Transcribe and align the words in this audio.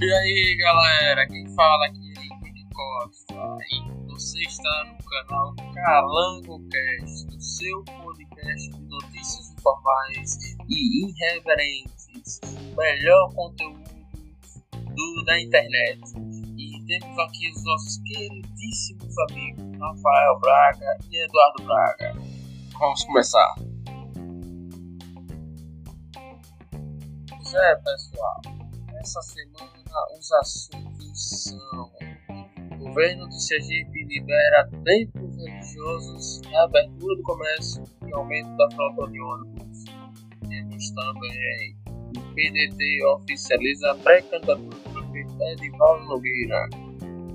E 0.00 0.12
aí 0.12 0.56
galera, 0.56 1.26
quem 1.26 1.46
fala 1.54 1.84
aqui 1.86 2.14
é 2.16 2.22
Henrique 2.22 2.66
Costa 2.72 3.34
e 3.70 4.06
você 4.06 4.38
está 4.40 4.84
no 4.86 4.96
canal 5.04 5.54
Calango 5.74 6.66
Cast, 6.70 7.36
o 7.36 7.40
seu 7.40 7.84
podcast 7.84 8.70
de 8.70 8.88
notícias 8.88 9.50
informais 9.52 10.56
e 10.66 11.04
irreverentes, 11.04 12.40
melhor 12.74 13.34
conteúdo 13.34 13.84
do, 14.72 15.24
da 15.26 15.38
internet. 15.38 16.00
E 16.56 16.82
temos 16.86 17.18
aqui 17.18 17.50
os 17.50 17.64
nossos 17.64 17.98
queridíssimos 17.98 19.18
amigos 19.30 19.78
Rafael 19.78 20.38
Braga 20.40 20.98
e 21.10 21.22
Eduardo 21.22 21.64
Braga. 21.64 22.14
Vamos 22.78 23.04
começar. 23.04 23.67
Pois 27.50 27.64
é, 27.64 27.76
pessoal, 27.76 28.40
essa 29.00 29.22
semana 29.22 29.72
os 30.18 30.32
assuntos 30.32 31.44
são: 31.44 31.90
o 32.74 32.76
governo 32.76 33.26
de 33.26 33.42
Sergipe 33.42 34.04
libera 34.04 34.68
templos 34.84 35.34
religiosos, 35.34 36.42
reabertura 36.46 37.16
do 37.16 37.22
comércio 37.22 37.84
e 38.06 38.12
aumento 38.12 38.54
da 38.54 38.70
frota 38.72 39.10
de 39.10 39.18
ônibus. 39.18 39.84
Temos 40.46 40.90
também 40.90 41.76
o 42.18 42.34
PDT 42.34 43.04
oficializa 43.16 43.92
a 43.92 43.94
pré-candidatura 43.94 44.76
do 44.76 44.92
prefeito 44.92 45.42
Edivaldo 45.42 46.04
Nogueira. 46.04 46.68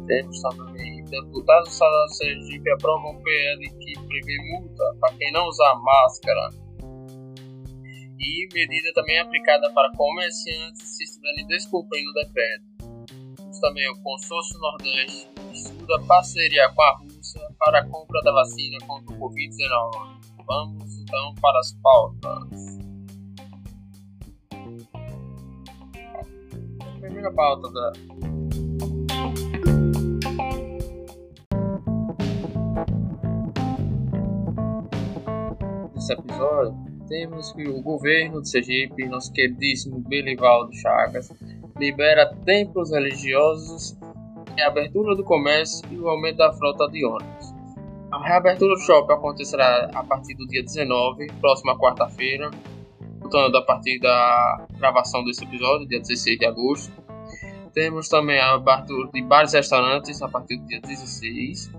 Temos 0.05 0.41
também 0.43 1.03
deputados 1.05 1.73
estaduais 1.73 2.11
de 2.11 2.17
Sergipe 2.17 2.69
aprovam 2.69 3.13
um 3.13 3.23
PL 3.23 3.69
que 3.79 3.99
prevê 4.07 4.37
multa 4.51 4.95
para 4.99 5.13
quem 5.15 5.31
não 5.31 5.47
usar 5.47 5.73
máscara 5.73 6.62
e 8.23 8.47
medida 8.53 8.93
também 8.93 9.19
aplicada 9.19 9.71
para 9.73 9.91
comerciantes 9.95 10.81
se 10.81 11.03
estiverem 11.03 11.45
descumprindo 11.47 12.09
o 12.09 12.13
decreto. 12.13 12.63
Temos 13.35 13.59
também 13.59 13.89
o 13.91 14.01
Consórcio 14.01 14.57
Nordeste 14.59 15.29
estuda 15.51 16.01
parceria 16.07 16.69
com 16.73 16.81
a 16.81 16.97
Rússia 16.97 17.41
para 17.59 17.79
a 17.79 17.87
compra 17.87 18.21
da 18.21 18.31
vacina 18.31 18.77
contra 18.87 19.13
o 19.13 19.19
Covid-19. 19.19 20.23
Vamos 20.45 20.97
então 20.99 21.35
para 21.41 21.59
as 21.59 21.73
pautas. 21.81 22.77
Primeira 26.99 27.31
pauta 27.33 27.69
da 27.71 27.91
desse 35.93 36.13
episódio 36.13 36.92
temos 37.13 37.51
que 37.51 37.69
o 37.69 37.79
governo 37.79 38.41
de 38.41 38.49
Sergipe, 38.49 39.05
nosso 39.05 39.31
queridíssimo 39.31 39.99
Belivaldo 39.99 40.73
Chagas, 40.73 41.31
libera 41.77 42.35
templos 42.43 42.89
religiosos, 42.89 43.95
a 44.59 44.67
abertura 44.67 45.15
do 45.15 45.23
comércio 45.23 45.87
e 45.91 45.99
o 45.99 46.09
aumento 46.09 46.37
da 46.37 46.51
frota 46.51 46.87
de 46.87 47.05
ônibus. 47.05 47.53
A 48.11 48.19
reabertura 48.19 48.73
do 48.73 48.81
shopping 48.81 49.13
acontecerá 49.13 49.91
a 49.93 50.03
partir 50.03 50.33
do 50.33 50.47
dia 50.47 50.63
19, 50.63 51.27
próxima 51.39 51.77
quarta-feira, 51.77 52.49
portanto, 53.21 53.57
a 53.57 53.61
partir 53.61 53.99
da 53.99 54.65
gravação 54.79 55.23
desse 55.23 55.43
episódio, 55.43 55.87
dia 55.87 55.99
16 55.99 56.39
de 56.39 56.45
agosto. 56.47 56.91
Temos 57.75 58.09
também 58.09 58.39
a 58.39 58.55
abertura 58.55 59.11
de 59.13 59.21
bares 59.21 59.53
e 59.53 59.57
restaurantes 59.57 60.19
a 60.23 60.27
partir 60.27 60.57
do 60.57 60.65
dia 60.65 60.81
16. 60.81 61.71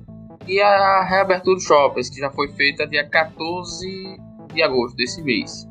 E 0.47 0.61
a 0.61 1.03
reabertura 1.03 1.57
dos 1.57 1.65
shoppings, 1.65 2.09
que 2.09 2.21
já 2.21 2.31
foi 2.31 2.53
feita 2.53 2.87
dia 2.87 3.09
14 3.09 4.34
de 4.55 4.63
agosto 4.63 4.97
desse 4.97 5.23
mês. 5.23 5.69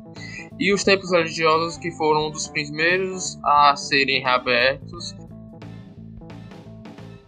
E 0.58 0.72
os 0.72 0.84
templos 0.84 1.10
religiosos 1.10 1.76
que 1.78 1.90
foram 1.92 2.28
um 2.28 2.30
dos 2.30 2.48
primeiros 2.48 3.38
a 3.44 3.74
serem 3.74 4.22
reabertos. 4.22 5.16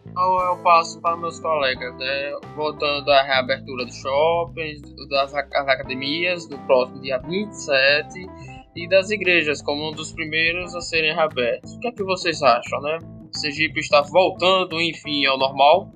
Então 0.07 0.41
eu 0.41 0.57
passo 0.59 1.01
para 1.01 1.17
meus 1.17 1.41
colegas, 1.41 1.95
né? 1.97 2.33
voltando 2.55 3.11
à 3.11 3.23
reabertura 3.23 3.85
dos 3.85 3.97
shoppings, 3.97 4.81
das 5.11 5.35
academias, 5.35 6.47
do 6.49 6.57
próximo 6.61 7.01
dia 7.03 7.19
27, 7.19 8.27
e 8.77 8.87
das 8.87 9.11
igrejas, 9.11 9.63
como 9.63 9.89
um 9.89 9.93
dos 9.93 10.13
primeiros 10.13 10.75
a 10.75 10.81
serem 10.81 11.15
reabertos. 11.15 11.73
O 11.73 11.81
que 11.81 11.89
é 11.89 11.93
que 11.93 12.05
vocês 12.05 12.43
acham, 12.43 12.81
né? 12.83 12.99
Sergipe 13.33 13.81
está 13.81 14.03
voltando, 14.03 14.81
enfim, 14.81 15.25
ao 15.27 15.39
normal? 15.39 15.91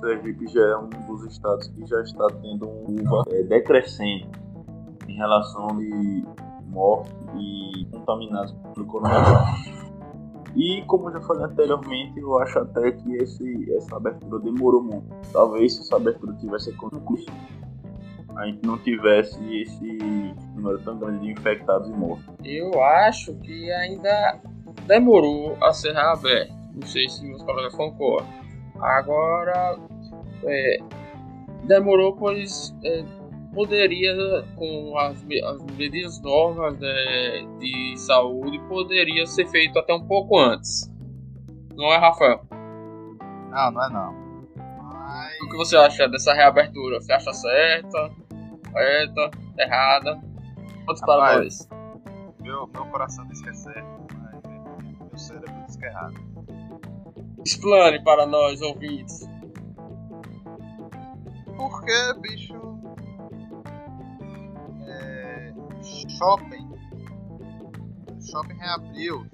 Sergipe 0.00 0.46
já 0.48 0.60
é 0.60 0.76
um 0.76 0.88
dos 0.88 1.24
estados 1.24 1.68
que 1.68 1.86
já 1.86 2.00
está 2.02 2.26
tendo 2.42 2.68
um 2.68 2.84
curva 2.84 3.24
é, 3.30 3.42
decrescente 3.42 4.28
em 5.08 5.14
relação 5.14 5.68
de 5.76 6.24
mortes 6.66 7.12
e 7.36 7.86
contaminados 7.90 8.54
pelo 8.74 8.86
coronavírus. 8.86 9.78
E 10.56 10.82
como 10.86 11.08
eu 11.08 11.14
já 11.14 11.20
falei 11.20 11.44
anteriormente, 11.44 12.18
eu 12.18 12.38
acho 12.38 12.58
até 12.58 12.90
que 12.92 13.14
esse, 13.16 13.74
essa 13.74 13.96
abertura 13.96 14.40
demorou 14.40 14.82
muito. 14.82 15.06
Talvez 15.32 15.74
se 15.74 15.82
essa 15.82 15.96
abertura 15.96 16.34
tivesse 16.34 16.72
concluído, 16.72 17.32
a 18.36 18.46
gente 18.46 18.64
não 18.64 18.78
tivesse 18.78 19.38
esse 19.62 19.98
número 20.54 20.78
tão 20.80 20.98
grande 20.98 21.20
de 21.20 21.32
infectados 21.32 21.88
e 21.88 21.92
mortos. 21.92 22.24
Eu 22.44 22.80
acho 22.82 23.34
que 23.36 23.70
ainda 23.72 24.40
demorou 24.86 25.56
a 25.62 25.72
ser 25.72 25.92
reaberto. 25.92 26.52
Não 26.74 26.86
sei 26.86 27.08
se 27.08 27.24
meus 27.24 27.42
colegas 27.42 27.74
concordam. 27.74 28.28
Agora, 28.80 29.78
é, 30.44 30.78
demorou, 31.64 32.14
pois 32.16 32.74
é, 32.84 33.04
poderia, 33.54 34.14
com 34.56 34.96
as, 34.98 35.24
as 35.44 35.62
medidas 35.76 36.20
novas 36.20 36.78
né, 36.78 37.46
de 37.58 37.96
saúde, 37.96 38.58
poderia 38.68 39.26
ser 39.26 39.46
feito 39.48 39.78
até 39.78 39.94
um 39.94 40.06
pouco 40.06 40.38
antes. 40.38 40.92
Não 41.74 41.86
é, 41.92 41.96
Rafael? 41.96 42.44
Não, 43.50 43.70
não 43.70 43.84
é 43.84 43.90
não. 43.90 44.28
Mas... 44.56 45.40
O 45.42 45.48
que 45.48 45.56
você 45.56 45.76
acha 45.76 46.08
dessa 46.08 46.34
reabertura? 46.34 47.00
Você 47.00 47.12
acha 47.12 47.32
certa? 47.32 48.10
Certa? 48.72 49.30
Errada? 49.58 50.20
Quantos 50.84 51.02
para 51.02 51.36
nós? 51.36 51.68
Meu, 52.40 52.66
meu 52.66 52.86
coração 52.86 53.26
diz 53.26 53.42
que 53.42 53.50
é 53.50 53.52
certo, 53.52 54.06
mas 54.14 54.42
meu 55.00 55.18
cérebro 55.18 55.64
diz 55.66 55.76
que 55.76 55.84
é 55.84 55.88
errado. 55.88 56.27
Explane 57.48 58.04
para 58.04 58.26
nós, 58.26 58.60
ouvintes. 58.60 59.26
Porque, 61.56 62.14
bicho. 62.20 62.54
É, 64.86 65.54
shopping. 66.18 66.68
Shopping 68.30 68.54
reabriu. 68.54 69.26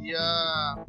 Dia. 0.00 0.84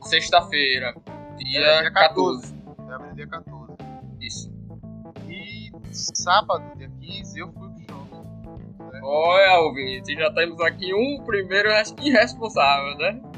Sexta-feira. 0.00 0.94
Dia, 1.36 1.60
é, 1.60 1.80
dia 1.82 1.92
14. 1.92 2.54
14. 2.54 2.86
Reabriu 2.86 3.14
dia 3.16 3.26
14. 3.26 3.72
Isso. 4.18 4.50
E 5.28 5.70
sábado, 5.92 6.74
dia 6.78 6.90
15, 7.02 7.38
eu 7.38 7.52
fui 7.52 7.68
pro 7.68 7.80
shopping. 7.82 8.92
Né? 8.92 9.00
Olha, 9.02 9.60
ouvinte, 9.60 10.14
já 10.14 10.32
temos 10.32 10.58
aqui 10.62 10.94
um 10.94 11.22
primeiro 11.22 11.68
irresponsável, 12.00 12.96
né? 12.96 13.29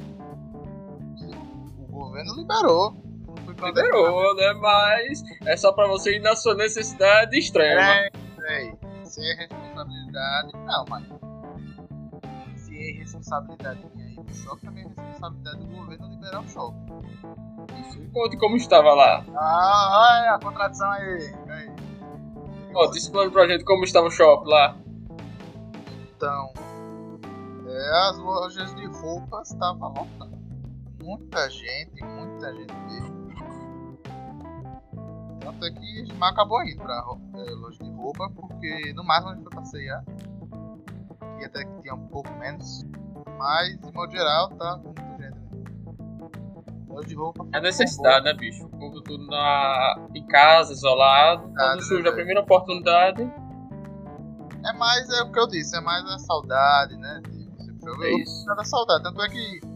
O 2.22 2.34
governo 2.34 2.34
liberou. 2.36 3.02
Liberou, 3.64 4.34
né? 4.36 4.52
Mas 4.54 5.22
é 5.46 5.56
só 5.56 5.72
pra 5.72 5.86
você 5.86 6.16
ir 6.16 6.20
na 6.20 6.34
sua 6.36 6.54
necessidade 6.54 7.38
extrema. 7.38 7.80
É, 7.80 8.10
é. 8.48 9.04
Se 9.04 9.20
é 9.20 9.34
responsabilidade. 9.34 10.52
Não, 10.64 10.84
mas. 10.88 11.04
Se 12.56 12.76
é 12.76 12.92
responsabilidade 12.98 13.80
minha 13.94 14.06
aí 14.06 14.14
do 14.14 14.34
shopping, 14.34 14.66
também 14.66 14.84
é 14.84 14.88
responsabilidade 14.88 15.58
do 15.58 15.66
governo 15.66 16.08
liberar 16.08 16.40
o 16.40 16.48
shopping. 16.48 16.92
Isso. 17.80 18.10
Conte 18.12 18.36
como 18.38 18.56
estava 18.56 18.94
lá. 18.94 19.24
Ah, 19.34 20.20
olha 20.22 20.34
a 20.34 20.38
contradição 20.38 20.90
aí. 20.90 21.34
aí. 21.48 21.72
Conte, 22.72 22.98
explane 22.98 23.30
pra 23.30 23.46
gente 23.46 23.64
como 23.64 23.84
estava 23.84 24.06
o 24.06 24.10
shopping 24.10 24.48
lá. 24.48 24.76
Então. 26.16 26.52
É, 27.66 28.08
as 28.08 28.18
lojas 28.18 28.74
de 28.74 28.86
roupas 28.86 29.50
estavam 29.50 29.88
lotadas. 29.88 30.41
Muita 31.02 31.50
gente, 31.50 32.04
muita 32.04 32.54
gente 32.54 32.72
mesmo. 32.72 33.22
Tanto 35.40 35.66
é 35.66 35.70
que 35.72 35.78
a 35.78 36.04
gente 36.04 36.22
acabou 36.22 36.62
indo 36.62 36.80
pra 36.80 36.94
é, 36.94 37.50
loja 37.50 37.82
de 37.82 37.90
roupa, 37.90 38.30
porque 38.30 38.92
no 38.94 39.02
máximo 39.02 39.30
a 39.30 39.34
gente 39.34 39.42
foi 39.42 39.52
passear. 39.52 40.04
E 41.40 41.44
até 41.44 41.64
que 41.64 41.80
tinha 41.80 41.94
um 41.94 42.06
pouco 42.06 42.30
menos. 42.38 42.84
Mas, 43.36 43.80
de 43.80 43.92
modo 43.92 44.12
geral, 44.12 44.50
tá 44.50 44.78
com 44.78 44.84
muita 44.84 45.02
gente. 45.02 45.34
Né? 45.34 45.62
Loja 46.86 47.08
de 47.08 47.14
roupa. 47.16 47.46
É 47.52 47.60
necessidade, 47.60 48.24
né, 48.24 48.34
bicho? 48.34 48.66
O 48.66 48.70
povo 48.70 49.00
tudo 49.02 49.26
na... 49.26 50.06
em 50.14 50.24
casa, 50.28 50.72
isolado. 50.72 51.52
Ah, 51.58 51.70
Quando 51.70 51.82
surge 51.82 52.08
a 52.08 52.12
primeira 52.12 52.40
oportunidade. 52.42 53.22
É 54.64 54.72
mais 54.74 55.10
é 55.10 55.22
o 55.22 55.32
que 55.32 55.40
eu 55.40 55.48
disse, 55.48 55.76
é 55.76 55.80
mais 55.80 56.04
a 56.04 56.18
saudade, 56.20 56.96
né? 56.96 57.20
Você 57.80 58.06
É 58.06 58.22
isso. 58.22 58.46
da 58.46 58.62
saudade. 58.62 59.02
Tanto 59.02 59.20
é 59.22 59.28
que 59.28 59.71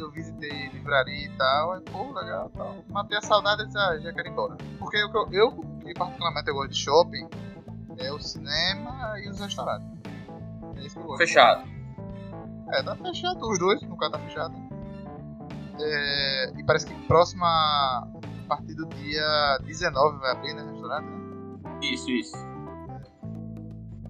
eu 0.00 0.10
visitei 0.10 0.68
livraria 0.68 1.26
e 1.26 1.36
tal, 1.36 1.72
aí, 1.72 1.80
pô, 1.82 2.12
legal 2.12 2.50
tal. 2.50 2.76
Matei 2.88 3.18
a 3.18 3.22
saudade 3.22 3.62
e 3.62 3.66
disse, 3.66 3.78
ah, 3.78 3.98
já 3.98 4.12
quero 4.12 4.28
ir 4.28 4.30
embora. 4.32 4.56
Porque 4.78 4.96
eu, 4.96 5.10
eu, 5.32 5.52
que 5.80 5.94
particularmente 5.94 6.48
eu 6.48 6.54
gosto 6.54 6.70
de 6.70 6.78
shopping, 6.78 7.28
É 7.98 8.12
o 8.12 8.18
cinema 8.18 9.18
e 9.20 9.28
os 9.28 9.38
restaurantes. 9.38 9.88
É 10.76 10.80
isso 10.80 10.94
que 10.96 11.02
eu 11.02 11.06
gosto. 11.06 11.18
Fechado. 11.18 11.68
É, 12.72 12.82
tá 12.82 12.96
fechado 12.96 13.48
os 13.48 13.58
dois, 13.58 13.82
no 13.82 13.96
caso 13.96 14.12
tá 14.12 14.18
fechado. 14.20 14.54
É, 15.78 16.52
e 16.56 16.64
parece 16.64 16.86
que 16.86 16.94
próxima 17.06 17.46
a 17.46 18.48
partir 18.48 18.74
do 18.74 18.86
dia 18.86 19.58
19 19.64 20.18
vai 20.18 20.32
abrir, 20.32 20.54
né, 20.54 20.62
restaurante, 20.62 21.06
né? 21.06 21.78
Isso, 21.82 22.10
isso. 22.10 22.36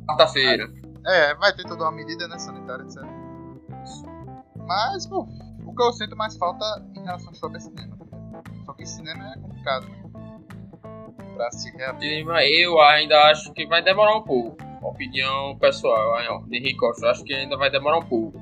Quarta-feira. 0.07 0.71
É, 1.07 1.35
vai 1.37 1.55
ter 1.55 1.65
toda 1.65 1.85
uma 1.85 1.93
medida, 1.93 2.29
né, 2.29 2.39
sanitária, 2.39 2.83
etc. 2.83 3.03
Mas, 4.67 5.07
pô, 5.07 5.27
que 5.81 5.87
eu 5.87 5.93
sinto 5.95 6.17
mais 6.17 6.37
falta 6.37 6.65
em 6.95 7.03
relação 7.03 7.29
ao 7.29 7.35
shopping 7.35 7.57
é 7.57 7.61
cinema. 7.61 7.97
tá? 7.97 8.43
Só 8.67 8.73
que 8.75 8.87
cinema 8.87 9.33
é 9.33 9.39
complicado, 9.39 9.89
né? 9.89 10.03
Pra 11.35 11.51
se 11.53 11.71
reabrir. 11.71 12.27
Eu 12.27 12.81
ainda 12.83 13.17
acho 13.31 13.53
que 13.55 13.67
vai 13.67 13.83
demorar 13.83 14.17
um 14.17 14.23
pouco. 14.23 14.59
Opinião 14.83 15.57
pessoal, 15.59 16.43
de 16.47 16.57
Henrique 16.57 16.77
Costa, 16.77 17.07
eu 17.07 17.11
acho 17.11 17.25
que 17.25 17.35
ainda 17.35 17.57
vai 17.57 17.71
demorar 17.71 17.99
um 17.99 18.07
pouco. 18.07 18.39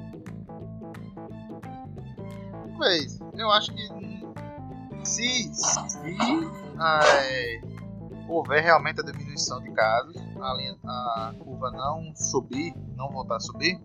Talvez. 2.71 3.21
Eu 3.37 3.51
acho 3.53 3.73
que 3.73 3.89
se, 5.05 5.55
se 5.55 5.99
é, 6.81 7.61
houver 8.29 8.63
realmente 8.63 9.01
a 9.01 9.05
diminuição 9.05 9.61
de 9.63 9.71
casos, 9.73 10.17
a, 10.41 10.55
linha, 10.55 10.77
a 10.85 11.35
curva 11.39 11.71
não 11.71 12.15
subir, 12.17 12.75
não 12.97 13.09
voltar 13.11 13.37
a 13.37 13.41
subir, 13.41 13.81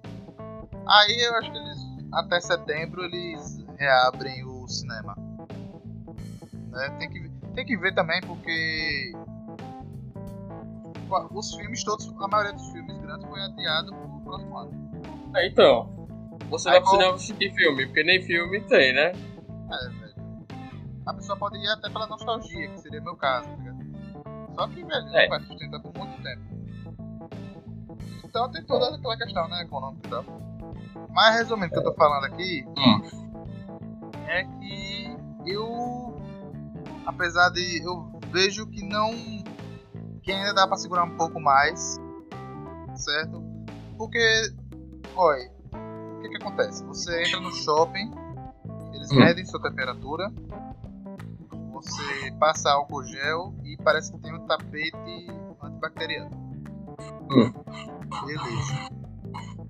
aí 0.88 1.28
eu 1.28 1.36
acho 1.36 1.52
que 1.52 1.58
eles 1.58 1.93
até 2.14 2.40
setembro 2.40 3.04
eles 3.04 3.64
reabrem 3.78 4.44
o 4.46 4.68
cinema. 4.68 5.16
Né, 6.70 6.90
Tem, 7.00 7.10
que, 7.10 7.30
tem 7.56 7.66
que 7.66 7.78
ver 7.78 7.94
também 7.94 8.22
porque 8.22 9.12
os 11.32 11.54
filmes 11.56 11.84
todos, 11.84 12.08
a 12.20 12.28
maioria 12.28 12.54
dos 12.54 12.68
filmes 12.72 12.98
grandes 12.98 13.28
foi 13.28 13.40
adiado 13.42 13.94
pro 13.94 14.22
próximo 14.22 14.58
ano. 14.58 14.92
É, 15.36 15.48
então. 15.48 16.08
Você 16.50 16.70
Aí 16.70 16.74
vai 16.76 16.82
pro 16.82 16.90
qual- 16.90 17.00
cinema 17.02 17.16
assistir 17.16 17.54
filme, 17.54 17.86
porque 17.86 18.04
nem 18.04 18.22
filme 18.22 18.62
tem, 18.62 18.94
né? 18.94 19.08
É, 19.12 19.90
velho. 19.90 20.14
A 21.06 21.14
pessoa 21.14 21.38
pode 21.38 21.58
ir 21.58 21.68
até 21.68 21.90
pela 21.90 22.08
nostalgia, 22.08 22.68
que 22.70 22.80
seria 22.80 23.02
meu 23.02 23.16
caso, 23.16 23.48
tá 23.50 23.56
ligado? 23.56 23.84
Só 24.56 24.68
que, 24.68 24.84
velho, 24.84 25.08
É. 25.16 25.24
não 25.24 25.30
vai 25.30 25.40
sustentar 25.48 25.80
por 25.82 25.94
muito 25.98 26.22
tempo. 26.24 26.42
Então 28.24 28.52
tem 28.52 28.64
toda 28.64 28.96
aquela 28.96 29.18
questão, 29.18 29.48
né, 29.50 29.62
econômica 29.64 30.08
e 30.08 30.10
tal. 30.10 30.24
Mas 31.14 31.36
resumindo 31.36 31.68
o 31.68 31.70
que 31.72 31.78
eu 31.80 31.84
tô 31.84 31.94
falando 31.94 32.26
aqui, 32.26 32.66
Hum. 32.78 33.02
é 34.28 34.44
que 34.44 35.16
eu. 35.46 36.22
Apesar 37.06 37.50
de. 37.50 37.84
Eu 37.86 38.20
vejo 38.32 38.66
que 38.68 38.84
não. 38.84 39.12
Que 40.24 40.32
ainda 40.32 40.54
dá 40.54 40.68
pra 40.68 40.78
segurar 40.78 41.04
um 41.04 41.16
pouco 41.18 41.40
mais. 41.40 42.00
Certo? 42.96 43.44
Porque. 43.98 44.54
Olha. 45.16 45.52
O 46.18 46.22
que 46.22 46.30
que 46.30 46.38
acontece? 46.38 46.84
Você 46.86 47.22
entra 47.24 47.40
no 47.42 47.52
shopping. 47.52 48.12
Eles 48.94 49.12
Hum. 49.12 49.16
medem 49.20 49.46
sua 49.46 49.62
temperatura. 49.62 50.32
Você 51.74 52.32
passa 52.40 52.72
álcool 52.72 53.04
gel 53.04 53.54
e 53.64 53.76
parece 53.84 54.12
que 54.12 54.18
tem 54.20 54.34
um 54.34 54.46
tapete 54.48 55.28
antibacteriano. 55.62 56.32
Hum. 57.30 57.54
Beleza. 58.26 59.03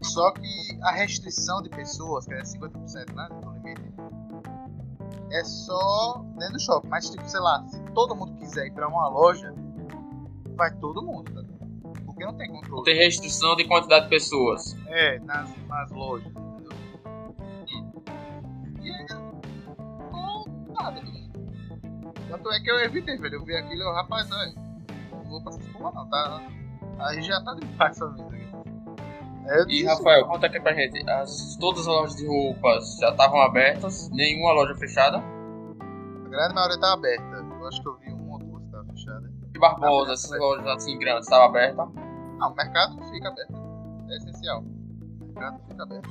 Só 0.03 0.31
que 0.31 0.79
a 0.83 0.91
restrição 0.91 1.61
de 1.61 1.69
pessoas, 1.69 2.25
que 2.25 2.33
é 2.33 2.41
50%, 2.41 3.13
né? 3.13 3.29
No 3.43 3.53
limite, 3.53 3.93
é 5.31 5.43
só 5.43 6.23
dentro 6.37 6.53
do 6.53 6.59
shopping. 6.59 6.87
Mas, 6.89 7.09
tipo, 7.09 7.27
sei 7.27 7.39
lá, 7.39 7.65
se 7.67 7.79
todo 7.93 8.15
mundo 8.15 8.33
quiser 8.37 8.67
ir 8.67 8.71
pra 8.73 8.87
uma 8.87 9.07
loja, 9.07 9.53
vai 10.55 10.71
todo 10.77 11.01
mundo, 11.01 11.31
tá 11.33 11.41
ligado? 11.41 12.03
Porque 12.05 12.25
não 12.25 12.33
tem 12.35 12.47
Não 12.51 12.55
controle. 12.61 12.83
tem 12.83 12.97
restrição 12.97 13.55
de 13.55 13.67
quantidade 13.67 14.03
de 14.05 14.09
pessoas. 14.09 14.75
É, 14.87 15.19
nas, 15.19 15.49
nas 15.67 15.89
lojas, 15.91 16.27
entendeu? 16.31 16.73
E 18.81 18.91
ainda 18.91 19.15
não 19.15 20.45
nada, 20.73 21.01
bicho. 21.01 21.31
Tanto 22.29 22.51
é 22.51 22.59
que 22.59 22.69
eu 22.69 22.79
evitei, 22.79 23.17
velho. 23.17 23.35
Eu 23.35 23.45
vi 23.45 23.55
aquilo 23.55 23.81
e 23.81 23.85
eu, 23.85 23.93
rapaz, 23.93 24.29
olha, 24.31 24.53
não 25.11 25.23
vou 25.23 25.41
pra 25.41 25.53
essas 25.53 25.67
porra 25.69 25.91
não, 25.93 26.07
tá? 26.09 26.41
Aí 26.99 27.21
já 27.23 27.41
tá 27.41 27.53
demais 27.55 27.95
essa 27.95 28.07
vida 28.09 28.27
aqui. 28.27 28.42
É, 29.45 29.65
E 29.67 29.83
Rafael, 29.83 30.25
conta 30.25 30.47
aqui 30.47 30.59
pra 30.59 30.73
gente. 30.73 31.09
As, 31.09 31.57
todas 31.59 31.81
as 31.81 31.87
lojas 31.87 32.15
de 32.15 32.25
roupas 32.27 32.97
já 32.99 33.09
estavam 33.09 33.41
abertas, 33.41 34.09
nenhuma 34.11 34.53
loja 34.53 34.75
fechada. 34.75 35.17
A 35.17 36.29
grande 36.29 36.55
maioria 36.55 36.79
tá 36.79 36.93
aberta. 36.93 37.35
Eu 37.59 37.67
acho 37.67 37.81
que 37.81 37.87
eu 37.87 37.97
vi 37.97 38.13
uma 38.13 38.33
ou 38.33 38.39
duas 38.39 38.63
que 38.63 38.71
tava 38.71 38.85
fechada. 38.85 39.31
E 39.53 39.59
Barbosa, 39.59 40.13
essas 40.13 40.39
lojas 40.39 40.65
assim 40.67 40.97
grandes, 40.97 41.25
estavam 41.25 41.47
abertas. 41.47 41.87
Ah, 42.39 42.47
o 42.47 42.55
mercado 42.55 42.97
fica 43.11 43.27
aberto. 43.29 43.53
É 44.09 44.17
essencial. 44.17 44.61
O 44.61 45.25
mercado 45.25 45.61
fica 45.67 45.83
aberto. 45.83 46.09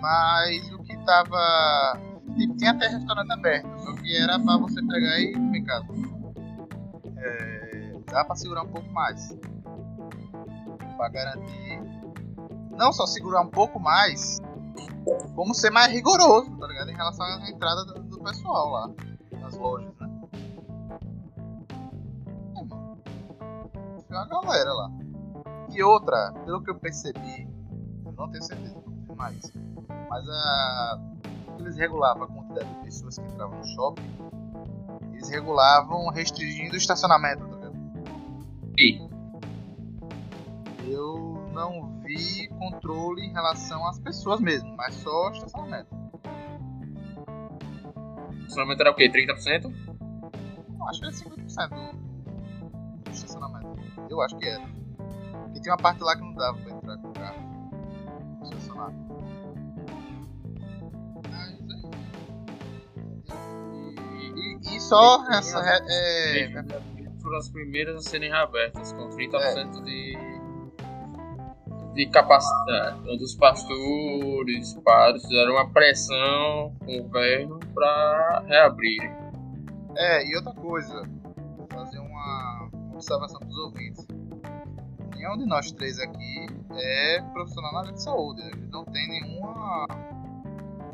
Mas 0.00 0.72
o 0.72 0.82
que 0.82 0.96
tava. 1.04 1.98
Tipo, 2.36 2.56
tinha 2.56 2.72
até 2.72 2.88
restaurante 2.88 3.32
aberto, 3.32 3.68
só 3.80 3.92
que 3.94 4.16
era 4.16 4.38
pra 4.38 4.56
você 4.56 4.80
pegar 4.86 5.20
e 5.20 5.62
casa. 5.62 5.86
É, 7.16 7.92
dá 8.10 8.24
pra 8.24 8.34
segurar 8.34 8.62
um 8.62 8.68
pouco 8.68 8.90
mais. 8.90 9.36
Pra 11.04 11.10
garantir. 11.10 11.82
Não 12.70 12.90
só 12.90 13.06
segurar 13.06 13.42
um 13.42 13.50
pouco 13.50 13.78
mais, 13.78 14.40
como 15.34 15.54
ser 15.54 15.70
mais 15.70 15.92
rigoroso, 15.92 16.50
tá 16.56 16.66
ligado? 16.66 16.90
Em 16.90 16.94
relação 16.94 17.26
à 17.26 17.50
entrada 17.50 17.84
do, 17.84 18.02
do 18.04 18.20
pessoal 18.20 18.70
lá, 18.70 18.90
nas 19.38 19.54
lojas, 19.54 19.92
né? 20.00 20.20
É, 22.56 22.64
mano. 22.64 22.98
Tem 24.08 24.16
uma 24.16 24.26
galera 24.26 24.72
lá. 24.72 24.90
E 25.70 25.82
outra, 25.82 26.32
pelo 26.46 26.62
que 26.62 26.70
eu 26.70 26.76
percebi, 26.76 27.46
eu 28.06 28.12
não 28.12 28.30
tenho 28.30 28.42
certeza 28.42 28.78
isso, 28.78 29.58
mas 30.08 30.26
a. 30.26 31.00
Eles 31.58 31.76
regulavam 31.76 32.24
a 32.24 32.26
quantidade 32.28 32.68
de 32.68 32.80
pessoas 32.82 33.18
que 33.18 33.26
entravam 33.26 33.58
no 33.58 33.66
shopping, 33.66 34.02
eles 35.12 35.28
regulavam 35.28 36.08
restringindo 36.08 36.72
o 36.72 36.78
estacionamento, 36.78 37.46
tá 37.46 37.56
ligado? 37.56 37.76
E 38.78 39.13
Eu 40.88 41.48
não 41.52 42.00
vi 42.00 42.48
controle 42.48 43.22
em 43.22 43.32
relação 43.32 43.86
às 43.86 43.98
pessoas 43.98 44.40
mesmo, 44.40 44.74
mas 44.76 44.94
só 44.94 45.30
estacionamento. 45.30 45.94
estacionamento 48.40 48.82
era 48.82 48.90
o 48.90 48.94
quê? 48.94 49.10
30%? 49.10 49.72
Não, 50.76 50.88
acho 50.88 51.00
que 51.00 51.06
era 51.06 51.14
50% 51.14 51.68
do, 51.70 53.02
do 53.02 53.10
estacionamento. 53.10 53.64
Eu 54.10 54.20
acho 54.20 54.36
que 54.36 54.46
era. 54.46 54.66
Porque 55.44 55.60
tem 55.60 55.72
uma 55.72 55.78
parte 55.78 56.02
lá 56.02 56.14
que 56.16 56.22
não 56.22 56.34
dava 56.34 56.58
pra 56.58 56.72
entrar 56.72 56.98
com 56.98 57.08
o 57.08 57.12
carro. 57.12 57.54
Mas 58.40 58.50
é. 58.50 58.84
E, 64.36 64.76
e 64.76 64.80
só 64.80 65.24
essa. 65.30 65.58
É, 65.60 66.40
é, 66.40 66.64
foram 67.24 67.38
as 67.38 67.48
primeiras 67.48 67.96
a 67.96 68.00
serem 68.10 68.28
reabertas, 68.28 68.92
com 68.92 69.08
30% 69.08 69.82
de, 69.82 70.12
de 71.94 72.06
capacidade. 72.06 72.98
Onde 73.08 73.24
os 73.24 73.34
pastores, 73.34 74.74
padres 74.84 75.22
fizeram 75.22 75.52
uma 75.52 75.70
pressão 75.70 76.74
com 76.84 76.96
o 76.98 77.02
governo 77.04 77.60
para 77.72 78.44
reabrir. 78.46 79.02
É, 79.96 80.26
e 80.26 80.36
outra 80.36 80.52
coisa, 80.54 81.08
vou 81.56 81.68
fazer 81.70 81.98
uma 82.00 82.68
observação 82.92 83.38
para 83.38 83.48
os 83.48 83.58
ouvintes. 83.58 84.06
Nenhum 85.14 85.38
de 85.38 85.46
nós 85.46 85.70
três 85.72 85.98
aqui 86.00 86.46
é 86.72 87.22
profissional 87.32 87.72
na 87.72 87.78
área 87.80 87.92
de 87.92 88.02
saúde, 88.02 88.42
né? 88.42 88.50
não 88.70 88.84
tem 88.84 89.08
nenhuma, 89.08 89.86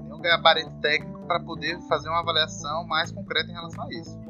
nenhum 0.05 0.21
gabarito 0.21 0.71
técnico 0.83 1.27
para 1.27 1.41
poder 1.41 1.81
fazer 1.89 2.11
uma 2.11 2.21
avaliação 2.21 2.87
mais 2.87 3.11
concreta 3.11 3.51
em 3.51 3.55
relação 3.55 3.85
a 3.85 3.93
isso. 3.93 4.21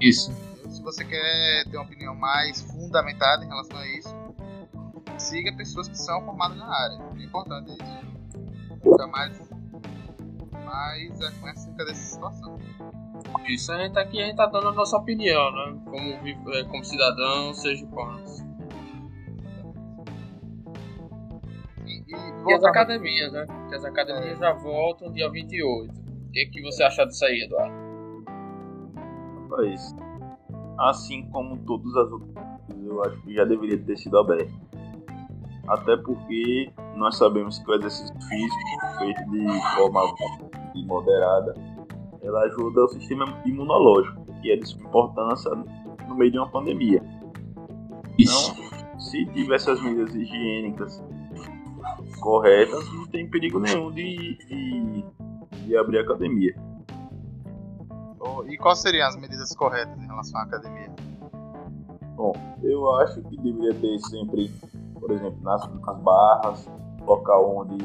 Isso. 0.00 0.32
Se 0.68 0.82
você 0.82 1.04
quer 1.04 1.64
ter 1.70 1.76
uma 1.76 1.84
opinião 1.84 2.14
mais 2.14 2.62
fundamentada 2.62 3.44
em 3.44 3.48
relação 3.48 3.76
a 3.76 3.86
isso, 3.88 4.21
siga 5.20 5.52
pessoas 5.56 5.88
que 5.88 5.98
são 5.98 6.24
formadas 6.24 6.56
na 6.56 6.66
área. 6.66 6.98
É 7.18 7.22
importante 7.24 7.72
isso. 7.72 8.80
Ficar 8.82 9.06
mais, 9.08 9.50
mais 10.64 11.20
é, 11.20 11.50
acerca 11.50 11.84
dessa 11.84 12.14
situação. 12.14 12.58
Isso 13.48 13.72
a 13.72 13.78
gente 13.78 13.98
aqui 13.98 14.20
a 14.20 14.26
gente 14.26 14.36
tá 14.36 14.46
dando 14.46 14.68
a 14.68 14.72
nossa 14.72 14.96
opinião, 14.96 15.50
né? 15.52 15.80
Como, 15.84 16.54
eh, 16.54 16.64
como 16.64 16.84
cidadão, 16.84 17.54
seja 17.54 17.86
quantos. 17.86 18.40
E, 21.86 22.02
e 22.08 22.50
E 22.50 22.54
as 22.54 22.64
academias, 22.64 23.32
né? 23.32 23.46
Que 23.68 23.74
as 23.74 23.84
academias 23.84 24.38
já 24.38 24.52
voltam 24.52 25.10
dia 25.12 25.30
28. 25.30 25.92
O 25.92 26.30
que, 26.32 26.46
que 26.46 26.62
você 26.62 26.82
acha 26.82 27.04
disso 27.04 27.24
aí, 27.24 27.42
Eduardo? 27.42 27.74
Rapaz, 29.50 29.94
assim 30.78 31.28
como 31.30 31.58
todas 31.64 31.94
as 31.96 32.12
outras 32.12 32.52
eu 32.92 33.02
acho 33.04 33.20
que 33.22 33.34
já 33.34 33.44
deveria 33.44 33.78
ter 33.78 33.96
sido 33.96 34.18
aberto. 34.18 34.52
Até 35.68 35.96
porque 35.96 36.72
nós 36.96 37.16
sabemos 37.16 37.58
que 37.58 37.70
o 37.70 37.74
exercício 37.74 38.14
físico, 38.28 38.98
feito 38.98 39.30
de 39.30 39.76
forma 39.76 40.14
moderada, 40.74 41.54
ela 42.22 42.40
ajuda 42.42 42.84
o 42.84 42.88
sistema 42.88 43.24
imunológico, 43.44 44.24
que 44.40 44.52
é 44.52 44.56
de 44.56 44.66
sua 44.66 44.80
importância 44.82 45.50
no 46.08 46.14
meio 46.14 46.32
de 46.32 46.38
uma 46.38 46.48
pandemia. 46.48 47.02
Isso. 48.18 48.52
Então, 48.52 49.00
se 49.00 49.24
tivesse 49.26 49.70
as 49.70 49.80
medidas 49.82 50.14
higiênicas 50.14 51.02
corretas, 52.20 52.92
não 52.92 53.06
tem 53.06 53.28
perigo 53.28 53.58
nenhum 53.58 53.90
de, 53.90 54.36
de, 54.46 55.04
de 55.66 55.76
abrir 55.76 55.98
a 55.98 56.02
academia. 56.02 56.54
Oh, 58.20 58.44
E 58.44 58.56
quais 58.56 58.78
seriam 58.78 59.08
as 59.08 59.16
medidas 59.16 59.54
corretas 59.54 59.98
em 59.98 60.06
relação 60.06 60.40
à 60.40 60.44
academia? 60.44 60.94
Bom, 62.14 62.32
eu 62.62 62.88
acho 63.00 63.20
que 63.22 63.36
deveria 63.38 63.74
ter 63.74 63.98
sempre, 63.98 64.48
por 65.02 65.10
exemplo, 65.10 65.36
nas, 65.42 65.68
nas 65.80 65.98
barras, 65.98 66.70
local 67.04 67.56
onde 67.56 67.76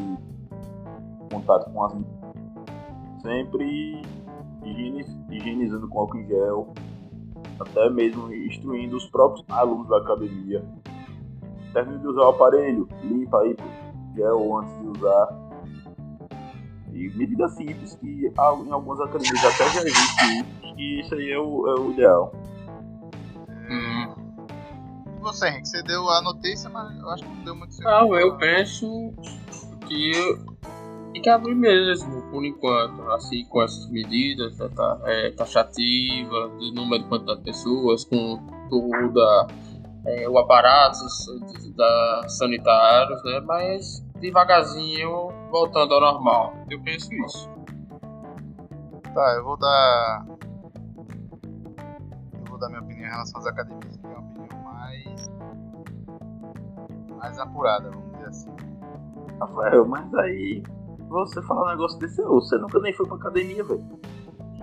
contato 1.31 1.69
com 1.74 1.83
as 1.83 1.93
sempre 3.24 4.03
higienizando 4.63 5.88
com 5.88 6.00
álcool 6.00 6.17
em 6.17 6.27
gel, 6.27 6.74
até 7.59 7.89
mesmo 7.89 8.31
instruindo 8.31 8.95
os 8.95 9.07
próprios 9.07 9.43
alunos 9.50 9.89
da 9.89 9.97
academia. 9.97 10.63
Termine 11.74 12.00
de 12.00 12.07
usar 12.07 12.21
o 12.21 12.29
aparelho, 12.29 12.88
limpa 13.03 13.41
aí 13.41 13.55
pô, 13.55 13.63
gel 14.15 14.57
antes 14.57 14.79
de 14.79 14.88
usar. 14.88 15.50
E 16.93 17.09
medidas 17.15 17.51
simples 17.53 17.95
que 17.95 18.31
ah, 18.38 18.55
em 18.63 18.71
algumas 18.71 19.01
academias 19.01 19.43
até 19.43 19.69
já 19.71 19.81
existe 19.81 20.45
que 20.75 21.00
isso 21.01 21.15
aí 21.15 21.31
é 21.31 21.39
o, 21.39 21.67
é 21.67 21.79
o 21.79 21.91
ideal. 21.91 22.31
Você, 25.27 25.50
Henrique? 25.50 25.67
Você 25.67 25.84
deu 25.84 26.10
a 26.10 26.22
notícia, 26.22 26.69
mas 26.69 26.98
eu 26.98 27.10
acho 27.10 27.24
que 27.24 27.29
não 27.29 27.43
deu 27.43 27.55
muito 27.55 27.74
certo. 27.74 27.89
Não, 27.89 28.15
eu 28.15 28.38
penso 28.38 29.13
que 29.86 30.12
tem 31.12 31.22
que 31.22 31.29
abrir 31.29 31.53
mesmo, 31.53 32.22
por 32.31 32.46
enquanto, 32.46 33.01
assim, 33.12 33.43
com 33.46 33.62
essas 33.62 33.89
medidas 33.89 34.57
né, 34.57 34.69
tá, 34.74 35.00
é, 35.03 35.31
taxativas, 35.31 36.60
de 36.60 36.74
número 36.74 37.03
de 37.03 37.10
quantidade 37.10 37.39
de 37.39 37.46
pessoas, 37.46 38.05
com 38.05 38.38
toda 38.69 39.48
é, 40.05 40.29
o 40.29 40.38
aparato 40.38 41.00
da 41.75 42.29
sanitários, 42.29 43.22
né? 43.25 43.41
Mas 43.41 44.05
devagarzinho 44.22 45.29
voltando 45.51 45.93
ao 45.93 46.00
normal. 46.00 46.53
Eu 46.69 46.81
penso 46.81 47.13
isso. 47.13 47.50
Tá, 49.13 49.34
eu 49.36 49.43
vou 49.43 49.57
dar. 49.57 50.25
Eu 52.34 52.46
vou 52.50 52.57
dar 52.57 52.69
minha 52.69 52.81
opinião 52.81 53.07
em 53.07 53.12
relação 53.12 53.41
às 53.41 53.48
academias, 53.48 53.98
que 53.98 54.05
é 54.05 54.10
uma 54.10 54.19
opinião 54.19 54.66
mais. 54.77 55.29
mais 57.17 57.39
apurada, 57.39 57.89
vamos 57.89 58.12
dizer 58.13 58.27
assim. 58.29 58.55
Rafael, 59.39 59.86
mas 59.88 60.13
aí 60.15 60.63
você 61.10 61.41
fala 61.43 61.65
um 61.65 61.69
negócio 61.69 62.00
desse, 62.00 62.22
você 62.24 62.57
nunca 62.57 62.79
nem 62.79 62.93
foi 62.93 63.07
pra 63.07 63.17
academia, 63.17 63.63
velho. 63.63 64.00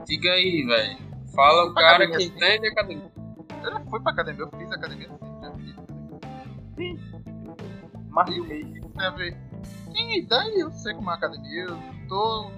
Diga 0.07 0.31
aí, 0.31 0.65
velho. 0.67 0.99
Fala 1.35 1.65
o 1.71 1.75
cara 1.75 1.97
Academia, 2.05 2.17
que 2.19 2.25
sim. 2.25 2.37
entende 2.37 2.69
academia. 2.69 3.13
Eu 3.63 3.73
já 3.73 3.81
fui 3.81 4.01
pra 4.01 4.13
academia, 4.13 4.43
eu 4.45 4.51
fiz 4.59 4.73
academia 4.73 5.09
sim, 5.09 5.19
já 5.43 5.53
fiz 5.53 5.77
academia. 5.79 6.95
Mas 8.11 8.29
E 8.31 8.41
o 8.41 8.45
que 8.45 8.89
tem 8.89 9.07
a 9.07 9.11
ver? 9.11 9.37
Sim, 9.65 10.27
daí 10.29 10.61
eu 10.61 10.71
sei 10.73 10.95
como 10.95 11.11
é 11.11 11.15
a 11.15 11.17
academia, 11.17 11.65
eu 11.65 11.77
tô. 12.09 12.51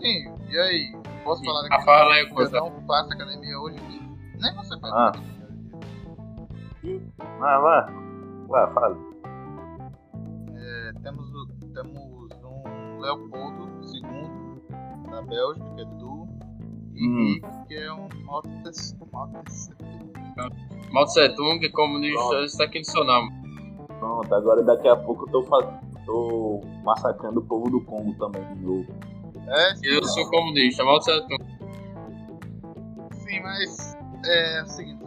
Sim, 0.00 0.32
e 0.48 0.58
aí? 0.58 0.96
Posso 1.24 1.42
falar 1.44 1.68
da 1.68 1.76
Ah, 1.76 1.80
fala 1.82 2.14
aí, 2.14 2.22
Eu 2.24 2.34
coisa. 2.34 2.58
não 2.58 2.70
faço 2.86 3.12
academia 3.12 3.58
hoje. 3.58 3.78
Nem 4.40 4.54
você 4.54 4.78
faz 4.78 4.92
Ah. 4.94 5.08
academia 5.08 5.37
vai, 7.38 7.60
vai, 7.60 7.86
vai, 8.48 8.72
fala. 8.74 8.96
É, 10.56 10.92
temos, 11.02 11.30
o- 11.32 11.46
temos 11.74 11.98
um 12.44 12.98
Leopoldo 13.00 13.68
II 13.94 15.10
da 15.10 15.22
Bélgica, 15.22 15.74
que 15.74 15.80
é 15.80 15.84
do 15.84 16.28
e 16.94 17.06
Hum. 17.06 17.40
Que 17.68 17.74
é 17.76 17.92
um 17.92 18.08
Mao 18.24 18.42
Tse- 18.42 18.96
Mao 19.12 19.28
Tse- 19.44 19.72
Mao 20.92 21.04
Tse 21.04 21.28
Tung 21.36 21.64
é 21.64 21.68
comunista, 21.70 22.48
seu 22.84 23.04
nome. 23.04 23.30
Pronto, 23.98 24.34
agora 24.34 24.62
daqui 24.64 24.88
a 24.88 24.96
pouco 24.96 25.26
eu 25.28 25.32
tô, 25.32 25.42
fa- 25.44 25.80
tô 26.06 26.60
massacrando 26.84 27.40
o 27.40 27.44
povo 27.44 27.70
do 27.70 27.80
Congo 27.84 28.14
também 28.14 28.42
de 28.54 28.60
novo. 28.64 28.86
É, 29.48 29.76
sim, 29.76 29.86
Eu 29.86 30.04
sou 30.04 30.28
comunista, 30.30 30.84
Mao 30.84 30.98
Tse 30.98 31.20
Tung. 31.28 31.44
sim, 33.12 33.40
mas 33.42 33.96
é 34.24 34.62
o 34.62 34.66
seguinte, 34.66 35.04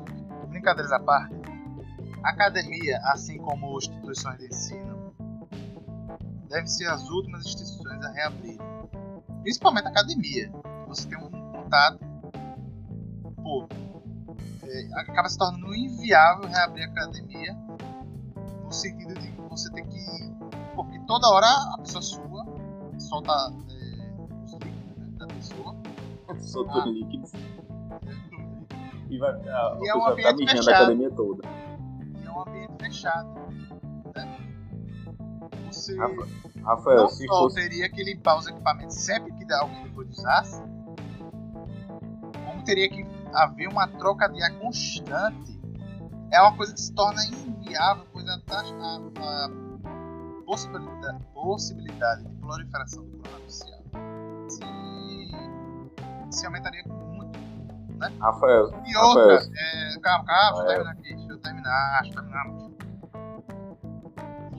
brincadeiras 0.50 0.92
à 0.94 1.00
parte, 1.00 1.36
a 2.24 2.30
academia, 2.30 3.00
assim 3.06 3.38
como 3.38 3.78
instituições 3.78 4.38
de 4.40 4.48
ensino, 4.48 5.14
devem 6.50 6.68
ser 6.68 6.88
as 6.88 7.08
últimas 7.10 7.46
instituições 7.46 8.04
a 8.04 8.12
reabrir. 8.12 8.58
Principalmente 9.42 9.88
a 9.88 9.90
academia. 9.90 10.52
Você 10.88 11.08
tem 11.08 11.18
um 11.18 11.30
contato. 11.30 12.00
Pô, 13.42 13.68
é, 14.64 15.00
acaba 15.00 15.28
se 15.30 15.38
tornando 15.38 15.74
inviável 15.74 16.48
reabrir 16.48 16.84
a 16.84 16.88
academia 16.92 17.54
no 18.64 18.72
sentido 18.72 19.14
de 19.16 19.32
que 19.32 19.42
você 19.50 19.72
tem 19.72 19.88
que. 19.88 20.32
Porque 20.76 21.00
toda 21.08 21.28
hora 21.30 21.48
a 21.48 21.78
pessoa 21.80 22.02
sua 22.02 22.46
solta 23.00 23.32
é, 23.34 24.46
os 24.46 24.54
líquidos 24.54 24.98
né, 24.98 25.08
da 25.18 25.28
pessoa. 25.28 25.76
Solta 26.40 26.72
Ah. 26.72 26.88
os 26.88 26.94
líquidos 26.94 27.32
e 29.10 29.18
vai 29.18 29.38
ficar. 29.38 29.78
E 29.82 29.90
a 29.90 29.94
é 29.94 29.96
um 29.96 30.08
ambiente 30.08 30.44
a 30.44 30.48
fechado. 30.48 30.70
academia 30.76 31.12
toda. 31.12 31.44
Fechado. 32.82 33.30
Né? 34.16 34.38
Você 35.72 35.98
Rafa- 35.98 36.28
Rafael, 36.64 36.98
não 37.04 37.10
se 37.10 37.26
só 37.28 37.40
fosse. 37.44 37.56
teria 37.56 37.90
que 37.90 38.04
limpar 38.04 38.38
os 38.38 38.48
equipamentos 38.48 38.96
sempre 38.98 39.32
que 39.34 39.52
alguém 39.54 39.84
depois 39.84 40.10
usasse, 40.10 40.62
como 42.46 42.64
teria 42.66 42.90
que 42.90 43.06
haver 43.34 43.68
uma 43.70 43.88
troca 43.88 44.28
de 44.30 44.42
ar 44.44 44.52
constante. 44.60 45.60
É 46.32 46.42
uma 46.42 46.56
coisa 46.56 46.74
que 46.74 46.80
se 46.80 46.94
torna 46.94 47.22
inviável, 47.26 48.06
pois 48.14 48.26
a, 48.28 48.36
a, 48.36 49.46
a 49.46 49.50
possibilidade, 50.46 51.26
possibilidade 51.34 52.24
de 52.26 52.36
proliferação 52.36 53.04
do 53.06 53.18
coronavírus 53.18 53.64
se, 54.48 54.62
se 56.32 56.46
aumentaria 56.46 56.84
muito. 56.86 57.40
Rafael, 58.20 58.72
E 58.86 58.98
outra, 58.98 59.34
Rafael, 59.36 59.52
é, 59.56 60.00
calma, 60.00 60.26
calma, 60.26 60.64
deixa 60.64 60.72
eu 60.72 60.78
terminar 60.78 60.92
aqui, 60.92 61.16
deixa 61.16 61.32
eu 61.32 61.38
terminar, 61.40 62.00
deixa 62.02 62.20
eu 62.20 62.24
terminar. 62.24 62.61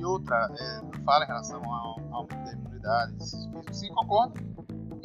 Outra, 0.04 0.48
é, 0.58 1.02
fala 1.04 1.24
em 1.24 1.26
relação 1.28 1.62
ao 1.64 2.00
aumento 2.12 2.44
da 2.44 2.52
imunidade, 2.52 3.14
sim, 3.72 3.88
concordo. 3.94 4.34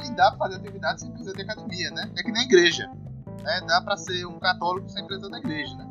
E 0.03 0.15
dá 0.15 0.29
pra 0.31 0.47
fazer 0.47 0.55
atividade 0.55 1.01
sem 1.01 1.11
precisar 1.11 1.33
de 1.33 1.41
academia, 1.41 1.89
né? 1.91 2.11
É 2.17 2.23
que 2.23 2.31
nem 2.31 2.43
igreja. 2.43 2.87
Né? 3.43 3.61
Dá 3.67 3.81
pra 3.81 3.97
ser 3.97 4.25
um 4.25 4.39
católico 4.39 4.89
sem 4.89 5.05
precisar 5.05 5.29
da 5.29 5.39
igreja, 5.39 5.75
né? 5.75 5.87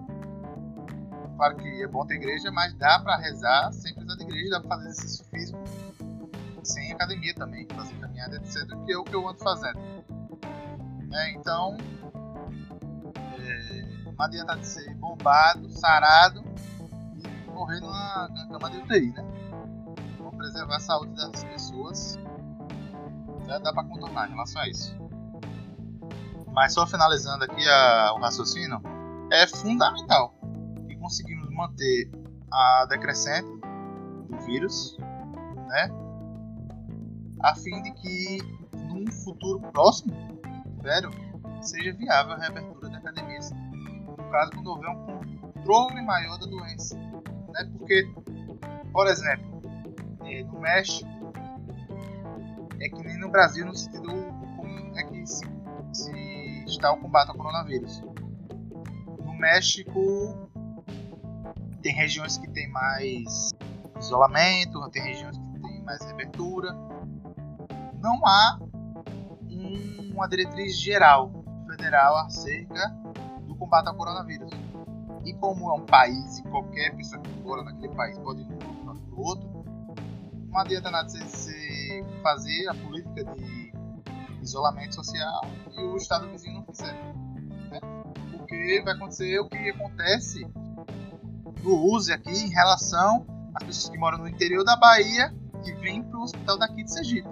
Claro 1.37 1.57
que 1.57 1.83
é 1.83 1.87
bom 1.87 2.07
ter 2.07 2.15
igreja, 2.15 2.51
mas 2.51 2.73
dá 2.75 2.99
pra 3.01 3.17
rezar 3.17 3.73
sem 3.73 3.93
precisar 3.95 4.17
de 4.17 4.23
igreja, 4.23 4.51
dá 4.51 4.61
pra 4.61 4.77
fazer 4.77 4.89
exercício 4.89 5.25
físico 5.27 5.59
sem 6.63 6.93
academia 6.93 7.35
também, 7.35 7.67
fazer 7.75 7.95
caminhada, 8.01 8.37
etc. 8.37 8.67
Que 8.85 8.93
é 8.93 8.99
o 8.99 9.05
que 9.05 9.15
eu 9.15 9.29
ando 9.29 9.39
fazendo. 9.39 9.79
Né? 11.09 11.31
Então, 11.33 11.77
não 14.17 14.25
adianta 14.25 14.57
de 14.57 14.67
ser 14.67 14.95
bombado, 14.95 15.69
sarado 15.71 16.43
e 17.15 17.51
morrer 17.51 17.81
numa 17.81 18.29
cama 18.47 18.71
de 18.71 18.79
UTI, 18.79 19.13
né? 19.13 19.25
Vamos 20.19 20.37
preservar 20.37 20.77
a 20.77 20.81
saúde 20.81 21.15
das 21.15 21.45
pessoas. 21.45 22.19
Já 23.47 23.59
dá 23.59 23.73
pra 23.73 23.85
contornar 23.85 24.27
em 24.29 24.31
relação 24.33 24.63
a 24.63 24.69
isso. 24.69 24.97
Mas 26.53 26.73
só 26.75 26.87
finalizando 26.87 27.45
aqui 27.45 27.69
a- 27.69 28.13
o 28.15 28.21
raciocínio, 28.21 28.81
é 29.31 29.47
fundamental 29.47 30.35
que 30.89 30.97
conseguimos 30.97 31.49
manter 31.51 32.11
a 32.51 32.87
decrescente 32.89 33.49
do 34.29 34.39
vírus, 34.47 34.97
né? 35.69 35.89
A 37.43 37.55
fim 37.55 37.83
de 37.83 37.93
que 37.93 38.39
num 38.89 39.11
futuro 39.13 39.61
próximo, 39.73 40.15
velho, 40.83 41.11
seja 41.61 41.93
viável 41.93 42.33
a 42.35 42.39
reabertura 42.39 42.89
da 42.89 42.99
academia 42.99 43.39
no 44.17 44.31
caso 44.31 44.51
quando 44.53 44.67
houver 44.69 44.89
um 44.91 45.07
controle 45.41 46.03
maior 46.03 46.39
da 46.39 46.47
doença. 46.47 46.97
Né? 46.97 47.71
Porque, 47.79 48.09
por 48.97 49.09
exemplo, 49.09 49.61
eh, 50.25 50.43
no 50.45 50.59
México, 50.59 51.31
é 52.81 52.89
que 52.89 53.03
nem 53.03 53.19
no 53.19 53.29
Brasil 53.29 53.67
no 53.67 53.75
sentido 53.77 54.09
como 54.57 54.99
é 54.99 55.05
que 55.05 55.27
se, 55.27 55.45
se 55.93 56.65
está 56.67 56.91
o 56.93 56.97
combate 56.97 57.29
ao 57.29 57.37
coronavírus. 57.37 58.03
No 59.23 59.35
México 59.35 60.49
tem 61.83 61.93
regiões 61.93 62.39
que 62.39 62.49
tem 62.49 62.71
mais 62.71 63.51
isolamento, 64.01 64.89
tem 64.89 65.03
regiões 65.03 65.37
que 65.37 65.61
tem 65.61 65.83
mais 65.83 66.03
reabertura. 66.03 66.73
Não 68.01 68.27
há 68.27 68.59
um- 69.43 70.13
uma 70.15 70.27
diretriz 70.27 70.81
geral 70.81 71.45
federal 71.67 72.17
acerca 72.17 72.89
do 73.47 73.55
combate 73.57 73.89
ao 73.89 73.95
coronavírus. 73.95 74.51
E 75.23 75.35
como 75.35 75.69
é 75.71 75.75
um 75.75 75.85
país 75.85 76.39
e 76.39 76.43
qualquer 76.45 76.97
pessoa 76.97 77.21
que 77.21 77.31
mora 77.41 77.63
naquele 77.63 77.95
país 77.95 78.17
pode 78.21 78.56
outro, 79.21 79.65
não 80.49 80.59
adianta 80.59 80.91
nada 80.91 81.09
você, 81.09 82.05
fazer 82.23 82.69
a 82.69 82.75
política 82.75 83.25
de 83.35 83.73
isolamento 84.43 84.95
social 84.95 85.45
e 85.77 85.81
o 85.83 85.97
estado 85.97 86.29
vizinho 86.29 86.55
não 86.55 86.65
fizer. 86.65 86.95
né? 87.71 87.81
Porque 88.31 88.81
vai 88.85 88.95
acontecer 88.95 89.39
o 89.41 89.49
que 89.49 89.71
acontece 89.71 90.45
do 91.63 91.93
USE 91.93 92.13
aqui 92.13 92.31
em 92.31 92.49
relação 92.49 93.27
às 93.55 93.65
pessoas 93.65 93.91
que 93.91 93.99
moram 93.99 94.19
no 94.19 94.29
interior 94.29 94.65
da 94.65 94.77
Bahia 94.77 95.35
e 95.65 95.73
vêm 95.73 96.03
para 96.03 96.19
o 96.19 96.23
hospital 96.23 96.59
daqui 96.59 96.85
de 96.85 96.93
Sergipe. 96.93 97.29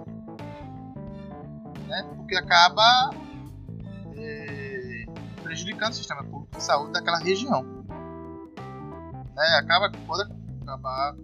Né? 1.87 2.03
Porque 2.17 2.35
acaba 2.35 3.11
é, 4.17 5.05
prejudicando 5.41 5.93
o 5.93 5.95
sistema 5.95 6.23
público 6.23 6.57
de 6.57 6.63
saúde 6.63 6.91
daquela 6.91 7.19
região. 7.19 7.63
Né? 9.35 9.45
Acaba, 9.59 9.91
pode 10.05 10.31
acabar 10.61 11.15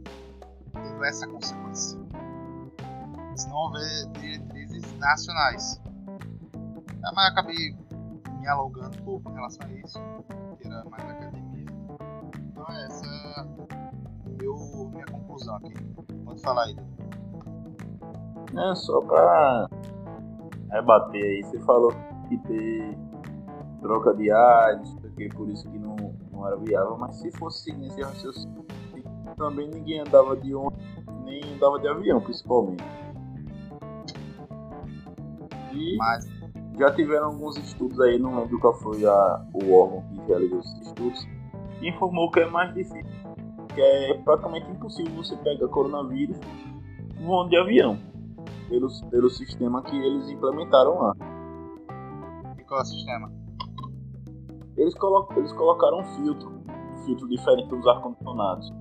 tendo 0.73 1.03
essa 1.05 1.27
consequência. 1.27 1.99
Se 3.35 3.47
não 3.49 3.55
houver 3.55 4.07
diretrizes 4.19 4.97
nacionais. 4.97 5.81
Ah, 7.03 7.11
mas 7.15 7.31
acabei 7.31 7.75
me 8.39 8.47
alongando 8.47 8.97
um 8.99 9.03
pouco 9.03 9.29
em 9.31 9.33
relação 9.33 9.65
a 9.67 9.71
isso, 9.73 9.99
que 10.59 10.67
era 10.67 10.83
mais 10.85 11.03
academia. 11.03 11.65
Então 12.51 12.65
é 12.69 12.85
essa 12.85 13.47
meu, 14.39 14.89
minha 14.91 15.05
conclusão 15.05 15.55
aqui. 15.55 15.73
Pode 16.25 16.41
falar 16.41 16.63
aí. 16.65 16.75
É, 18.53 18.75
só 18.75 18.99
pra 19.01 19.69
rebater 20.71 21.23
aí, 21.23 21.43
você 21.43 21.59
falou 21.61 21.91
que 22.27 22.37
ter 22.39 22.97
troca 23.81 24.13
de 24.13 24.29
ar, 24.31 24.77
não 24.77 24.85
sei 24.85 25.09
o 25.09 25.13
que, 25.13 25.29
por 25.29 25.49
isso 25.49 25.69
que 25.69 25.79
não, 25.79 25.95
não 26.31 26.47
era 26.47 26.57
viável, 26.57 26.97
mas 26.97 27.15
se 27.15 27.31
fosse 27.31 27.63
seguir 27.63 27.87
esse 27.87 28.01
raciocínio, 28.01 28.60
também 29.41 29.67
ninguém 29.67 29.99
andava 30.01 30.37
de 30.37 30.53
ônibus, 30.53 30.83
nem 31.25 31.41
andava 31.55 31.79
de 31.79 31.87
avião, 31.87 32.21
principalmente. 32.21 32.83
E 35.73 35.97
mas... 35.97 36.29
já 36.77 36.93
tiveram 36.93 37.27
alguns 37.27 37.57
estudos 37.57 37.99
aí, 38.01 38.19
não 38.19 38.39
lembro 38.39 38.59
qual 38.59 38.73
foi 38.75 39.03
a, 39.03 39.45
o 39.51 39.73
órgão 39.73 40.03
que 40.09 40.27
realizou 40.27 40.59
esses 40.59 40.87
estudos, 40.87 41.27
que 41.79 41.89
informou 41.89 42.29
que 42.29 42.41
é 42.41 42.45
mais 42.45 42.71
difícil, 42.75 43.03
que 43.73 43.81
é 43.81 44.13
praticamente 44.23 44.69
impossível 44.69 45.11
você 45.15 45.35
pegar 45.37 45.67
coronavírus 45.69 46.37
voando 47.19 47.49
de 47.49 47.57
avião, 47.57 47.97
pelo, 48.69 48.87
pelo 49.09 49.29
sistema 49.29 49.81
que 49.81 49.95
eles 49.95 50.29
implementaram 50.29 50.99
lá. 50.99 51.15
E 52.59 52.63
qual 52.63 52.79
é 52.79 52.83
o 52.83 52.85
sistema? 52.85 53.31
Eles, 54.77 54.93
colo 54.95 55.27
eles 55.35 55.51
colocaram 55.53 55.99
um 55.99 56.05
filtro, 56.15 56.49
um 56.49 56.97
filtro 57.05 57.27
diferente 57.27 57.69
dos 57.69 57.85
ar-condicionados, 57.87 58.71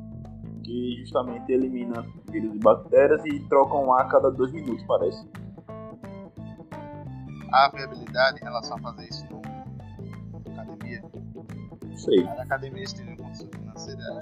que 0.63 0.97
justamente 1.01 1.51
elimina 1.53 2.05
vírus 2.31 2.55
e 2.55 2.59
bactérias 2.59 3.25
e 3.25 3.41
trocam 3.49 3.87
um 3.87 3.93
ar 3.93 4.07
a 4.07 4.09
cada 4.09 4.31
dois 4.31 4.53
minutos, 4.53 4.83
parece. 4.85 5.27
Há 7.53 7.69
viabilidade 7.75 8.41
em 8.41 8.45
relação 8.45 8.77
a 8.77 8.81
fazer 8.81 9.09
isso 9.09 9.27
no, 9.31 9.43
na 10.55 10.63
academia? 10.63 11.03
Não 11.85 11.97
sei. 11.97 12.25
As 12.27 12.39
academias 12.39 12.93
têm 12.93 13.17
condição 13.17 13.49
financeira. 13.49 14.21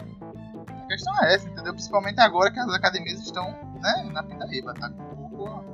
A 0.68 0.86
questão 0.86 1.24
é 1.24 1.34
essa, 1.34 1.48
entendeu? 1.48 1.74
Principalmente 1.74 2.20
agora 2.20 2.50
que 2.50 2.58
as 2.58 2.72
academias 2.72 3.20
estão 3.20 3.44
né, 3.82 4.10
na 4.12 4.22
pindaíba, 4.22 4.72
tá 4.74 4.90
com 4.90 5.28
pouca, 5.28 5.64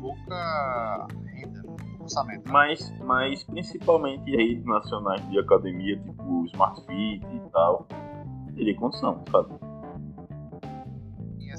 pouca 0.00 1.06
renda, 1.26 1.62
pouco 1.62 2.02
orçamento. 2.02 2.50
Mas, 2.50 2.90
mas 3.00 3.44
principalmente 3.44 4.30
redes 4.34 4.64
nacionais 4.64 5.28
de 5.28 5.38
academia, 5.38 5.98
tipo 5.98 6.46
Smart 6.46 6.80
Fit 6.86 7.26
e 7.26 7.50
tal, 7.52 7.86
teria 8.54 8.74
condição, 8.76 9.22
sabe? 9.30 9.67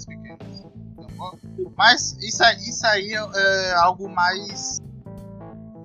Pequenas. 0.05 0.65
Mas 1.77 2.17
isso 2.19 2.43
aí, 2.43 2.57
isso 2.57 2.85
aí 2.85 3.13
é 3.13 3.73
algo 3.75 4.09
mais 4.09 4.79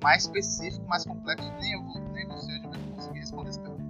mais 0.05 0.23
específico, 0.23 0.85
mais 0.87 1.03
complexo, 1.03 1.51
nem, 1.59 1.73
eu, 1.73 1.81
nem 2.11 2.27
você 2.27 2.59
vai 2.67 2.79
conseguir 2.93 3.19
responder 3.19 3.49
essa 3.49 3.59
pergunta. 3.59 3.85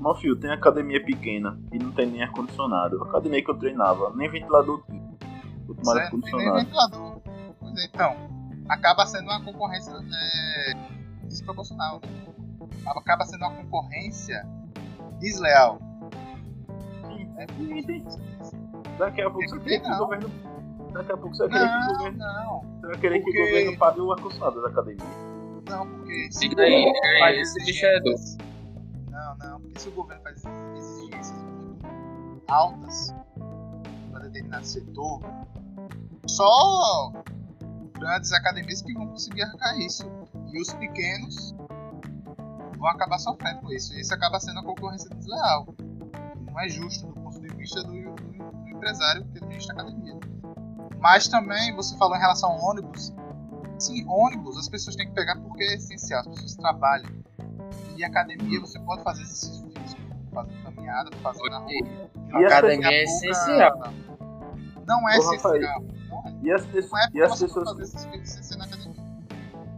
Meu 0.00 0.14
filho, 0.16 0.34
tem 0.34 0.50
academia 0.50 1.04
pequena 1.04 1.60
e 1.72 1.78
não 1.78 1.92
tem 1.92 2.10
nem 2.10 2.22
ar-condicionado. 2.22 3.00
A 3.04 3.06
academia 3.06 3.44
que 3.44 3.50
eu 3.50 3.56
treinava, 3.56 4.12
nem 4.16 4.28
ventilador 4.28 4.82
tinha. 4.86 5.00
Quanto 5.66 5.86
mais 5.86 5.98
ar-condicionado. 5.98 6.54
Nem 6.56 6.64
ventilador. 6.64 7.20
Pois 7.60 7.76
é, 7.76 7.84
então, 7.84 8.16
acaba 8.68 9.06
sendo 9.06 9.24
uma 9.24 9.44
concorrência 9.44 9.92
é, 9.92 10.72
desproporcional. 11.28 12.00
Acaba 12.86 13.24
sendo 13.24 13.44
uma 13.44 13.54
concorrência 13.54 14.44
desleal. 15.20 15.78
Sim, 17.06 17.32
é, 17.36 17.46
Daqui 19.00 19.22
a 19.22 19.30
pouco 19.30 19.48
você 19.48 19.58
quer 19.60 19.80
que 19.80 19.90
o 19.90 19.96
governo. 19.96 20.30
Daqui 20.92 21.12
a 21.12 21.16
pouco 21.16 21.34
você 21.34 21.48
vai 21.48 21.58
querer 21.58 21.70
que 21.70 21.78
o 21.78 21.96
governo. 21.96 22.18
Não. 22.18 22.60
Você 22.60 22.86
vai 22.86 22.98
querer 22.98 23.20
que 23.22 23.30
o 23.30 23.32
governo 23.32 23.78
pague 23.78 24.00
o 24.00 24.12
ar-condicionado 24.12 24.62
da 24.62 24.68
academia. 24.68 25.06
Não, 25.70 25.88
porque 25.88 26.28
se 26.30 26.46
o 26.46 26.50
governo 26.50 26.92
faz 27.18 27.38
esse 27.38 27.64
bicho 27.64 27.86
é 27.86 28.00
Não, 29.10 29.36
não, 29.38 29.60
porque 29.62 29.80
se 29.80 29.88
o 29.88 29.92
governo 29.92 30.22
faz 30.22 30.44
exigências 30.76 31.32
muito 31.32 32.42
altas 32.48 33.14
para 34.12 34.24
determinado 34.24 34.66
setor, 34.66 35.22
só 36.26 37.12
grandes 37.98 38.32
academias 38.34 38.82
que 38.82 38.92
vão 38.92 39.06
conseguir 39.06 39.42
arrancar 39.44 39.78
isso. 39.78 40.10
E 40.52 40.60
os 40.60 40.74
pequenos 40.74 41.54
vão 42.76 42.88
acabar 42.88 43.18
sofrendo 43.18 43.62
com 43.62 43.72
isso. 43.72 43.94
E 43.94 44.02
isso 44.02 44.12
acaba 44.12 44.38
sendo 44.38 44.60
a 44.60 44.62
concorrência 44.62 45.08
desleal. 45.16 45.74
Não 46.44 46.60
é 46.60 46.68
justo 46.68 47.06
do 47.06 47.14
ponto 47.14 47.40
de 47.40 47.48
vista 47.54 47.82
do 47.82 47.96
empresário 48.80 49.24
que 49.26 49.38
administra 49.38 49.76
a 49.76 49.82
academia. 49.82 50.18
Mas 50.98 51.28
também 51.28 51.74
você 51.76 51.96
falou 51.96 52.16
em 52.16 52.20
relação 52.20 52.50
ao 52.50 52.58
ônibus. 52.70 53.14
Sim, 53.78 54.04
ônibus 54.08 54.58
as 54.58 54.68
pessoas 54.68 54.96
têm 54.96 55.06
que 55.06 55.14
pegar 55.14 55.36
porque 55.36 55.62
é 55.62 55.74
essencial, 55.74 56.20
as 56.20 56.28
pessoas 56.28 56.54
trabalham. 56.56 57.10
E 57.96 58.04
academia 58.04 58.60
você 58.60 58.78
pode 58.80 59.02
fazer 59.02 59.22
exercício 59.22 59.70
físico, 59.70 60.02
fazer 60.32 60.52
caminhada, 60.62 61.10
fazer 61.22 61.48
na 61.50 61.58
rua. 61.58 61.70
E 61.70 62.44
academia 62.44 62.90
é 62.90 63.04
essencial. 63.04 63.78
Não 64.86 65.08
é 65.08 65.18
essencial. 65.18 65.82
Não 66.10 66.26
é. 66.26 66.32
E 66.42 66.52
as, 66.52 66.66
pessoas, 66.66 67.02
é 67.02 67.08
e 67.14 67.22
as 67.22 67.38
pessoas 67.38 67.72
que... 67.72 68.58
na 68.58 68.64
academia. 68.64 69.10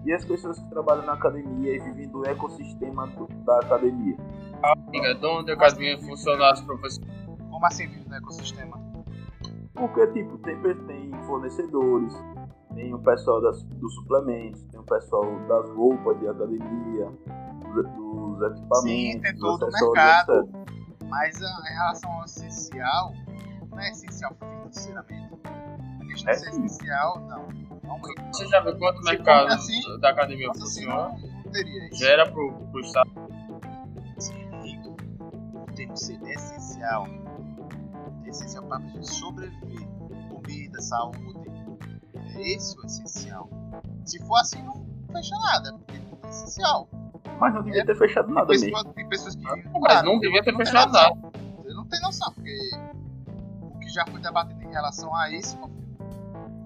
E 0.04 0.12
as 0.12 0.24
pessoas 0.24 0.58
que 0.58 0.68
trabalham 0.70 1.04
na 1.04 1.12
academia 1.12 1.76
e 1.76 1.78
vivem 1.78 2.08
do 2.08 2.26
ecossistema 2.26 3.06
do, 3.08 3.26
da 3.44 3.58
academia. 3.60 4.16
Amiga, 4.62 5.14
de 5.14 5.26
onde 5.26 5.52
a 5.52 5.54
academia 5.54 5.98
funciona, 6.00 6.52
professores? 6.64 7.00
Como 7.50 7.66
assim 7.66 7.86
vive 7.86 8.08
no 8.08 8.16
ecossistema? 8.16 8.81
Porque, 9.82 10.06
tipo, 10.12 10.38
tem, 10.38 10.56
tem 10.86 11.10
fornecedores, 11.26 12.14
tem 12.72 12.94
o 12.94 13.00
pessoal 13.00 13.42
das, 13.42 13.64
dos 13.64 13.92
suplementos, 13.96 14.62
tem 14.70 14.78
o 14.78 14.84
pessoal 14.84 15.24
das 15.48 15.68
roupas 15.70 16.20
de 16.20 16.28
academia, 16.28 17.10
dos, 17.74 17.90
dos 17.90 18.42
equipamentos, 18.42 18.82
Sim, 18.82 19.20
tem 19.20 19.36
todo 19.38 19.66
o 19.66 19.72
mercado. 19.72 20.42
Etc. 20.44 21.08
Mas 21.08 21.42
a, 21.42 21.48
em 21.68 21.74
relação 21.74 22.12
ao 22.12 22.24
essencial, 22.24 23.12
não 23.68 23.80
é 23.80 23.90
essencial 23.90 24.36
financeiramente. 24.38 25.40
A 26.00 26.06
questão 26.06 26.32
é, 26.32 26.34
ser 26.36 26.48
essencial, 26.50 27.20
não. 27.22 27.48
não 27.82 28.00
Você 28.32 28.46
já 28.46 28.60
viu 28.60 28.78
quanto 28.78 29.00
o 29.00 29.04
mercado 29.04 29.48
assim, 29.48 29.80
da 29.98 30.10
academia 30.10 30.48
assim, 30.52 30.60
funciona? 30.60 31.06
Assim, 31.06 31.26
não, 31.26 31.42
não 31.42 31.50
teria 31.50 31.88
isso. 31.88 31.96
Gera 31.96 32.30
pro, 32.30 32.52
pro 32.70 32.80
Estado. 32.82 33.10
Rico, 34.62 34.96
tem 35.74 35.88
que 35.88 35.98
ser 35.98 36.22
essencial. 36.22 37.04
É 38.32 38.34
essencial 38.34 38.64
para 38.64 38.80
sobreviver. 39.02 39.86
Comida, 40.30 40.80
saúde, 40.80 41.34
é 42.34 42.52
esse 42.54 42.78
o 42.78 42.86
essencial. 42.86 43.50
Se 44.06 44.18
for 44.26 44.36
assim, 44.36 44.62
não 44.62 44.82
fecha 45.12 45.36
nada, 45.38 45.74
porque 45.74 45.98
não 45.98 46.18
é 46.24 46.30
essencial. 46.30 46.88
Mas 47.38 47.54
não 47.54 47.62
devia 47.62 47.82
é, 47.82 47.84
ter 47.84 47.94
fechado 47.94 48.32
nada 48.32 48.46
tem 48.46 48.58
mesmo. 48.58 48.74
Pessoas, 48.74 48.94
tem 48.94 49.08
pessoas 49.08 49.36
que 49.36 49.54
vivem. 49.54 49.72
Mas 49.78 50.02
não 50.02 50.18
devia 50.18 50.42
ter 50.42 50.56
fechado 50.56 50.92
nada. 50.92 51.14
Você 51.58 51.74
não 51.74 51.84
tem 51.84 52.00
noção, 52.00 52.32
porque 52.32 52.70
o 53.60 53.78
que 53.78 53.88
já 53.90 54.06
foi 54.06 54.20
debatido 54.20 54.62
em 54.62 54.70
relação 54.70 55.14
a 55.14 55.30
isso, 55.30 55.58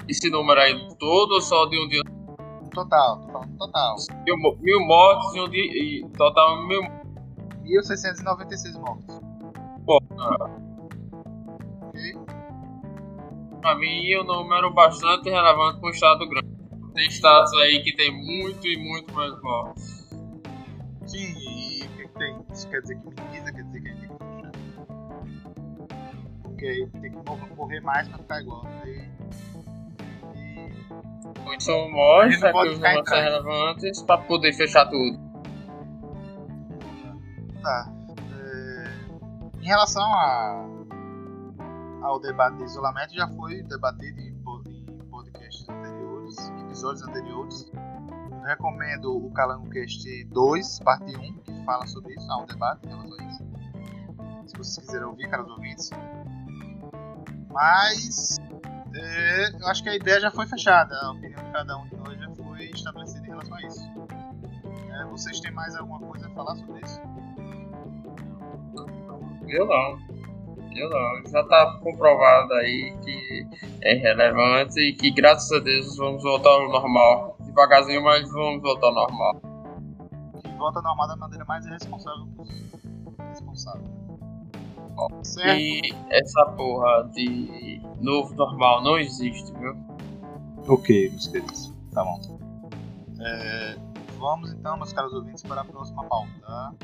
Esse 0.09 0.31
número 0.31 0.61
aí 0.61 0.89
todo 0.99 1.33
ou 1.33 1.41
só 1.41 1.67
de 1.67 1.79
um 1.79 1.89
dia? 1.89 2.03
Total, 2.73 3.21
total. 3.59 3.97
Mil, 4.25 4.37
mil 4.61 4.87
mortes 4.87 5.35
e 5.35 5.41
um 5.41 5.49
dia. 5.49 5.63
E 5.63 6.09
total 6.17 6.67
mil. 6.67 6.83
1696 7.63 8.77
mortos. 8.79 9.21
Bom. 9.81 9.99
Ah. 10.19 10.69
Pra 13.61 13.75
mim, 13.75 14.11
é 14.11 14.21
um 14.21 14.25
número 14.25 14.73
bastante 14.73 15.29
relevante 15.29 15.81
para 15.81 15.89
um 15.89 15.93
estado 15.93 16.29
grande. 16.29 16.49
Tem 16.95 17.07
estados 17.07 17.53
aí 17.55 17.83
que 17.83 17.95
tem 17.95 18.11
muito 18.11 18.67
e 18.67 18.79
muito 18.79 19.13
mais 19.15 19.41
mortes. 19.43 20.09
Sim, 21.07 21.35
e 21.39 21.85
o 21.85 21.89
que, 21.97 22.09
tem? 22.19 22.37
Isso 22.53 22.69
quer 22.69 22.81
dizer 22.81 23.01
que 23.01 23.09
minimiza, 23.09 23.53
quer 23.53 23.63
dizer 23.63 23.68
Porque 26.59 26.67
aí 26.67 26.87
tem 26.89 27.13
que 27.13 27.55
morrer 27.55 27.81
mais 27.83 28.09
pra 28.09 28.19
ficar 28.19 28.41
igual. 28.41 28.65
Né? 28.65 28.83
E... 28.85 29.09
Muitos 31.45 31.65
são 31.65 31.89
não 31.89 32.21
aqui 32.21 32.35
os 32.35 32.41
números 32.81 33.09
são 33.09 33.19
relevantes 33.21 34.03
para 34.03 34.19
poder 34.23 34.53
fechar 34.55 34.87
tudo. 34.87 35.21
Tá. 37.63 37.93
É, 38.43 38.91
Em 39.61 39.67
relação 39.67 40.03
a... 40.03 40.67
ao 42.03 42.19
debate 42.19 42.57
de 42.57 42.65
isolamento, 42.65 43.15
já 43.15 43.29
foi 43.29 43.63
debatido 43.63 44.21
em, 44.21 44.35
po- 44.43 44.65
em 44.67 44.85
podcasts 45.09 45.69
anteriores, 45.69 46.37
em 46.49 46.61
episódios 46.65 47.03
anteriores. 47.07 47.71
Eu 48.33 48.41
recomendo 48.43 49.17
o 49.17 49.31
Calango 49.31 49.71
Cast 49.71 50.25
2, 50.25 50.81
parte 50.81 51.17
1, 51.17 51.35
que 51.39 51.65
fala 51.65 51.87
sobre 51.87 52.15
isso. 52.15 52.29
Há 52.33 52.43
um 52.43 52.47
debate 52.47 52.85
em 52.85 52.89
relação 52.89 53.17
a 53.21 53.23
isso. 53.29 53.45
Se 54.49 54.57
vocês 54.57 54.79
quiserem 54.87 55.07
ouvir, 55.07 55.29
caros 55.31 55.49
ouvintes. 55.51 55.91
Mas 57.51 58.39
é, 58.95 59.51
eu 59.61 59.67
acho 59.69 59.83
que 59.83 59.89
a 59.89 59.97
ideia 59.97 60.21
já 60.21 60.31
foi 60.31 60.47
fechada. 60.47 60.95
A 61.03 61.13
opinião 61.13 61.43
de 61.43 61.51
cada 61.53 61.79
um 61.79 61.87
de 61.87 61.97
nós 61.97 62.19
já 62.19 62.35
foi 62.35 62.65
estabelecida 62.67 63.27
em 63.27 63.31
relação 63.31 63.55
a 63.55 63.63
isso. 63.63 63.91
É, 64.93 65.05
vocês 65.05 65.41
têm 65.41 65.53
mais 65.53 65.75
alguma 65.77 66.01
coisa 66.01 66.27
a 66.27 66.31
falar 66.31 66.57
sobre 66.57 66.81
isso? 66.81 67.01
Eu 69.49 69.67
não. 69.67 69.99
Eu 70.77 70.91
não. 70.91 71.31
Já 71.31 71.43
tá 71.45 71.79
comprovado 71.83 72.53
aí 72.55 72.97
que 73.03 73.47
é 73.83 73.95
relevante 73.95 74.79
e 74.81 74.95
que 74.95 75.11
graças 75.11 75.51
a 75.53 75.63
Deus 75.63 75.97
vamos 75.97 76.23
voltar 76.23 76.51
ao 76.51 76.69
normal. 76.69 77.37
Devagarzinho, 77.41 78.03
mas 78.03 78.31
vamos 78.31 78.63
voltar 78.63 78.89
ao 78.89 78.95
normal. 78.95 79.41
que 80.43 80.51
volta 80.51 80.83
normal 80.83 81.09
da 81.09 81.17
maneira 81.17 81.45
mais 81.45 81.65
irresponsável 81.67 82.27
possível. 82.37 82.79
Responsável. 83.31 83.98
Certo? 85.23 85.59
E 85.59 85.95
essa 86.11 86.47
porra 86.57 87.09
de 87.15 87.81
novo 88.01 88.35
normal 88.35 88.83
não 88.83 88.99
existe, 88.99 89.53
viu? 89.59 89.77
Ok, 90.67 91.11
meus 91.11 91.29
queridos. 91.29 91.75
Tá 91.93 92.05
bom. 92.05 92.21
É, 93.21 93.77
vamos 94.19 94.53
então, 94.53 94.77
meus 94.77 94.93
caros 94.93 95.13
ouvintes, 95.13 95.43
para 95.43 95.63
a 95.63 95.65
próxima 95.65 96.05
pauta. 96.05 96.75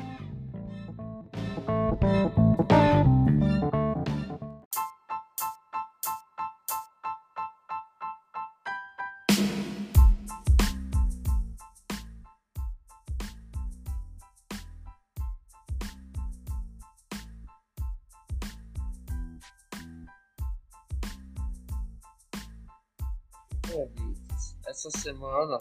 Essa 24.86 24.98
semana 24.98 25.58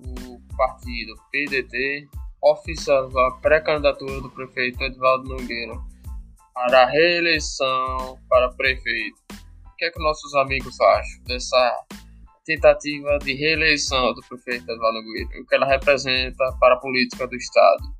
o 0.00 0.40
partido 0.56 1.14
PDT 1.32 2.08
oficializou 2.42 3.20
a 3.26 3.36
pré-candidatura 3.38 4.20
do 4.20 4.30
prefeito 4.30 4.82
Edvaldo 4.82 5.28
Nogueira 5.28 5.74
para 6.52 6.82
a 6.82 6.86
reeleição 6.86 8.18
para 8.28 8.52
prefeito. 8.52 9.16
O 9.30 9.76
que 9.76 9.86
é 9.86 9.90
que 9.90 10.02
nossos 10.02 10.34
amigos 10.34 10.78
acham 10.80 11.22
dessa 11.24 11.86
tentativa 12.44 13.18
de 13.18 13.34
reeleição 13.34 14.12
do 14.14 14.20
prefeito 14.28 14.70
Edvaldo 14.70 15.02
Nogueira? 15.02 15.40
O 15.40 15.46
que 15.46 15.54
ela 15.54 15.66
representa 15.66 16.44
para 16.60 16.74
a 16.74 16.78
política 16.78 17.26
do 17.26 17.36
Estado? 17.36 17.96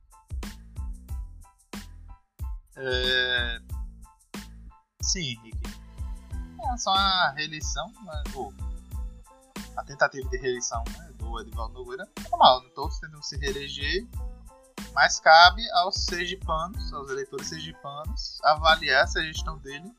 É... 2.76 3.58
Sim, 5.02 5.20
Henrique. 5.20 5.76
É 6.72 6.76
só 6.76 6.90
a 6.90 7.32
reeleição, 7.36 7.86
né, 8.04 8.22
ou 8.34 8.52
a 9.76 9.84
tentativa 9.84 10.28
de 10.28 10.36
reeleição 10.38 10.82
né, 10.98 11.12
do 11.16 11.40
Edivaldo 11.40 11.74
Nogueira 11.74 12.08
é 12.16 12.28
normal, 12.28 12.62
né? 12.62 12.70
todos 12.74 12.98
tentam 12.98 13.22
se 13.22 13.36
reeleger, 13.36 14.06
mas 14.94 15.20
cabe 15.20 15.62
aos 15.72 16.04
sergipanos, 16.04 16.92
aos 16.92 17.10
eleitores 17.10 17.48
sergipanos, 17.48 18.38
avaliar 18.42 19.06
se 19.06 19.18
a 19.18 19.22
gestão 19.22 19.58
dele, 19.58 19.92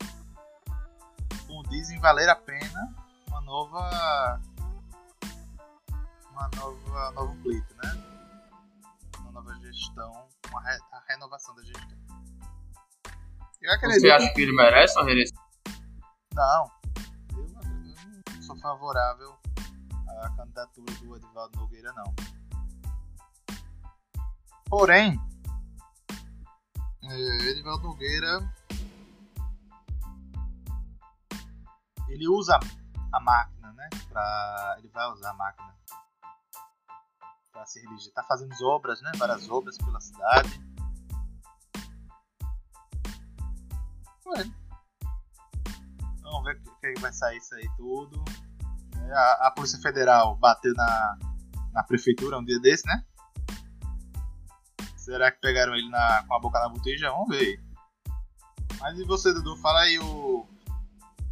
dizem, 1.70 2.00
valer 2.00 2.30
a 2.30 2.36
pena 2.36 2.96
uma 3.28 3.42
nova. 3.42 4.42
uma 6.32 6.50
nova. 6.56 7.12
novo 7.12 7.36
pleito, 7.44 7.76
né? 7.76 8.04
Uma 9.20 9.32
nova 9.32 9.54
gestão, 9.60 10.28
uma 10.50 10.62
re- 10.62 10.80
a 10.92 11.04
renovação 11.08 11.56
da 11.56 11.64
gestão. 11.64 11.98
Eu 13.62 13.74
acredito. 13.74 14.02
Você 14.02 14.12
acha 14.12 14.34
que 14.34 14.42
ele 14.42 14.56
merece 14.56 14.98
uma 14.98 15.06
reeleição? 15.06 15.44
Não. 16.34 16.72
Eu, 17.34 17.44
eu 17.44 18.34
não 18.36 18.42
sou 18.42 18.56
favorável 18.58 19.38
à 20.08 20.30
candidatura 20.36 20.94
do 20.96 21.16
Edivaldo 21.16 21.60
Nogueira, 21.60 21.94
não. 21.94 22.14
Porém, 24.66 25.20
eh, 27.04 27.50
Edivaldo 27.52 27.88
Nogueira 27.88 28.54
ele 32.10 32.28
usa 32.28 32.60
a 33.12 33.20
máquina, 33.20 33.72
né? 33.74 33.90
Pra, 34.10 34.76
ele 34.80 34.88
vai 34.90 35.12
usar 35.12 35.32
a 35.32 35.34
máquina 35.34 35.76
para 37.52 37.66
se 37.66 37.80
reeleger. 37.80 38.14
Tá 38.14 38.24
fazendo 38.24 38.54
as 38.54 38.62
obras, 38.62 39.02
né? 39.02 39.12
Várias 39.18 39.50
obras 39.50 39.78
pela 39.78 40.00
cidade. 40.00 40.62
Ué, 44.26 44.44
Vamos 46.22 46.44
ver 46.44 46.62
o 46.68 46.76
que 46.80 47.00
vai 47.00 47.14
sair 47.14 47.38
isso 47.38 47.56
aí 47.56 47.70
tudo. 47.78 48.24
A, 49.12 49.48
a 49.48 49.52
Polícia 49.52 49.80
Federal 49.80 50.36
bateu 50.38 50.74
na, 50.74 51.18
na 51.74 51.84
prefeitura 51.84 52.38
um 52.38 52.44
dia 52.44 52.60
desse, 52.60 52.86
né? 52.88 53.04
Será 54.96 55.32
que 55.32 55.40
pegaram 55.40 55.74
ele 55.74 55.90
na, 55.90 56.24
com 56.28 56.34
a 56.34 56.40
boca 56.40 56.60
na 56.60 56.70
botija? 56.70 57.10
Vamos 57.10 57.30
ver. 57.30 57.64
Mas 58.80 59.00
e 59.00 59.06
você, 59.06 59.34
Dudu? 59.34 59.56
Fala 59.58 59.80
aí 59.82 59.98
o 60.00 60.46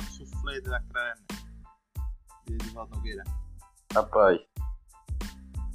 soufflé 0.09 0.61
da 0.61 0.79
creme 0.81 1.21
de 2.47 2.53
Edivaldo 2.53 2.95
Nogueira. 2.95 3.23
Rapaz, 3.93 4.39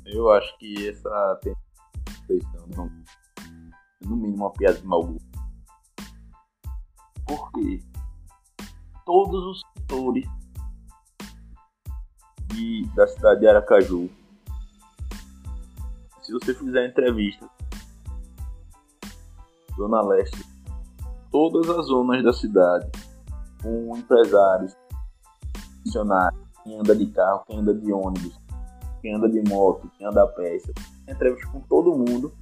eu 0.06 0.30
acho 0.32 0.58
que 0.58 0.88
essa 0.88 1.40
eleição 2.28 2.66
não 2.74 2.90
no 4.02 4.16
mínimo 4.16 4.44
uma 4.44 4.52
piada 4.52 4.78
de 4.78 4.86
mau 4.86 5.04
gosto. 5.04 5.30
Porque 7.26 7.84
todos 9.04 9.44
os 9.44 9.62
setores 9.76 10.26
de, 12.60 12.86
da 12.94 13.06
cidade 13.06 13.40
de 13.40 13.48
Aracaju, 13.48 14.10
se 16.22 16.32
você 16.32 16.54
fizer 16.54 16.88
entrevista, 16.88 17.48
Zona 19.76 20.02
Leste, 20.02 20.44
todas 21.32 21.68
as 21.70 21.86
zonas 21.86 22.22
da 22.22 22.32
cidade, 22.32 22.90
com 23.62 23.96
empresários, 23.96 24.76
funcionários, 25.82 26.40
quem 26.62 26.78
anda 26.78 26.94
de 26.94 27.06
carro, 27.06 27.44
quem 27.46 27.58
anda 27.58 27.74
de 27.74 27.92
ônibus, 27.92 28.38
quem 29.00 29.14
anda 29.14 29.28
de 29.28 29.42
moto, 29.48 29.90
quem 29.96 30.06
anda 30.06 30.22
a 30.22 30.26
tem 30.28 30.60
entrevista 31.08 31.50
com 31.50 31.60
todo 31.60 31.96
mundo. 31.96 32.32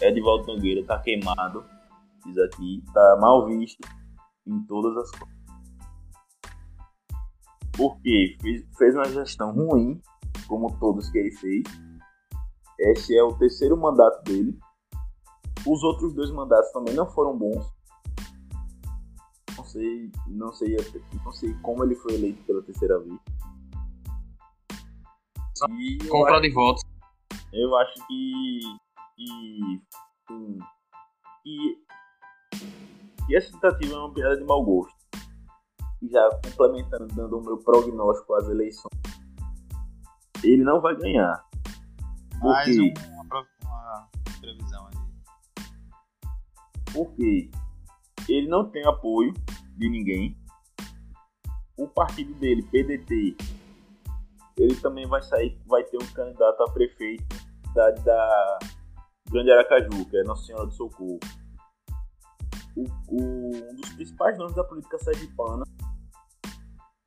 Edivaldo 0.00 0.46
Nogueira 0.46 0.84
tá 0.84 0.98
queimado, 0.98 1.64
diz 2.26 2.36
aqui, 2.38 2.82
tá 2.92 3.16
mal 3.20 3.46
visto 3.46 3.80
em 4.46 4.60
todas 4.64 4.96
as 4.96 5.10
coisas. 5.12 5.43
Porque 7.76 8.36
fez, 8.78 8.94
uma 8.94 9.04
gestão 9.04 9.52
ruim, 9.52 10.00
como 10.46 10.78
todos 10.78 11.10
que 11.10 11.18
ele 11.18 11.32
fez. 11.32 11.62
Esse 12.78 13.16
é 13.16 13.22
o 13.22 13.36
terceiro 13.36 13.76
mandato 13.76 14.22
dele. 14.24 14.58
Os 15.66 15.82
outros 15.82 16.12
dois 16.14 16.30
mandatos 16.30 16.70
também 16.72 16.94
não 16.94 17.06
foram 17.10 17.36
bons. 17.36 17.66
Não 19.56 19.64
sei, 19.64 20.10
não 20.26 20.52
sei, 20.52 20.76
não 21.24 21.32
sei 21.32 21.54
como 21.62 21.84
ele 21.84 21.94
foi 21.94 22.14
eleito 22.14 22.42
pela 22.44 22.62
terceira 22.62 22.98
vez. 23.00 23.18
E 25.70 25.98
eu 26.02 26.10
Compra 26.10 26.40
de 26.40 26.50
votos. 26.50 26.82
eu 27.52 27.76
acho 27.76 28.06
que. 28.06 28.60
que. 29.16 29.82
hum, 30.30 30.58
que, 31.44 31.78
que 33.26 33.36
essa 33.36 33.52
tentativa 33.52 33.94
é 33.94 33.98
uma 33.98 34.12
piada 34.12 34.36
de 34.36 34.44
mau 34.44 34.64
gosto. 34.64 35.03
E 36.04 36.08
já 36.10 36.28
complementando, 36.44 37.06
dando 37.14 37.38
o 37.38 37.42
meu 37.42 37.56
prognóstico 37.58 38.34
às 38.34 38.46
eleições. 38.48 38.92
Ele 40.42 40.62
não 40.62 40.80
vai 40.80 40.94
ganhar. 40.96 41.42
Mais 42.42 42.66
Porque, 42.76 42.80
um- 42.82 43.22
uma, 43.22 43.46
uma 43.62 44.08
previsão 44.38 44.86
aí. 44.88 44.94
porque 46.92 47.50
ele 48.28 48.48
não 48.48 48.68
tem 48.70 48.86
apoio 48.86 49.32
de 49.78 49.88
ninguém. 49.88 50.36
o 51.76 51.88
partido 51.88 52.32
dele, 52.34 52.62
PDT, 52.62 53.36
ele 54.56 54.76
também 54.76 55.08
vai 55.08 55.20
sair, 55.22 55.58
vai 55.66 55.82
ter 55.82 55.96
um 55.96 56.06
candidato 56.12 56.62
a 56.62 56.70
prefeito 56.70 57.24
da 57.74 57.90
da 57.90 58.58
Grande 59.28 59.50
Aracaju, 59.50 60.04
que 60.08 60.16
é 60.16 60.22
Nossa 60.22 60.44
Senhora 60.46 60.66
do 60.66 60.72
Socorro. 60.72 61.18
O, 62.76 62.84
o, 63.08 63.70
um 63.70 63.74
dos 63.74 63.88
principais 63.94 64.38
nomes 64.38 64.54
da 64.54 64.62
política 64.62 64.98
sergipana 64.98 65.64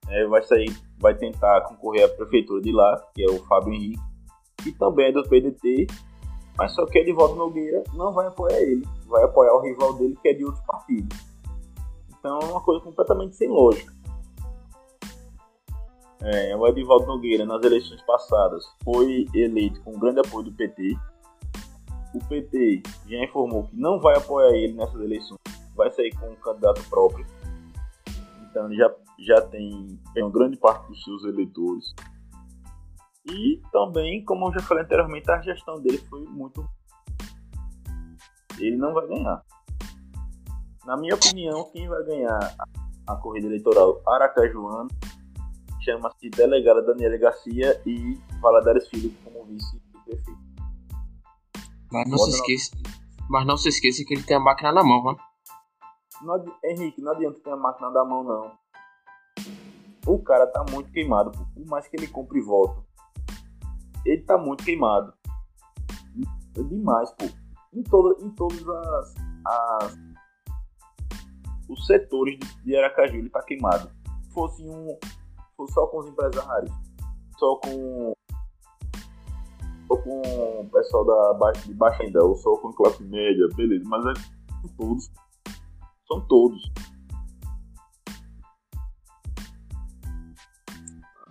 é, 0.10 0.26
vai 0.28 0.42
sair, 0.42 0.76
vai 1.00 1.16
tentar 1.16 1.62
concorrer 1.62 2.06
à 2.06 2.10
prefeitura 2.10 2.62
de 2.62 2.72
lá, 2.72 2.98
que 3.14 3.24
é 3.24 3.30
o 3.30 3.44
Fábio 3.46 3.74
Henrique, 3.74 4.00
e 4.66 4.72
também 4.72 5.08
é 5.08 5.12
do 5.12 5.24
PDT, 5.24 5.88
mas 6.58 6.74
só 6.74 6.86
que 6.86 6.98
Edivaldo 7.00 7.36
Nogueira 7.36 7.84
não 7.94 8.12
vai 8.12 8.28
apoiar 8.28 8.60
ele, 8.60 8.86
vai 9.06 9.24
apoiar 9.24 9.54
o 9.54 9.62
rival 9.62 9.94
dele, 9.94 10.18
que 10.22 10.30
é 10.30 10.34
de 10.34 10.44
outro 10.44 10.62
partido. 10.66 11.16
Então 12.20 12.40
é 12.40 12.46
uma 12.46 12.62
coisa 12.62 12.84
completamente 12.84 13.36
sem 13.36 13.48
lógica. 13.48 13.96
É, 16.22 16.56
o 16.56 16.68
Edivaldo 16.68 17.06
Nogueira, 17.06 17.46
nas 17.46 17.64
eleições 17.64 18.02
passadas, 18.02 18.66
foi 18.84 19.28
eleito 19.36 19.80
com 19.82 20.00
grande 20.00 20.20
apoio 20.20 20.46
do 20.46 20.52
PT. 20.52 20.98
O 22.14 22.20
PT 22.28 22.82
já 23.08 23.24
informou 23.24 23.68
que 23.68 23.76
não 23.76 24.00
vai 24.00 24.18
apoiar 24.18 24.50
ele 24.56 24.74
nessas 24.74 25.00
eleições, 25.00 25.40
vai 25.76 25.92
sair 25.92 26.14
com 26.16 26.28
um 26.28 26.36
candidato 26.36 26.84
próprio. 26.90 27.26
Então 28.50 28.66
ele 28.66 28.78
já, 28.78 28.92
já 29.20 29.42
tem, 29.42 30.00
tem 30.14 30.24
uma 30.24 30.32
grande 30.32 30.58
parte 30.58 30.88
dos 30.88 31.04
seus 31.04 31.24
eleitores. 31.24 31.94
E 33.26 33.62
também, 33.72 34.24
como 34.24 34.48
eu 34.48 34.54
já 34.54 34.62
falei 34.62 34.84
anteriormente, 34.84 35.30
a 35.30 35.42
gestão 35.42 35.82
dele 35.82 35.98
foi 36.10 36.24
muito. 36.26 36.68
Ele 38.58 38.78
não 38.78 38.94
vai 38.94 39.08
ganhar. 39.08 39.44
Na 40.86 40.96
minha 40.96 41.16
opinião, 41.16 41.70
quem 41.72 41.88
vai 41.88 42.04
ganhar 42.04 42.56
a 43.08 43.16
corrida 43.16 43.48
eleitoral 43.48 44.02
aracajuana 44.06 44.88
chama-se 45.82 46.30
delegada 46.30 46.82
Daniela 46.82 47.18
Garcia 47.18 47.82
e 47.86 48.18
Valadares 48.42 48.88
Filho 48.90 49.14
como 49.24 49.46
vice-prefeito. 49.46 50.40
Mas 51.92 52.10
não, 52.10 52.18
se 52.18 52.32
esqueça, 52.32 52.72
mas 53.30 53.48
não 53.48 53.56
se 53.56 53.70
esqueça 53.70 54.04
que 54.06 54.14
ele 54.14 54.24
tem 54.24 54.36
a 54.36 54.40
máquina 54.40 54.74
na 54.74 54.84
mão, 54.84 55.04
né? 55.04 55.16
Não, 56.22 56.44
Henrique, 56.64 57.02
não 57.02 57.14
adianta 57.14 57.40
ter 57.40 57.52
a 57.52 57.56
máquina 57.56 57.90
na 57.90 58.04
mão, 58.04 58.24
não. 58.24 58.52
O 60.08 60.20
cara 60.20 60.48
tá 60.48 60.66
muito 60.72 60.92
queimado, 60.92 61.32
por 61.32 61.66
mais 61.66 61.88
que 61.88 61.98
ele 61.98 62.08
compre 62.08 62.42
voto. 62.42 62.86
Ele 64.06 64.22
tá 64.22 64.38
muito 64.38 64.64
queimado. 64.64 65.14
É 66.58 66.64
demais, 66.64 67.12
pô. 67.12 67.26
Em, 67.74 67.84
todo, 67.84 68.18
em 68.26 68.30
todos 68.32 68.68
as, 68.68 69.16
as 69.46 69.98
os 71.70 71.86
setores 71.86 72.40
de 72.64 72.76
Aracaju 72.76 73.18
ele 73.18 73.30
tá 73.30 73.42
queimado. 73.44 73.92
Se 74.24 74.32
fosse 74.32 74.64
um, 74.64 74.98
só 75.70 75.88
com 75.88 76.00
os 76.00 76.08
empresários, 76.08 76.72
só 77.38 77.56
com 77.58 78.14
só 79.88 79.98
com 79.98 80.22
o 80.62 80.70
pessoal 80.70 81.06
da 81.06 81.34
baixa, 81.36 81.62
de 81.68 81.74
baixa 81.74 82.04
ainda, 82.04 82.24
ou 82.24 82.36
só 82.36 82.58
com 82.58 82.74
classe 82.74 83.04
média, 83.04 83.48
beleza, 83.56 83.84
mas 83.88 84.06
é 84.06 84.14
com 84.62 84.68
todos. 84.78 85.12
São 86.08 86.22
todos. 86.28 86.72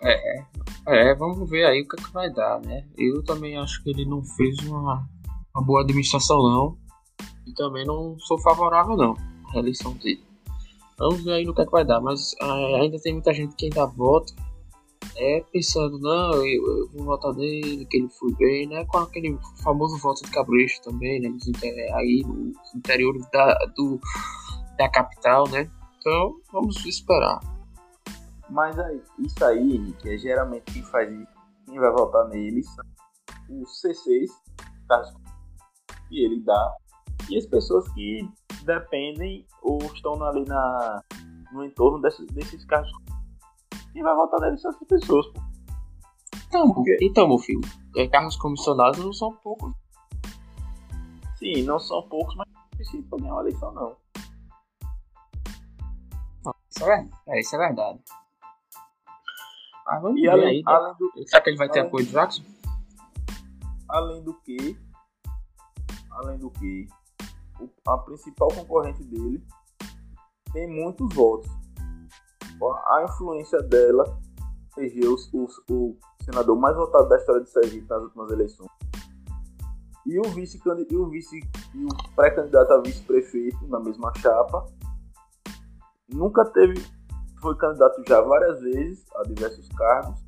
É, 0.02 0.44
é, 0.86 1.14
vamos 1.14 1.48
ver 1.48 1.64
aí 1.64 1.82
o 1.82 1.88
que, 1.88 2.00
é 2.00 2.04
que 2.04 2.12
vai 2.12 2.30
dar, 2.32 2.60
né? 2.60 2.86
Eu 2.96 3.22
também 3.24 3.56
acho 3.56 3.82
que 3.82 3.90
ele 3.90 4.04
não 4.04 4.22
fez 4.22 4.58
uma, 4.60 5.08
uma 5.54 5.64
boa 5.64 5.82
administração, 5.82 6.42
não. 6.42 6.78
E 7.46 7.52
também 7.54 7.84
não 7.84 8.18
sou 8.20 8.38
favorável, 8.40 8.96
não, 8.96 9.14
à 9.48 9.52
reeleição 9.52 9.92
dele. 9.94 10.24
Vamos 10.98 11.24
ver 11.24 11.32
aí 11.32 11.44
no 11.44 11.54
que, 11.54 11.62
é 11.62 11.64
que 11.64 11.70
vai 11.70 11.84
dar, 11.84 12.00
mas 12.00 12.34
ah, 12.40 12.80
ainda 12.80 12.98
tem 13.00 13.12
muita 13.12 13.32
gente 13.34 13.54
que 13.54 13.66
ainda 13.66 13.86
vota 13.86 14.32
é, 15.16 15.44
pensando, 15.52 15.98
não, 15.98 16.34
eu, 16.34 16.78
eu, 16.78 16.90
vou 16.92 17.04
votar 17.04 17.32
nele, 17.34 17.86
que 17.86 17.96
ele 17.96 18.08
foi 18.08 18.32
bem, 18.34 18.66
né? 18.66 18.84
Com 18.86 18.98
aquele 18.98 19.38
famoso 19.62 19.96
voto 19.98 20.22
de 20.22 20.30
cabresto 20.30 20.90
também, 20.90 21.20
né? 21.20 21.30
Aí 21.94 22.22
no 22.26 22.52
interior 22.74 23.14
da, 23.32 23.54
do, 23.76 23.98
da 24.76 24.88
capital, 24.88 25.48
né? 25.48 25.70
Então, 25.98 26.36
vamos 26.52 26.84
esperar. 26.84 27.40
Mas 28.48 28.78
aí, 28.78 29.02
isso 29.18 29.44
aí, 29.44 29.92
que 29.94 30.10
é 30.10 30.18
geralmente 30.18 30.72
quem 30.72 30.82
faz 30.84 31.10
isso, 31.10 31.32
quem 31.66 31.78
vai 31.78 31.90
votar 31.90 32.28
neles 32.28 32.66
são 32.74 32.84
os 33.60 33.82
C6, 33.82 34.28
que 36.08 36.24
ele 36.24 36.40
dá, 36.40 36.74
e 37.28 37.36
as 37.36 37.46
pessoas 37.46 37.88
que 37.92 38.28
dependem 38.64 39.46
ou 39.62 39.78
estão 39.92 40.22
ali 40.22 40.44
na, 40.44 41.02
no 41.52 41.64
entorno 41.64 42.00
desses, 42.00 42.26
desses 42.26 42.64
carros. 42.64 42.90
E 43.94 44.02
vai 44.02 44.14
votar 44.14 44.40
neles 44.40 44.64
essas 44.64 44.86
pessoas, 44.86 45.26
pô. 45.28 45.40
Então, 46.48 46.72
Porque... 46.72 46.96
então, 47.02 47.26
meu 47.26 47.38
filho, 47.38 47.60
é, 47.96 48.06
carros 48.06 48.36
comissionados 48.36 49.04
não 49.04 49.12
são 49.12 49.32
poucos. 49.32 49.72
Sim, 51.36 51.62
não 51.64 51.78
são 51.78 52.02
poucos, 52.08 52.34
mas 52.36 52.46
não 52.52 52.62
precisa 52.70 53.16
ganhar 53.18 53.32
uma 53.32 53.42
eleição, 53.42 53.72
não. 53.72 53.96
Isso 56.70 56.84
é, 56.84 57.08
é, 57.28 57.40
isso 57.40 57.56
é 57.56 57.58
verdade. 57.58 58.00
Mas 59.86 60.02
vamos 60.02 60.18
e 60.18 60.22
ver 60.22 60.30
além, 60.30 60.48
aí. 60.48 60.56
Né? 60.56 60.62
Além 60.66 60.94
do, 60.98 61.28
Será 61.28 61.42
que 61.42 61.50
ele 61.50 61.56
vai 61.56 61.68
ter 61.68 61.80
apoio 61.80 62.06
do 62.06 62.12
Jackson? 62.12 62.42
Além 63.88 64.22
do 64.22 64.34
que. 64.34 64.78
Além 66.10 66.38
do 66.38 66.50
que 66.50 66.88
a 67.86 67.98
principal 67.98 68.48
concorrente 68.48 69.04
dele, 69.04 69.42
tem 70.52 70.68
muitos 70.68 71.14
votos. 71.14 71.50
A 72.62 73.04
influência 73.04 73.62
dela 73.62 74.04
elegeu 74.76 75.14
o, 75.32 75.46
o 75.70 75.98
senador 76.22 76.58
mais 76.58 76.76
votado 76.76 77.08
da 77.08 77.16
história 77.16 77.42
de 77.42 77.50
Sergipe 77.50 77.86
nas 77.88 78.02
últimas 78.02 78.30
eleições. 78.30 78.70
E 80.06 80.18
o 80.18 80.22
vice 80.22 80.60
e 80.64 80.96
o 80.96 81.08
vice 81.08 81.40
e 81.74 81.84
o 81.84 81.88
pré-candidato 82.14 82.72
a 82.72 82.80
vice-prefeito 82.80 83.66
na 83.66 83.80
mesma 83.80 84.12
chapa 84.16 84.66
nunca 86.08 86.44
teve 86.44 86.74
foi 87.40 87.56
candidato 87.56 88.02
já 88.08 88.20
várias 88.20 88.60
vezes 88.60 89.04
a 89.16 89.22
diversos 89.22 89.68
cargos 89.68 90.24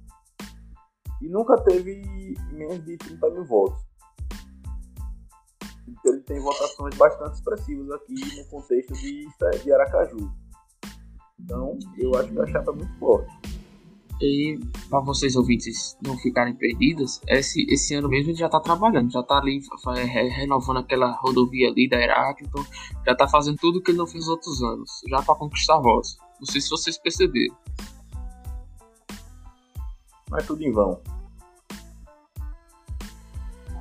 e 1.20 1.28
nunca 1.28 1.56
teve 1.62 2.34
menos 2.52 2.84
de 2.84 2.96
30 2.96 3.30
mil 3.30 3.44
votos 3.44 3.88
ele 6.08 6.20
tem 6.20 6.40
votações 6.40 6.96
bastante 6.96 7.34
expressivas 7.34 7.90
aqui 7.92 8.14
no 8.36 8.44
contexto 8.46 8.92
de, 8.94 9.28
de 9.62 9.72
Aracaju. 9.72 10.32
Então, 11.40 11.78
eu 11.96 12.14
acho 12.16 12.32
que 12.32 12.40
a 12.40 12.46
chapa 12.46 12.72
é 12.72 12.74
muito 12.74 12.98
forte. 12.98 13.47
E 14.20 14.58
para 14.90 15.00
vocês 15.00 15.36
ouvintes 15.36 15.96
não 16.04 16.16
ficarem 16.18 16.54
perdidos, 16.54 17.20
esse, 17.28 17.64
esse 17.72 17.94
ano 17.94 18.08
mesmo 18.08 18.30
ele 18.30 18.38
já 18.38 18.46
está 18.46 18.58
trabalhando, 18.58 19.12
já 19.12 19.20
está 19.20 19.38
ali 19.38 19.60
renovando 20.30 20.78
aquela 20.78 21.12
rodovia 21.20 21.68
ali 21.68 21.88
da 21.88 22.02
Iraque, 22.02 22.44
então 22.44 22.64
já 23.06 23.12
está 23.12 23.28
fazendo 23.28 23.56
tudo 23.58 23.80
que 23.80 23.92
ele 23.92 23.98
não 23.98 24.06
fez 24.08 24.26
outros 24.26 24.60
anos, 24.62 24.90
já 25.08 25.22
para 25.22 25.36
conquistar 25.36 25.78
voz. 25.78 26.16
Não 26.40 26.46
sei 26.46 26.60
se 26.60 26.68
vocês 26.68 26.98
perceberam. 26.98 27.56
Mas 30.30 30.46
tudo 30.46 30.62
em 30.62 30.72
vão. 30.72 31.00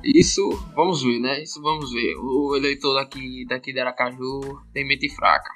Isso 0.04 0.48
vamos 0.74 1.02
ver, 1.02 1.18
né? 1.18 1.42
Isso 1.42 1.60
vamos 1.60 1.90
ver. 1.92 2.16
O 2.16 2.54
eleitor 2.54 2.94
daqui, 2.94 3.44
daqui 3.46 3.72
de 3.72 3.80
Aracaju 3.80 4.40
tem 4.72 4.86
mente 4.86 5.08
fraca, 5.08 5.50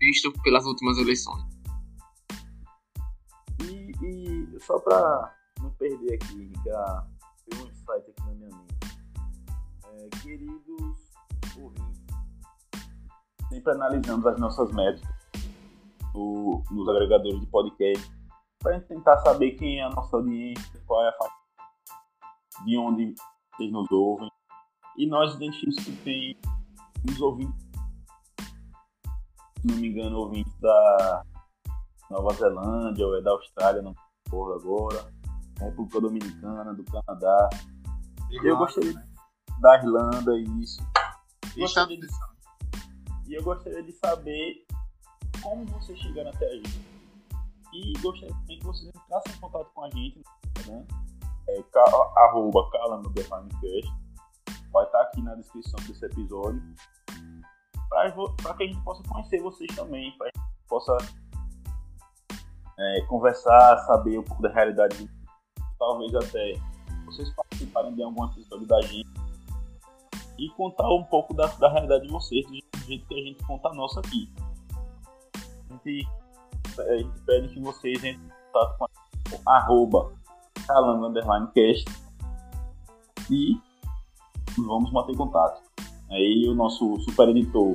visto 0.00 0.32
pelas 0.42 0.66
últimas 0.66 0.98
eleições. 0.98 1.53
Só 4.64 4.78
para 4.78 5.34
não 5.60 5.70
perder 5.72 6.14
aqui, 6.14 6.52
já 6.64 7.06
tem 7.46 7.60
um 7.60 7.66
insight 7.66 8.10
aqui 8.10 8.20
na 8.20 8.32
minha 8.32 8.48
mente. 8.48 8.74
É, 9.84 10.08
queridos 10.22 11.12
ouvintes, 11.58 12.02
sempre 13.48 13.72
analisamos 13.72 14.26
as 14.26 14.38
nossas 14.38 14.72
métricas 14.72 15.14
no, 16.14 16.62
nos 16.70 16.88
agregadores 16.88 17.40
de 17.40 17.46
podcast 17.46 18.10
para 18.58 18.80
tentar 18.80 19.18
saber 19.18 19.52
quem 19.52 19.80
é 19.80 19.84
a 19.84 19.90
nossa 19.90 20.16
audiência, 20.16 20.82
qual 20.86 21.04
é 21.04 21.08
a 21.10 21.12
faixa 21.12 21.34
de 22.64 22.78
onde 22.78 23.14
vocês 23.52 23.70
nos 23.70 23.90
ouvem. 23.90 24.30
E 24.96 25.06
nós 25.06 25.34
identificamos 25.34 25.84
que 25.84 25.96
tem 26.04 26.38
nos 27.04 27.20
ouvintes, 27.20 27.62
se 29.60 29.66
não 29.66 29.76
me 29.76 29.88
engano, 29.88 30.18
ouvintes 30.20 30.54
da 30.60 31.22
Nova 32.10 32.32
Zelândia 32.34 33.06
ou 33.06 33.18
é 33.18 33.20
da 33.20 33.32
Austrália, 33.32 33.82
não 33.82 33.94
porra 34.34 34.56
agora, 34.56 35.12
República 35.60 36.00
Dominicana, 36.00 36.74
do 36.74 36.84
Canadá. 36.84 37.50
Irlanda, 38.30 38.48
eu 38.48 38.56
gostaria 38.56 38.92
né? 38.92 39.06
da 39.60 39.76
Irlanda, 39.78 40.38
isso. 40.60 40.82
Gostaria 41.56 42.00
de, 42.00 42.08
e 43.28 43.34
eu 43.34 43.44
gostaria 43.44 43.82
de 43.84 43.92
saber 43.92 44.66
como 45.40 45.64
vocês 45.66 45.96
chegaram 46.00 46.30
até 46.30 46.46
a 46.46 46.56
gente. 46.56 46.84
E 47.72 47.92
gostaria 48.00 48.34
também 48.34 48.58
que 48.58 48.64
vocês 48.64 48.92
entrassem 48.92 49.34
em 49.34 49.40
contato 49.40 49.70
com 49.72 49.84
a 49.84 49.90
gente 49.90 50.20
né? 50.66 50.84
é, 51.48 51.64
arroba 52.16 52.68
Calando 52.72 53.12
Cast. 53.12 53.30
Vai 54.72 54.84
estar 54.84 55.02
aqui 55.02 55.22
na 55.22 55.36
descrição 55.36 55.78
desse 55.86 56.04
episódio. 56.06 56.60
Para 57.88 58.54
que 58.56 58.64
a 58.64 58.66
gente 58.66 58.82
possa 58.82 59.00
conhecer 59.04 59.40
vocês 59.40 59.72
também, 59.76 60.10
para 60.18 60.32
que 60.32 60.38
a 60.38 60.42
gente 60.42 60.68
possa 60.68 60.96
é, 62.78 63.00
conversar, 63.02 63.78
saber 63.86 64.18
um 64.18 64.22
pouco 64.22 64.42
da 64.42 64.50
realidade, 64.50 65.08
talvez 65.78 66.14
até 66.14 66.54
vocês 67.06 67.30
participarem 67.30 67.94
de 67.94 68.02
algum 68.02 68.24
episódio 68.26 68.66
da 68.66 68.80
gente 68.82 69.08
e 70.38 70.48
contar 70.50 70.88
um 70.92 71.04
pouco 71.04 71.32
da, 71.34 71.46
da 71.46 71.70
realidade 71.70 72.06
de 72.06 72.12
vocês, 72.12 72.44
do 72.46 72.78
jeito 72.86 73.06
que 73.06 73.14
a 73.14 73.22
gente 73.22 73.44
conta 73.44 73.68
a 73.68 73.74
nossa 73.74 74.00
aqui. 74.00 74.32
A 75.70 75.72
gente, 75.72 76.08
a 76.78 76.96
gente 76.96 77.20
pede 77.20 77.48
que 77.48 77.60
vocês 77.60 77.98
entrem 77.98 78.14
em 78.14 78.52
contato 78.52 78.78
com 78.78 79.50
a, 79.50 79.56
arroba 79.56 80.12
calango 80.66 81.06
underline 81.06 81.46
cast 81.52 81.84
e 83.30 83.60
vamos 84.56 84.92
manter 84.92 85.16
contato. 85.16 85.62
Aí 86.10 86.48
o 86.48 86.54
nosso 86.54 86.98
super 87.00 87.28
editor 87.28 87.74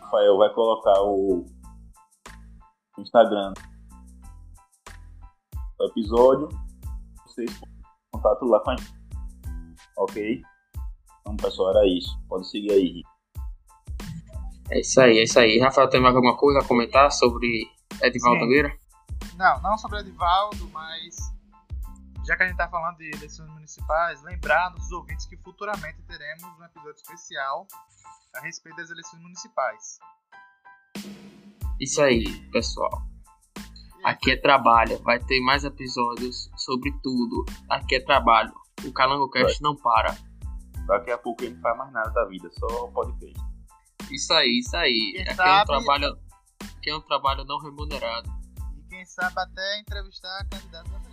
Rafael 0.00 0.38
vai 0.38 0.50
colocar 0.50 1.02
o 1.02 1.44
Instagram 2.98 3.52
episódio. 5.84 6.48
Vocês 7.26 7.60
contato 8.12 8.44
lá 8.44 8.60
com 8.60 8.70
a 8.70 8.76
gente. 8.76 8.92
Ok? 9.98 10.42
Então, 11.20 11.36
pessoal, 11.36 11.70
era 11.70 11.86
isso. 11.86 12.18
Pode 12.28 12.48
seguir 12.48 12.72
aí. 12.72 13.02
É 14.70 14.80
isso 14.80 15.00
aí, 15.00 15.18
é 15.18 15.22
isso 15.24 15.38
aí. 15.38 15.58
Rafael, 15.58 15.88
tem 15.88 16.00
mais 16.00 16.14
alguma 16.14 16.36
coisa 16.36 16.60
a 16.60 16.64
comentar 16.64 17.10
sobre 17.10 17.66
Edivaldo 18.02 18.46
Meira? 18.46 18.72
Não, 19.36 19.60
não 19.62 19.76
sobre 19.76 20.00
Edivaldo, 20.00 20.68
mas 20.70 21.16
já 22.24 22.36
que 22.36 22.42
a 22.44 22.46
gente 22.46 22.54
está 22.54 22.68
falando 22.68 22.98
de 22.98 23.10
eleições 23.16 23.50
municipais, 23.50 24.22
lembrar 24.22 24.70
nos 24.70 24.90
ouvintes 24.92 25.26
que 25.26 25.36
futuramente 25.38 26.02
teremos 26.02 26.44
um 26.44 26.64
episódio 26.64 26.96
especial 26.96 27.66
a 28.36 28.40
respeito 28.40 28.76
das 28.76 28.90
eleições 28.90 29.20
municipais. 29.22 29.98
Isso 31.80 32.00
aí, 32.02 32.24
pessoal. 32.52 33.09
Aqui 34.02 34.32
é 34.32 34.36
trabalho, 34.36 34.98
vai 35.02 35.18
ter 35.18 35.40
mais 35.40 35.64
episódios 35.64 36.50
sobre 36.56 36.90
tudo. 37.02 37.44
Aqui 37.68 37.96
é 37.96 38.00
trabalho. 38.00 38.52
O 38.84 38.92
CalangoCast 38.92 39.62
não 39.62 39.76
para. 39.76 40.16
Daqui 40.86 41.10
a 41.10 41.18
pouco 41.18 41.44
ele 41.44 41.54
não 41.54 41.60
faz 41.60 41.76
mais 41.76 41.92
nada 41.92 42.10
da 42.10 42.24
vida, 42.24 42.48
só 42.50 42.86
podcast. 42.88 43.38
Isso 44.10 44.32
aí, 44.32 44.58
isso 44.58 44.76
aí. 44.76 45.12
Quem 45.12 45.22
Aqui 45.22 45.34
sabe... 45.34 45.50
é 45.50 45.62
um 45.62 45.64
trabalho. 45.66 46.18
Aqui 46.76 46.90
é 46.90 46.96
um 46.96 47.00
trabalho 47.00 47.44
não 47.44 47.58
remunerado. 47.60 48.30
E 48.78 48.82
quem 48.88 49.04
sabe 49.04 49.34
até 49.38 49.80
entrevistar 49.80 50.46
candidatos 50.50 50.92
a 50.94 51.09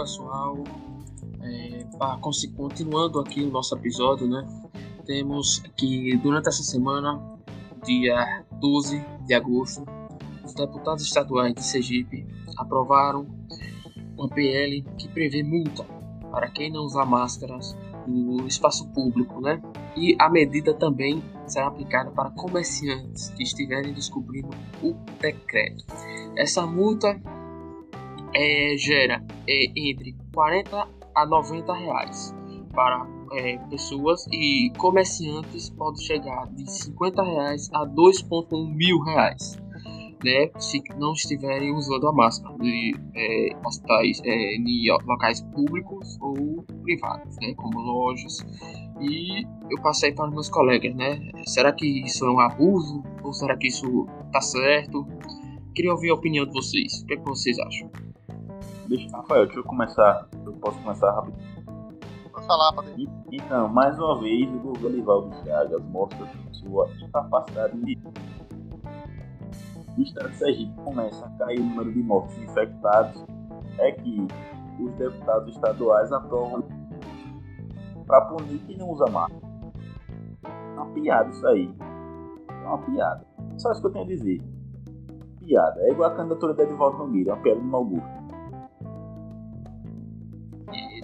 pessoal, 0.00 0.64
é, 1.42 1.84
pra 1.98 2.18
continuando 2.56 3.20
aqui 3.20 3.42
o 3.42 3.50
nosso 3.50 3.76
episódio, 3.76 4.26
né? 4.26 4.46
Temos 5.04 5.62
que 5.76 6.16
durante 6.18 6.48
essa 6.48 6.62
semana, 6.62 7.20
dia 7.84 8.44
12 8.52 9.04
de 9.26 9.34
agosto, 9.34 9.84
os 10.44 10.54
deputados 10.54 11.04
estaduais 11.04 11.54
de 11.54 11.62
Sergipe 11.62 12.26
aprovaram 12.56 13.26
uma 14.16 14.28
PL 14.28 14.82
que 14.96 15.08
prevê 15.08 15.42
multa 15.42 15.84
para 16.30 16.48
quem 16.48 16.72
não 16.72 16.84
usar 16.84 17.04
máscaras 17.04 17.76
no 18.06 18.46
espaço 18.46 18.88
público, 18.88 19.40
né? 19.40 19.60
E 19.96 20.16
a 20.18 20.30
medida 20.30 20.72
também 20.72 21.22
será 21.46 21.66
aplicada 21.66 22.10
para 22.10 22.30
comerciantes 22.30 23.28
que 23.30 23.42
estiverem 23.42 23.92
descobrindo 23.92 24.48
o 24.82 24.94
decreto. 25.20 25.84
Essa 26.36 26.66
multa 26.66 27.20
é, 28.34 28.76
gera 28.76 29.24
é, 29.48 29.64
entre 29.76 30.14
40 30.32 30.88
a 31.14 31.26
90 31.26 31.72
reais 31.74 32.34
para 32.72 33.06
é, 33.32 33.58
pessoas 33.68 34.26
e 34.32 34.70
comerciantes 34.78 35.70
pode 35.70 36.02
chegar 36.04 36.46
de 36.52 36.70
50 36.70 37.22
reais 37.22 37.68
a 37.72 37.86
2,1 37.86 38.74
mil 38.74 39.00
reais 39.00 39.58
né, 40.24 40.50
se 40.58 40.82
não 40.98 41.12
estiverem 41.12 41.74
usando 41.74 42.08
a 42.08 42.12
máscara 42.12 42.56
de 42.58 42.94
é, 43.14 43.56
hospitais, 43.64 44.20
é, 44.24 44.56
em 44.56 44.86
locais 45.06 45.40
públicos 45.42 46.18
ou 46.20 46.62
privados, 46.82 47.36
né, 47.40 47.54
como 47.54 47.80
lojas. 47.80 48.44
E 49.00 49.44
eu 49.70 49.82
passei 49.82 50.12
para 50.12 50.30
meus 50.30 50.50
colegas, 50.50 50.94
né, 50.94 51.30
será 51.46 51.72
que 51.72 51.86
isso 52.04 52.24
é 52.24 52.30
um 52.30 52.40
abuso 52.40 53.02
ou 53.24 53.32
será 53.32 53.56
que 53.56 53.68
isso 53.68 54.06
tá 54.30 54.40
certo? 54.40 55.06
Queria 55.74 55.92
ouvir 55.92 56.10
a 56.10 56.14
opinião 56.14 56.44
de 56.44 56.52
vocês. 56.52 57.02
O 57.02 57.06
que, 57.06 57.14
é 57.14 57.16
que 57.16 57.24
vocês 57.24 57.58
acham? 57.58 57.90
Deixa, 58.90 59.08
Rafael, 59.16 59.44
deixa 59.46 59.60
eu 59.60 59.64
começar. 59.64 60.26
Eu 60.44 60.52
posso 60.54 60.76
começar 60.82 61.12
rápido. 61.12 61.38
Pode 62.32 62.44
falar, 62.44 62.72
pode 62.72 63.00
ir. 63.00 63.08
Então, 63.30 63.68
mais 63.68 63.96
uma 63.96 64.20
vez, 64.20 64.52
o 64.52 64.58
governo 64.58 64.98
Ivaldo 64.98 65.36
Chagas 65.44 65.80
mostra 65.84 66.26
sua 66.50 66.88
incapacidade 67.00 67.80
de. 67.84 67.96
O 69.96 70.02
estado 70.02 70.30
de 70.30 70.36
Sergipe 70.38 70.74
começa 70.82 71.24
a 71.24 71.30
cair 71.38 71.60
o 71.60 71.64
número 71.66 71.92
de 71.92 72.02
mortos 72.02 72.36
infectados. 72.38 73.24
É 73.78 73.92
que 73.92 74.26
os 74.80 74.92
deputados 74.94 75.54
estaduais 75.54 76.10
aprovam 76.10 76.64
para 78.08 78.22
punir 78.22 78.58
quem 78.66 78.76
não 78.76 78.90
usa 78.90 79.06
máscara. 79.06 79.40
É 80.42 80.80
uma 80.80 80.86
piada 80.86 81.30
isso 81.30 81.46
aí. 81.46 81.72
É 82.48 82.66
uma 82.66 82.78
piada. 82.78 83.24
Só 83.56 83.70
isso 83.70 83.82
que 83.82 83.86
eu 83.86 83.92
tenho 83.92 84.04
a 84.04 84.08
dizer. 84.08 84.42
Piada. 85.38 85.80
É 85.82 85.92
igual 85.92 86.10
a 86.10 86.16
candidatura 86.16 86.54
de 86.54 86.62
Edivaldo 86.62 86.98
Nogueira, 86.98 87.30
é 87.30 87.34
uma 87.34 87.42
piada 87.42 87.60
de 87.60 87.66
mau 87.66 87.84
gosto. 87.84 88.19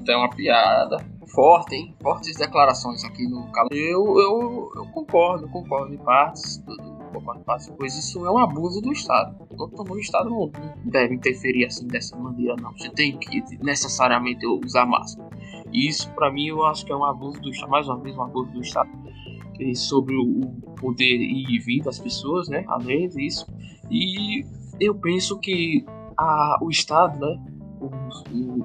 Então 0.07 0.15
é 0.15 0.19
uma 0.19 0.31
piada. 0.31 1.05
Forte, 1.35 1.75
hein? 1.75 1.93
Fortes 2.01 2.37
declarações 2.37 3.03
aqui 3.03 3.27
no 3.27 3.51
canal. 3.51 3.69
Eu, 3.73 4.21
eu, 4.21 4.73
eu 4.77 4.87
concordo, 4.93 5.49
concordo 5.49 5.93
em 5.93 5.99
partes. 5.99 6.63
Concordo 7.13 7.41
em 7.41 7.43
partes, 7.43 7.73
pois 7.77 7.93
isso 7.99 8.25
é 8.25 8.31
um 8.31 8.39
abuso 8.39 8.81
do 8.81 8.93
Estado. 8.93 9.37
Todo 9.57 9.93
o 9.93 9.99
Estado 9.99 10.31
não 10.31 10.49
deve 10.85 11.17
interferir 11.17 11.65
assim 11.65 11.89
dessa 11.89 12.17
maneira, 12.17 12.55
não. 12.55 12.71
Você 12.79 12.89
tem 12.91 13.19
que 13.19 13.43
necessariamente 13.65 14.47
usar 14.47 14.87
máscara. 14.87 15.29
E 15.73 15.89
isso, 15.89 16.09
pra 16.13 16.31
mim, 16.31 16.47
eu 16.47 16.65
acho 16.65 16.87
que 16.87 16.93
é 16.93 16.97
um 16.97 17.05
abuso 17.05 17.41
do 17.41 17.51
Estado. 17.51 17.71
Mais 17.71 17.89
uma 17.89 17.99
vez, 17.99 18.17
um 18.17 18.23
abuso 18.23 18.53
do 18.53 18.61
Estado. 18.61 18.91
E 19.59 19.75
sobre 19.75 20.15
o 20.15 20.41
poder 20.81 21.19
e 21.21 21.59
vir 21.59 21.83
das 21.83 21.99
pessoas, 21.99 22.49
né? 22.49 22.65
Além 22.69 23.09
disso. 23.09 23.45
E 23.91 24.45
eu 24.79 24.95
penso 24.95 25.37
que 25.41 25.85
a, 26.17 26.59
o 26.63 26.71
Estado, 26.71 27.19
né? 27.19 27.56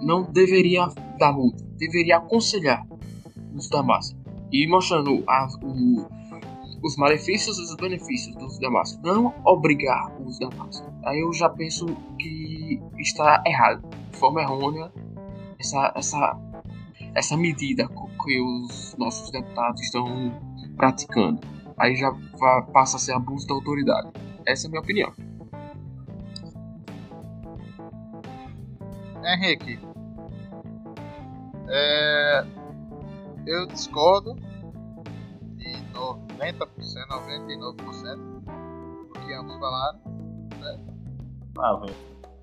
Não 0.02 0.24
deveria 0.24 0.88
dar 1.18 1.32
multa, 1.34 1.64
deveria 1.78 2.18
aconselhar 2.18 2.86
o 2.90 3.58
uso 3.58 3.70
da 3.70 3.84
máscara 3.84 4.22
e 4.52 4.68
mostrando 4.68 5.24
a- 5.28 5.48
o- 5.64 6.08
os 6.84 6.96
malefícios 6.98 7.58
e 7.60 7.62
os 7.64 7.76
benefícios 7.76 8.36
do 8.36 8.46
uso 8.46 8.60
da 8.60 8.70
máscara, 8.70 9.14
não 9.16 9.34
obrigar 9.46 10.12
o 10.20 10.28
uso 10.28 10.40
da 10.40 10.50
máscara. 10.56 10.92
Aí 11.06 11.20
eu 11.20 11.32
já 11.34 11.48
penso 11.50 11.86
que 12.18 12.80
está 12.98 13.44
errado, 13.46 13.88
de 14.12 14.18
forma 14.18 14.42
errônea, 14.42 14.92
essa, 15.60 15.94
essa, 15.96 16.38
essa 17.14 17.38
medida 17.38 17.88
que 18.24 18.42
os 18.42 18.96
nossos 18.98 19.30
deputados 19.32 19.82
estão 19.82 20.06
praticando. 20.76 21.40
Aí 21.78 21.96
já 21.96 22.12
passa 22.74 22.98
a 22.98 23.00
ser 23.00 23.14
abuso 23.14 23.48
da 23.48 23.54
autoridade. 23.54 24.10
Essa 24.46 24.66
é 24.66 24.68
a 24.68 24.72
minha 24.72 24.82
opinião. 24.82 25.12
Henrique, 29.24 29.80
é, 31.70 32.46
eu 33.46 33.66
discordo 33.68 34.36
de 35.56 35.72
90%, 35.94 36.66
99% 37.10 38.44
do 39.08 39.20
que 39.20 39.34
ambos 39.34 39.58
falaram. 39.58 40.00
Ah, 41.60 41.76
velho. 41.76 41.96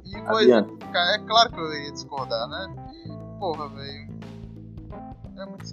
E 0.04 0.22
coisa, 0.22 0.62
cara, 0.92 1.16
é 1.16 1.18
claro 1.18 1.50
que 1.50 1.60
eu 1.60 1.74
iria 1.74 1.92
discordar, 1.92 2.48
né? 2.48 2.92
E, 2.94 3.38
porra, 3.38 3.68
velho. 3.68 4.18
É 5.36 5.46
muito 5.46 5.64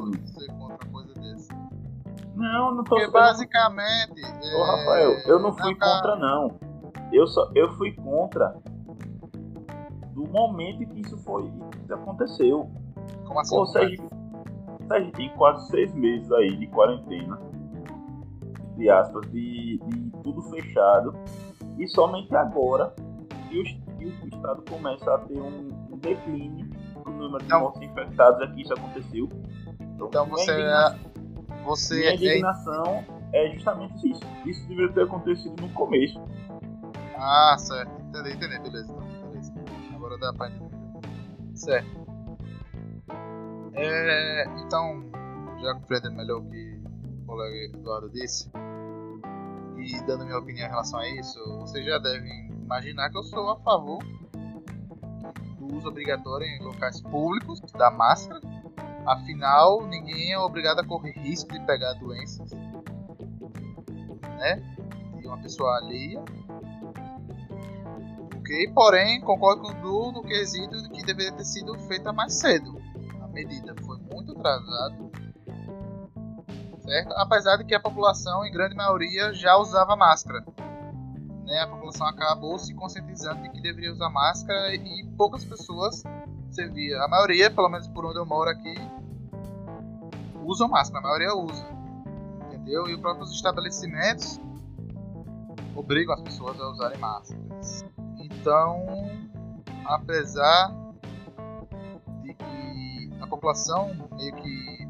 Luiz. 0.00 0.20
dizer 0.22 0.52
contra 0.52 0.88
coisa 0.90 1.14
dessa. 1.14 1.54
Não, 2.34 2.74
não 2.74 2.84
tô 2.84 2.96
Porque 2.96 3.10
basicamente. 3.10 4.22
Ô, 4.22 4.64
é, 4.64 4.66
Rafael, 4.66 5.10
eu 5.26 5.38
não 5.38 5.52
fui 5.52 5.74
cara, 5.76 5.96
contra, 5.96 6.16
não. 6.16 6.58
Eu, 7.12 7.26
só, 7.26 7.50
eu 7.54 7.72
fui 7.74 7.92
contra 7.92 8.56
do 10.14 10.26
momento 10.28 10.82
em 10.82 10.86
que 10.86 11.00
isso 11.00 11.18
foi. 11.18 11.44
Isso 11.82 11.94
aconteceu. 11.94 12.70
Como 13.26 13.40
assim? 13.40 13.56
Cara? 13.56 13.66
Sergipe, 13.66 14.08
Sergipe 14.88 15.16
tem 15.16 15.30
quase 15.36 15.68
seis 15.68 15.94
meses 15.94 16.30
aí 16.32 16.56
de 16.56 16.66
quarentena. 16.68 17.38
Entre 18.72 18.90
aspas, 18.90 19.30
de, 19.30 19.78
de 19.86 20.10
tudo 20.22 20.42
fechado. 20.42 21.14
E 21.78 21.86
somente 21.88 22.34
agora 22.34 22.94
que 23.48 23.60
o, 23.60 23.64
que 23.64 24.06
o 24.06 24.28
Estado 24.28 24.62
começa 24.68 25.14
a 25.14 25.18
ter 25.18 25.40
um, 25.40 25.68
um 25.92 25.98
declínio 25.98 26.70
o 27.06 27.10
número 27.10 27.38
de 27.38 27.44
Então- 27.44 27.60
mortos 27.60 27.82
infectados 27.82 28.40
é 28.40 28.46
que 28.52 28.62
isso 28.62 28.72
aconteceu. 28.72 29.28
Então 29.80 30.26
você 30.26 30.54
minha 30.54 30.96
é. 30.96 31.64
Você 31.64 31.94
minha 31.94 32.10
é. 32.10 32.14
indignação 32.14 33.04
é 33.32 33.50
justamente 33.50 34.10
isso. 34.10 34.22
Isso 34.44 34.66
deveria 34.68 34.92
ter 34.92 35.02
acontecido 35.02 35.60
no 35.60 35.68
começo. 35.70 36.20
Ah, 37.16 37.56
certo. 37.58 37.92
Entendi, 38.08 38.36
entendi. 38.36 38.54
Então. 38.54 38.70
Beleza. 38.70 38.94
Agora 40.04 40.34
pra 40.34 40.50
entender. 40.50 40.76
Certo. 41.54 42.06
É, 43.72 44.44
então, 44.58 45.02
já 45.62 45.74
compreendendo 45.74 46.16
melhor 46.16 46.40
o 46.40 46.50
que 46.50 46.82
o 47.22 47.26
colega 47.26 47.56
Eduardo 47.76 48.10
disse, 48.10 48.50
e 49.78 50.06
dando 50.06 50.26
minha 50.26 50.38
opinião 50.38 50.66
em 50.66 50.70
relação 50.70 51.00
a 51.00 51.08
isso, 51.08 51.38
vocês 51.60 51.84
já 51.86 51.98
devem 51.98 52.48
imaginar 52.50 53.08
que 53.10 53.16
eu 53.16 53.22
sou 53.22 53.50
a 53.50 53.56
favor 53.60 53.98
do 55.58 55.74
uso 55.74 55.88
obrigatório 55.88 56.46
em 56.46 56.62
locais 56.62 57.00
públicos 57.00 57.60
da 57.72 57.90
máscara. 57.90 58.40
Afinal, 59.06 59.86
ninguém 59.86 60.32
é 60.32 60.38
obrigado 60.38 60.80
a 60.80 60.86
correr 60.86 61.12
risco 61.12 61.50
de 61.50 61.60
pegar 61.60 61.94
doenças, 61.94 62.50
né? 64.38 64.56
De 65.18 65.26
uma 65.26 65.38
pessoa 65.38 65.78
alheia 65.78 66.22
Ok, 68.44 68.72
porém, 68.74 69.22
concordo 69.22 69.62
com 69.62 69.68
o 69.70 69.74
Du 69.80 70.12
no 70.12 70.22
quesito 70.22 70.82
de 70.82 70.90
que 70.90 71.02
deveria 71.02 71.32
ter 71.32 71.46
sido 71.46 71.78
feita 71.88 72.12
mais 72.12 72.34
cedo. 72.34 72.78
A 73.22 73.28
medida 73.28 73.74
foi 73.82 73.96
muito 74.12 74.32
atrasada. 74.32 75.10
Certo? 76.82 77.14
Apesar 77.16 77.56
de 77.56 77.64
que 77.64 77.74
a 77.74 77.80
população, 77.80 78.44
em 78.44 78.52
grande 78.52 78.76
maioria, 78.76 79.32
já 79.32 79.56
usava 79.56 79.96
máscara. 79.96 80.44
Né? 81.46 81.58
A 81.60 81.68
população 81.68 82.06
acabou 82.06 82.58
se 82.58 82.74
conscientizando 82.74 83.40
de 83.44 83.48
que 83.48 83.62
deveria 83.62 83.90
usar 83.90 84.10
máscara 84.10 84.74
e 84.74 85.08
poucas 85.16 85.42
pessoas 85.42 86.02
você 86.50 86.68
via. 86.68 87.02
A 87.02 87.08
maioria, 87.08 87.50
pelo 87.50 87.70
menos 87.70 87.88
por 87.88 88.04
onde 88.04 88.18
eu 88.18 88.26
moro 88.26 88.50
aqui, 88.50 88.74
usam 90.44 90.68
máscara. 90.68 90.98
A 90.98 91.02
maioria 91.08 91.34
usa. 91.34 91.66
Entendeu? 92.48 92.86
E 92.88 92.94
os 92.94 93.00
próprios 93.00 93.32
estabelecimentos 93.32 94.38
obrigam 95.74 96.14
as 96.14 96.20
pessoas 96.20 96.60
a 96.60 96.68
usarem 96.68 96.98
máscaras. 96.98 97.86
Então, 98.44 98.84
apesar 99.86 100.70
de 102.22 102.34
que 102.34 103.10
a 103.18 103.26
população 103.26 103.94
meio 104.12 104.34
que 104.34 104.86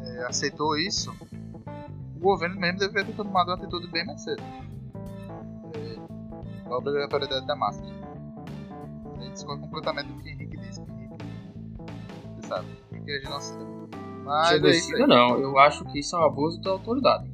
é, 0.00 0.24
aceitou 0.24 0.74
isso, 0.78 1.14
o 2.16 2.18
governo 2.18 2.58
mesmo 2.58 2.78
deveria 2.78 3.04
ter 3.04 3.14
tomado 3.14 3.48
uma 3.48 3.56
atitude 3.56 3.88
bem 3.88 4.06
mais 4.06 4.22
cedo. 4.22 4.42
É, 5.74 6.70
a 6.70 6.78
obrigatoriedade 6.78 7.46
da 7.46 7.54
máscara. 7.54 7.92
A 9.18 9.20
gente 9.20 9.32
discorda 9.34 9.60
completamente 9.60 10.06
do 10.10 10.22
que 10.22 10.30
Henrique 10.30 10.56
disse. 10.56 10.80
que 10.80 10.90
Henrique, 10.92 11.26
você 12.36 12.48
sabe, 12.48 12.68
Henrique 12.90 13.12
é 13.12 13.20
genocida. 13.20 13.64
Mas 14.24 14.48
é 14.48 14.54
Genocida 14.54 14.98
aí. 15.00 15.06
não, 15.06 15.38
eu 15.40 15.58
acho 15.58 15.84
que 15.84 15.98
isso 15.98 16.16
é 16.16 16.20
um 16.20 16.24
abuso 16.24 16.58
da 16.62 16.70
autoridade. 16.70 17.33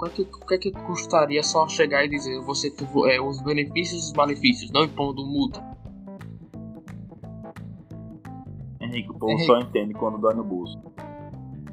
O 0.00 0.08
que, 0.10 0.22
o 0.22 0.46
que 0.46 0.54
é 0.54 0.58
que 0.58 0.70
custaria 0.70 1.42
só 1.42 1.66
chegar 1.66 2.04
e 2.04 2.08
dizer 2.08 2.40
você 2.42 2.72
é, 3.10 3.20
os 3.20 3.40
benefícios 3.42 4.02
e 4.04 4.06
os 4.06 4.12
malefícios, 4.12 4.70
não 4.70 4.84
impondo 4.84 5.26
multa? 5.26 5.60
Henrique, 8.80 9.10
o 9.10 9.14
povo 9.14 9.32
Henrique. 9.32 9.46
só 9.46 9.58
entende 9.58 9.94
quando 9.94 10.18
dói 10.18 10.34
no 10.34 10.44
bolso. 10.44 10.78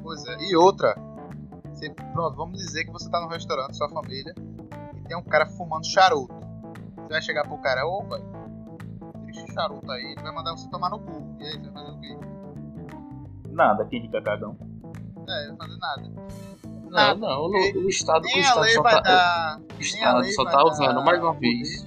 Pois 0.02 0.24
é. 0.26 0.36
E 0.50 0.56
outra, 0.56 0.94
você- 1.72 1.90
pronto, 1.90 2.36
vamos 2.36 2.58
dizer 2.58 2.84
que 2.84 2.90
você 2.90 3.08
tá 3.08 3.20
no 3.20 3.28
restaurante, 3.28 3.76
sua 3.76 3.88
família, 3.88 4.34
e 4.96 5.00
tem 5.02 5.16
um 5.16 5.22
cara 5.22 5.46
fumando 5.46 5.86
charuto. 5.86 6.34
Você 6.96 7.08
vai 7.08 7.22
chegar 7.22 7.46
pro 7.46 7.58
cara, 7.58 7.86
ô 7.86 8.02
deixa 9.24 9.40
esse 9.44 9.54
charuto 9.54 9.90
aí, 9.90 10.02
ele 10.02 10.22
vai 10.22 10.34
mandar 10.34 10.52
você 10.56 10.68
tomar 10.68 10.90
no 10.90 10.98
cu. 10.98 11.36
E 11.40 11.44
aí, 11.44 11.52
você 11.52 11.70
vai 11.70 11.84
fazer 11.84 11.96
o 11.96 12.00
quê? 12.00 12.18
Nada, 13.50 13.84
que 13.86 13.96
Henrique 13.96 14.16
é 14.16 14.20
cagão. 14.20 14.56
É, 15.28 15.48
não 15.48 15.56
vai 15.56 15.68
fazer 15.68 15.78
nada. 15.78 16.12
Não, 16.90 17.16
não, 17.16 17.40
o, 17.42 17.50
o 17.50 17.88
Estado, 17.88 18.24
o 18.24 18.28
Estado 18.28 18.68
só 18.68 18.82
vai 18.82 18.94
tá, 18.94 19.00
dar. 19.00 19.60
o 19.76 19.80
Estado 19.80 20.32
só 20.32 20.44
tá 20.44 20.50
dar 20.52 20.64
usando 20.64 21.04
mais 21.04 21.22
uma 21.22 21.34
vez. 21.34 21.86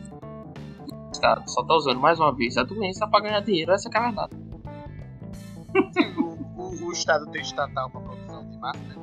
O 0.91 1.11
Estado 1.11 1.49
só 1.49 1.63
tá 1.63 1.73
usando 1.73 1.99
mais 1.99 2.19
uma 2.19 2.35
vez 2.35 2.57
a 2.57 2.63
doença 2.63 3.07
pra 3.07 3.21
ganhar 3.21 3.39
dinheiro, 3.41 3.71
essa 3.71 3.89
que 3.89 3.97
é 3.97 3.99
a 3.99 4.03
verdade. 4.03 4.35
O, 6.57 6.87
o, 6.87 6.91
Estado 6.91 7.25
tem 7.31 7.41
estatal 7.41 7.89
pra 7.89 8.01
produção 8.01 8.49
de 8.49 8.57
máscara? 8.57 8.99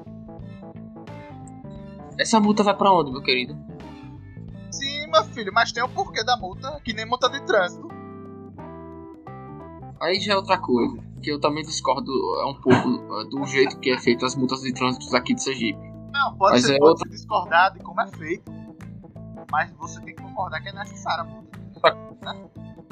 Essa 2.19 2.39
multa 2.41 2.63
vai 2.63 2.75
pra 2.75 2.93
onde, 2.93 3.11
meu 3.11 3.23
querido? 3.23 3.57
Sim, 4.71 5.07
meu 5.11 5.25
filho, 5.25 5.53
mas 5.53 5.73
tem 5.73 5.83
o 5.83 5.89
porquê 5.89 6.23
da 6.23 6.37
multa, 6.37 6.81
que 6.85 6.93
nem 6.93 7.07
multa 7.07 7.29
de 7.29 7.41
trânsito. 7.47 7.89
Aí 10.01 10.21
já 10.21 10.35
é 10.35 10.37
outra 10.37 10.59
coisa, 10.59 10.99
que 11.23 11.31
eu 11.31 11.41
também 11.41 11.63
discordo 11.63 12.11
é, 12.41 12.47
um 12.47 12.55
pouco 12.61 13.21
é, 13.21 13.25
do 13.31 13.45
jeito 13.47 13.79
que 13.81 13.91
é 13.91 13.99
feito 13.99 14.25
as 14.27 14.35
multas 14.37 14.61
de 14.61 14.73
trânsito 14.73 15.15
aqui 15.17 15.35
de 15.35 15.43
Sergipe. 15.43 15.79
Não, 16.13 16.37
pode, 16.37 16.53
Mas 16.53 16.65
ser, 16.67 16.75
é 16.77 16.79
pode 16.79 16.91
outra- 16.91 17.09
ser 17.09 17.15
discordar 17.17 17.73
de 17.73 17.81
como 17.81 18.01
é 18.01 18.07
feito. 18.09 18.53
Mas 19.51 19.71
você 19.79 20.01
tem 20.01 20.15
que 20.15 20.23
concordar 20.23 20.61
que 20.61 20.69
é 20.69 20.73
necessária 20.73 21.23
a 21.23 21.25
multa. 21.25 21.57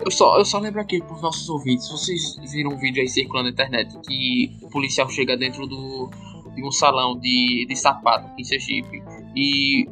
Eu 0.04 0.10
só, 0.10 0.38
eu 0.38 0.44
só 0.44 0.58
lembro 0.58 0.80
aqui 0.80 1.00
pros 1.02 1.22
nossos 1.22 1.48
ouvintes, 1.48 1.88
vocês 1.88 2.36
viram 2.52 2.72
um 2.72 2.76
vídeo 2.76 3.00
aí 3.00 3.08
circulando 3.08 3.48
na 3.48 3.52
internet 3.52 3.96
que 4.06 4.58
o 4.62 4.68
policial 4.68 5.08
chega 5.08 5.36
dentro 5.36 5.66
do, 5.66 6.10
de 6.54 6.64
um 6.66 6.70
salão 6.70 7.18
de, 7.18 7.64
de 7.68 7.76
sapato 7.76 8.26
aqui 8.26 8.42
em 8.42 8.44
Sergipe 8.44 9.02
e 9.36 9.88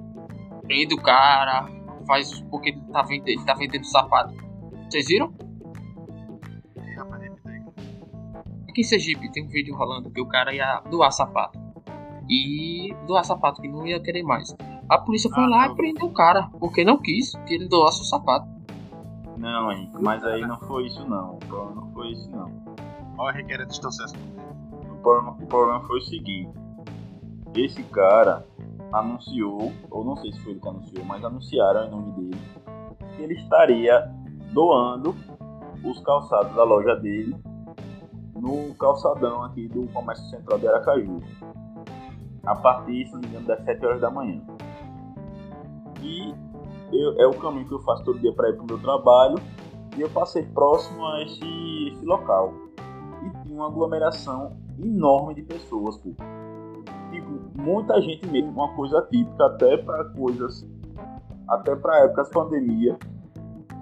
prende 0.67 0.95
o 0.95 0.99
cara, 1.01 1.69
faz 2.07 2.41
porque 2.51 2.71
ele 2.71 2.81
tá 2.93 3.03
vendendo, 3.03 3.29
ele 3.29 3.45
tá 3.45 3.55
vendendo 3.55 3.85
sapato. 3.85 4.35
Vocês 4.91 5.07
viram? 5.07 5.33
Aqui 8.73 8.81
em 8.81 8.85
Sergipe 8.85 9.31
tem 9.31 9.45
um 9.45 9.49
vídeo 9.49 9.77
rolando 9.77 10.11
que 10.11 10.19
o 10.19 10.27
cara 10.27 10.55
ia 10.55 10.81
doar 10.91 11.13
sapato. 11.13 11.59
E 12.27 12.97
doar 13.07 13.23
sapato 13.23 13.61
que 13.61 13.69
não 13.69 13.87
ia 13.87 14.01
querer 14.01 14.23
mais. 14.23 14.57
A 14.89 14.97
polícia 14.97 15.29
foi 15.29 15.45
Ah, 15.45 15.47
lá 15.47 15.67
tá. 15.67 15.73
e 15.75 15.77
prendeu 15.77 16.07
o 16.07 16.15
cara, 16.15 16.49
porque 16.59 16.83
não 16.83 16.97
quis 16.97 17.33
que 17.47 17.53
ele 17.53 17.69
doasse 17.69 18.01
o 18.01 18.05
sapato. 18.05 18.49
Não, 19.37 19.71
Henrique, 19.71 20.03
mas 20.03 20.25
aí 20.25 20.41
não 20.41 20.59
foi 20.61 20.87
isso 20.87 21.07
não. 21.07 21.35
O 21.35 21.39
problema 21.41 21.83
não 21.83 21.93
foi 21.93 22.13
isso 22.13 22.31
não. 22.31 22.51
Olha, 23.19 23.35
requer 23.37 23.67
distorcer 23.67 24.07
essa 24.07 24.17
multa. 24.17 24.91
O 24.91 24.97
problema, 25.03 25.31
o 25.33 25.47
problema 25.47 25.81
foi 25.81 25.99
o 25.99 26.03
seguinte. 26.03 26.51
Esse 27.55 27.83
cara 27.83 28.43
anunciou, 28.91 29.71
ou 29.91 30.03
não 30.03 30.17
sei 30.17 30.33
se 30.33 30.41
foi 30.41 30.53
ele 30.53 30.61
que 30.61 30.69
anunciou, 30.69 31.05
mas 31.05 31.23
anunciaram 31.23 31.85
em 31.85 31.91
nome 31.91 32.13
dele 32.13 32.41
que 33.17 33.23
ele 33.23 33.35
estaria 33.35 34.11
doando 34.55 35.15
os 35.85 36.01
calçados 36.01 36.55
da 36.57 36.65
loja 36.65 36.97
dele 36.97 37.37
no 38.43 38.75
calçadão 38.75 39.45
aqui 39.45 39.69
do 39.69 39.87
Comércio 39.93 40.29
Central 40.29 40.59
de 40.59 40.67
Aracaju. 40.67 41.23
A 42.45 42.57
partir, 42.57 43.07
se 43.07 43.13
não 43.13 43.21
me 43.21 43.29
engano, 43.29 43.47
das 43.47 43.63
7 43.65 43.87
horas 43.87 44.01
da 44.01 44.11
manhã. 44.11 44.43
E 46.03 46.35
eu- 46.93 47.21
é 47.21 47.27
o 47.27 47.39
caminho 47.39 47.69
que 47.69 47.73
eu 47.73 47.79
faço 47.85 48.05
todo 48.05 48.19
dia 48.19 48.33
para 48.35 48.51
ir 48.51 48.55
para 48.55 48.65
o 48.65 48.67
meu 48.67 48.83
trabalho. 48.83 49.37
E 49.97 50.01
eu 50.01 50.11
passei 50.11 50.43
próximo 50.43 51.07
a 51.07 51.23
esse, 51.23 51.89
esse 51.93 52.05
local. 52.05 52.53
E 53.25 53.45
tinha 53.45 53.55
uma 53.55 53.69
aglomeração 53.69 54.57
enorme 54.83 55.35
de 55.35 55.43
pessoas, 55.43 55.97
pô. 55.99 56.11
Tipo, 57.13 57.63
muita 57.63 58.01
gente 58.03 58.27
mesmo, 58.27 58.51
uma 58.51 58.75
coisa 58.75 59.03
típica 59.03 59.47
até 59.47 59.77
para 59.77 60.05
coisas, 60.07 60.67
até 61.47 61.77
para 61.77 62.05
épocas 62.05 62.27
de 62.27 62.33
pandemia, 62.33 62.99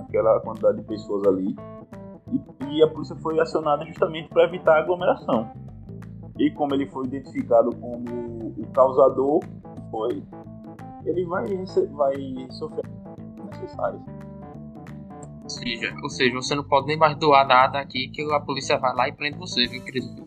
aquela 0.00 0.38
quantidade 0.40 0.78
de 0.78 0.82
pessoas 0.82 1.26
ali. 1.26 1.56
E, 2.68 2.82
a 2.82 2.88
polícia 2.88 3.16
foi 3.16 3.38
acionada 3.40 3.84
justamente 3.84 4.28
para 4.28 4.44
evitar 4.44 4.76
a 4.76 4.78
aglomeração. 4.80 5.50
E 6.38 6.50
como 6.50 6.74
ele 6.74 6.86
foi 6.86 7.06
identificado 7.06 7.74
como 7.76 8.54
o 8.56 8.66
causador, 8.72 9.40
foi, 9.90 10.22
ele 11.04 11.24
vai, 11.26 11.46
vai 11.46 12.46
sofrer 12.50 12.84
necessárias. 13.50 14.00
Ou 15.42 15.50
seja, 15.50 15.94
ou 16.02 16.08
seja, 16.08 16.34
você 16.34 16.54
não 16.54 16.64
pode 16.64 16.86
nem 16.86 16.96
mais 16.96 17.16
doar 17.16 17.46
nada 17.46 17.80
aqui 17.80 18.08
que 18.08 18.22
a 18.32 18.40
polícia 18.40 18.78
vai 18.78 18.94
lá 18.94 19.08
e 19.08 19.12
prende 19.12 19.36
você, 19.36 19.66
viu, 19.66 19.82
querido? 19.82 20.24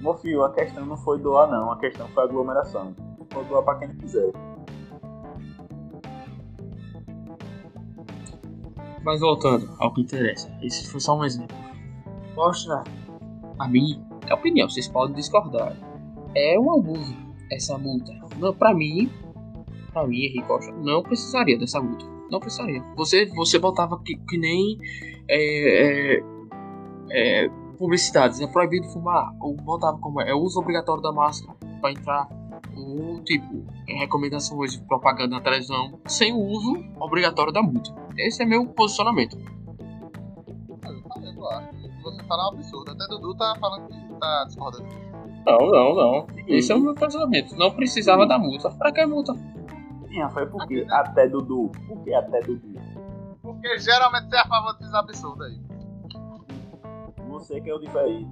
Meu 0.00 0.14
filho, 0.14 0.42
a 0.42 0.52
questão 0.52 0.86
não 0.86 0.96
foi 0.96 1.18
doar 1.18 1.50
não, 1.50 1.70
a 1.70 1.78
questão 1.78 2.08
foi 2.08 2.24
aglomeração. 2.24 2.94
Pode 3.28 3.48
doar 3.48 3.62
para 3.62 3.80
quem 3.80 3.90
quiser. 3.96 4.32
Mas 9.04 9.20
voltando 9.20 9.74
ao 9.78 9.92
que 9.92 10.02
interessa, 10.02 10.52
esse 10.62 10.90
foi 10.90 11.00
só 11.00 11.18
um 11.18 11.24
exemplo. 11.24 11.56
Mostra 12.36 12.84
a 13.58 13.68
mim, 13.68 14.02
é 14.26 14.34
opinião, 14.34 14.68
vocês 14.68 14.88
podem 14.88 15.14
discordar. 15.14 15.76
É 16.34 16.58
um 16.58 16.72
abuso 16.72 17.16
essa 17.50 17.76
multa. 17.76 18.12
Não, 18.38 18.54
pra 18.54 18.74
mim, 18.74 19.10
pra 19.92 20.06
mim, 20.06 20.18
Henrique 20.18 20.42
Costa, 20.42 20.72
não 20.72 21.02
precisaria 21.02 21.58
dessa 21.58 21.80
multa. 21.80 22.04
Não 22.30 22.38
precisaria. 22.38 22.82
Você, 22.96 23.26
você 23.26 23.58
botava 23.58 24.00
que, 24.04 24.16
que 24.16 24.38
nem 24.38 24.78
é, 25.28 26.16
é, 26.16 26.22
é, 27.10 27.48
publicidades, 27.76 28.40
é 28.40 28.46
proibido 28.46 28.86
fumar, 28.88 29.34
ou 29.40 29.54
botava 29.56 29.98
como 29.98 30.20
é, 30.20 30.30
é 30.30 30.34
uso 30.34 30.60
obrigatório 30.60 31.02
da 31.02 31.12
máscara 31.12 31.56
para 31.80 31.90
entrar, 31.90 32.28
ou 32.80 33.22
tipo, 33.22 33.64
é, 33.88 33.98
recomendações 33.98 34.72
de 34.72 34.82
propaganda 34.86 35.36
na 35.36 35.42
televisão, 35.42 36.00
sem 36.06 36.32
o 36.32 36.38
uso 36.38 36.84
obrigatório 36.98 37.52
da 37.52 37.62
multa. 37.62 37.94
Esse 38.16 38.42
é 38.42 38.46
meu 38.46 38.66
posicionamento. 38.66 39.36
Eu 39.36 40.78
eu 41.22 42.02
você 42.02 42.22
falar 42.24 42.50
um 42.50 42.54
absurdo. 42.54 42.92
Até 42.92 43.06
Dudu 43.08 43.34
tá 43.34 43.54
falando 43.60 43.88
que 43.88 44.14
tá 44.18 44.44
discordando. 44.46 44.86
Não, 45.46 45.58
não, 45.58 45.94
não. 45.94 46.26
Esse 46.46 46.72
é 46.72 46.74
o 46.74 46.80
meu 46.80 46.94
pensamento. 46.94 47.56
Não 47.56 47.70
precisava 47.70 48.26
da 48.26 48.38
multa. 48.38 48.70
Pra 48.70 48.92
que 48.92 49.04
multa? 49.06 49.34
Sim, 50.08 50.20
Rafael, 50.20 50.50
por 50.50 50.66
que 50.66 50.86
até 50.90 51.28
Dudu? 51.28 51.70
Por 51.86 52.02
que 52.02 52.14
até 52.14 52.40
Dudu? 52.40 52.80
Porque 53.42 53.78
geralmente 53.78 54.28
você 54.28 54.36
é 54.36 54.40
a 54.40 54.48
favor 54.48 54.72
desses 54.74 54.94
absurdos 54.94 55.46
aí. 55.46 55.60
Você 57.28 57.60
que 57.60 57.70
é 57.70 57.74
o 57.74 57.78
diferente. 57.78 58.28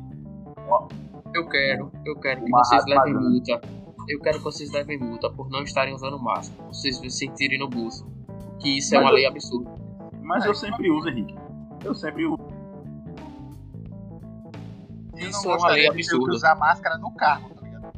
Eu 1.35 1.49
quero, 1.49 1.93
eu 2.05 2.17
quero 2.17 2.43
que 2.43 2.51
Uma 2.51 2.65
vocês 2.65 2.85
levem 2.87 3.15
multa. 3.15 3.61
Eu 4.09 4.21
quero 4.21 4.39
que 4.39 4.45
vocês 4.45 4.71
levem 4.73 4.99
multa 4.99 5.31
por 5.31 5.51
não 5.51 5.63
estarem 5.63 5.95
usando 5.95 6.19
máscara. 6.19 6.67
Vocês 6.69 6.97
se 6.99 7.11
sentirem 7.11 7.59
no 7.59 7.69
bolso. 7.69 8.07
Que 8.61 8.79
isso 8.79 8.95
é 8.95 8.99
Mas 8.99 9.05
uma 9.07 9.11
eu- 9.11 9.15
lei 9.17 9.27
absurda. 9.27 9.71
Mas 10.23 10.45
eu 10.45 10.55
sempre 10.55 10.91
uso, 10.91 11.09
Henrique. 11.09 11.35
Eu 11.85 11.95
sempre 11.95 12.25
uso. 12.27 12.39
Eu 15.21 15.29
Isso 15.31 15.47
não 15.47 15.55
é 15.55 15.59
uma 15.59 15.69
lei 15.71 15.89
absurda. 15.89 16.33
usar 16.35 16.55
máscara 16.57 16.97
no 16.99 17.11
carro, 17.13 17.51
tá 17.55 17.61
ligado? 17.63 17.93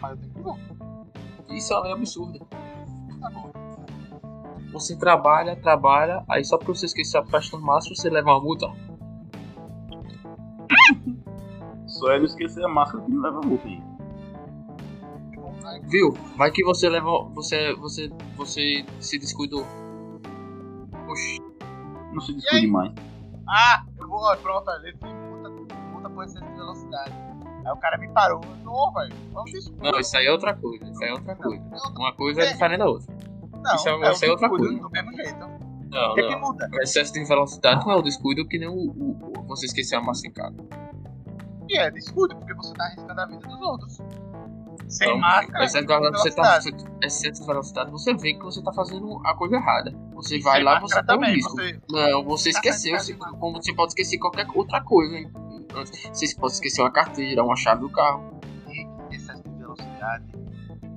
Mas 0.00 0.10
eu 0.12 0.16
tenho 0.18 0.32
que 0.34 0.40
usar. 0.40 1.54
Isso 1.56 1.72
é 1.72 1.76
uma 1.76 1.82
lei 1.84 1.92
absurda. 1.92 2.38
Tá 3.20 3.30
bom. 3.30 3.52
Você 4.72 4.96
trabalha, 4.98 5.54
trabalha, 5.56 6.24
aí 6.28 6.44
só 6.44 6.58
pra 6.58 6.66
você 6.68 6.86
esquecer 6.86 7.16
a 7.18 7.24
festa 7.24 7.56
do 7.56 7.62
máscara, 7.64 7.94
você 7.94 8.10
leva 8.10 8.30
uma 8.30 8.40
multa. 8.40 8.66
Só 11.86 12.10
ele 12.12 12.24
esquecer 12.24 12.64
a 12.64 12.68
máscara 12.68 13.04
que 13.04 13.10
não 13.12 13.22
leva 13.22 13.40
multa, 13.40 13.66
Henrique. 13.68 13.93
Viu? 15.84 16.12
Vai 16.36 16.50
que 16.50 16.62
você 16.64 16.88
leva. 16.88 17.10
Você. 17.34 17.74
Você. 17.74 18.10
Você 18.36 18.84
se 19.00 19.18
descuidou. 19.18 19.64
Oxi. 21.08 21.40
Não 22.12 22.20
se 22.20 22.32
descuide 22.34 22.66
mais. 22.66 22.92
Ah, 23.48 23.84
eu 23.98 24.08
vou, 24.08 24.18
ó, 24.20 24.36
pronto, 24.36 24.70
eu 24.70 24.80
levei 24.80 25.12
multa, 25.14 25.50
multa 25.92 26.10
por 26.10 26.24
excesso 26.24 26.44
de 26.46 26.52
velocidade. 26.54 27.12
Aí 27.66 27.72
o 27.72 27.76
cara 27.76 27.98
me 27.98 28.08
parou. 28.08 28.40
Não, 28.64 28.92
velho, 28.92 29.14
vamos 29.32 29.52
isso. 29.52 29.74
Não, 29.82 29.98
isso 29.98 30.16
aí 30.16 30.26
é 30.26 30.30
outra 30.32 30.54
coisa. 30.54 30.84
Isso 30.88 31.02
aí 31.02 31.10
é 31.10 31.12
outra 31.12 31.34
coisa. 31.36 31.62
Não, 31.70 31.94
Uma 31.96 32.12
coisa 32.14 32.42
é 32.42 32.52
diferente 32.52 32.78
da 32.78 32.86
outra. 32.86 33.14
não, 33.62 33.74
isso 33.74 33.88
é- 33.88 33.92
eu 33.92 34.12
isso 34.12 34.24
é 34.24 34.30
outra 34.30 34.48
descuido 34.48 34.80
coisa. 34.80 34.80
Do 34.80 34.90
mesmo 34.90 35.12
jeito. 35.16 35.38
Não, 35.90 36.10
O 36.10 36.14
que, 36.14 36.22
que 36.22 36.30
não. 36.34 36.40
muda? 36.40 36.70
O 36.72 36.82
excesso 36.82 37.12
de 37.12 37.24
velocidade 37.24 37.84
não 37.84 37.92
é 37.92 37.96
o 37.96 38.02
descuido 38.02 38.46
que 38.48 38.58
nem 38.58 38.68
o, 38.68 38.72
o- 38.74 39.32
o- 39.38 39.42
você 39.46 39.66
esquecer 39.66 39.96
a 39.96 40.00
massa 40.02 40.26
em 40.26 40.30
casa. 40.32 40.56
E 41.68 41.78
é 41.78 41.90
descuido, 41.90 42.36
porque 42.36 42.54
você 42.54 42.72
tá 42.74 42.84
arriscando 42.84 43.20
a 43.20 43.26
vida 43.26 43.46
dos 43.46 43.60
outros. 43.60 43.98
Sem 44.88 45.08
Então, 45.08 45.18
máscara. 45.20 45.64
excesso 45.64 45.86
de 45.86 45.92
com 45.94 46.00
velocidade, 46.00 46.64
você 46.64 46.70
tá, 46.72 46.78
você- 46.80 47.06
excesso 47.06 47.40
de 47.40 47.46
velocidade, 47.46 47.90
você 47.90 48.14
vê 48.14 48.34
que 48.34 48.42
você 48.44 48.62
tá 48.62 48.72
fazendo 48.72 49.20
a 49.24 49.34
coisa 49.34 49.56
errada. 49.56 49.92
Você 50.14 50.36
E 50.38 50.42
vai 50.42 50.56
sem 50.56 50.64
lá, 50.64 50.80
você 50.80 50.94
tem 50.94 51.02
um 51.02 51.06
também. 51.06 51.34
risco. 51.34 51.52
Você, 51.56 51.80
Não, 51.90 52.24
você 52.24 52.52
Tá 52.52 52.58
esqueceu. 52.58 52.98
Você, 52.98 53.14
tá 53.14 53.30
como 53.32 53.62
você 53.62 53.74
pode 53.74 53.88
esquecer 53.90 54.18
qualquer 54.18 54.46
outra 54.54 54.80
coisa, 54.82 55.16
hein? 55.16 55.30
Você 56.12 56.34
pode 56.36 56.52
esquecer 56.52 56.80
uma 56.82 56.90
carteira, 56.92 57.42
uma 57.42 57.56
chave 57.56 57.80
do 57.80 57.90
carro. 57.90 58.38
Excesso 59.10 59.42
de 59.42 59.50
velocidade, 59.58 60.24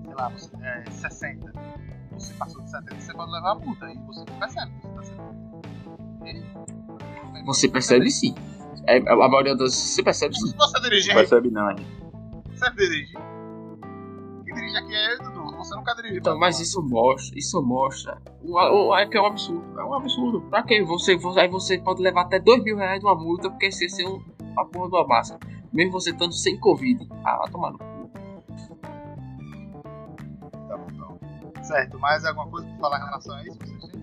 sei 0.04 0.14
lá, 0.14 0.30
você, 0.30 0.52
é 0.62 0.84
60. 0.92 1.52
Você 2.12 2.34
passou 2.36 2.62
de 2.64 2.70
70, 2.70 3.00
você 3.02 3.14
pode 3.14 3.32
levar 3.32 3.52
a 3.52 3.56
multa. 3.56 3.90
E 3.92 3.98
você 4.06 4.20
não 4.20 4.40
percebe 4.40 4.72
que 4.74 4.88
você 4.88 4.94
tá 4.96 5.04
sendo. 5.04 6.28
E? 6.28 7.44
Você 7.46 7.68
percebe 7.70 8.10
sim. 8.12 8.36
É, 8.88 8.98
a 9.10 9.14
a 9.14 9.30
maioria 9.30 9.56
das. 9.56 9.74
Você 9.74 10.04
percebe 10.04 10.36
sim. 10.36 10.54
Você 10.56 10.80
dirigir, 10.82 11.14
percebe 11.14 11.50
não, 11.50 11.72
Henrique. 11.72 11.88
você 12.54 12.70
dirige. 12.72 13.14
Dirige 14.58 14.78
aqui 14.78 14.96
é 14.96 15.14
eu, 15.14 15.18
Dudu. 15.20 15.58
Você 15.58 15.76
nunca 15.76 15.94
dirigiu. 15.96 16.18
Então, 16.18 16.38
mas 16.38 16.60
isso 16.60 16.82
mostra, 16.82 17.38
isso 17.38 17.62
mostra. 17.62 18.22
O, 18.42 18.54
o, 18.54 18.98
é 18.98 19.06
que 19.06 19.18
é 19.18 19.22
um 19.22 19.26
absurdo. 19.26 19.80
É 19.80 19.84
um 19.84 19.94
absurdo. 19.94 20.42
Pra 20.50 20.64
quê? 20.64 20.84
Você, 20.84 21.16
você, 21.16 21.40
aí 21.42 21.48
você 21.48 21.78
pode 21.78 22.02
levar 22.02 22.22
até 22.22 22.40
dois 22.40 22.64
mil 22.64 22.76
reais 22.78 23.00
de 23.00 23.06
uma 23.06 23.16
multa 23.16 23.50
porque 23.50 23.68
esqueceu 23.68 24.22
a 24.58 24.66
porra 24.66 24.90
de 24.90 24.96
uma 24.96 25.08
máscara. 25.08 25.40
Mesmo 25.72 25.92
você 25.92 26.10
estando 26.10 26.34
sem 26.34 26.60
Covid. 26.60 27.08
Ah, 27.24 27.38
vai 27.38 27.52
tomar 27.52 27.72
no 27.72 27.78
cu. 27.78 27.86
Tá 30.68 30.78
bom, 30.78 30.88
então. 30.92 31.64
Certo, 31.64 32.00
mais 32.00 32.26
alguma 32.26 32.48
coisa 32.48 32.68
pra 32.68 32.78
falar 32.80 33.00
em 33.00 33.06
relação 33.06 33.36
a 33.36 33.44
isso? 33.44 33.58
Vocês 33.60 33.92
têm? 33.92 34.02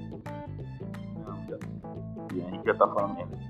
Não, 1.24 1.46
já. 1.48 1.58
E 2.34 2.42
a 2.42 2.48
Henrique 2.48 2.66
já 2.66 2.74
tá 2.74 2.86
falando 2.88 3.14
merda. 3.14 3.43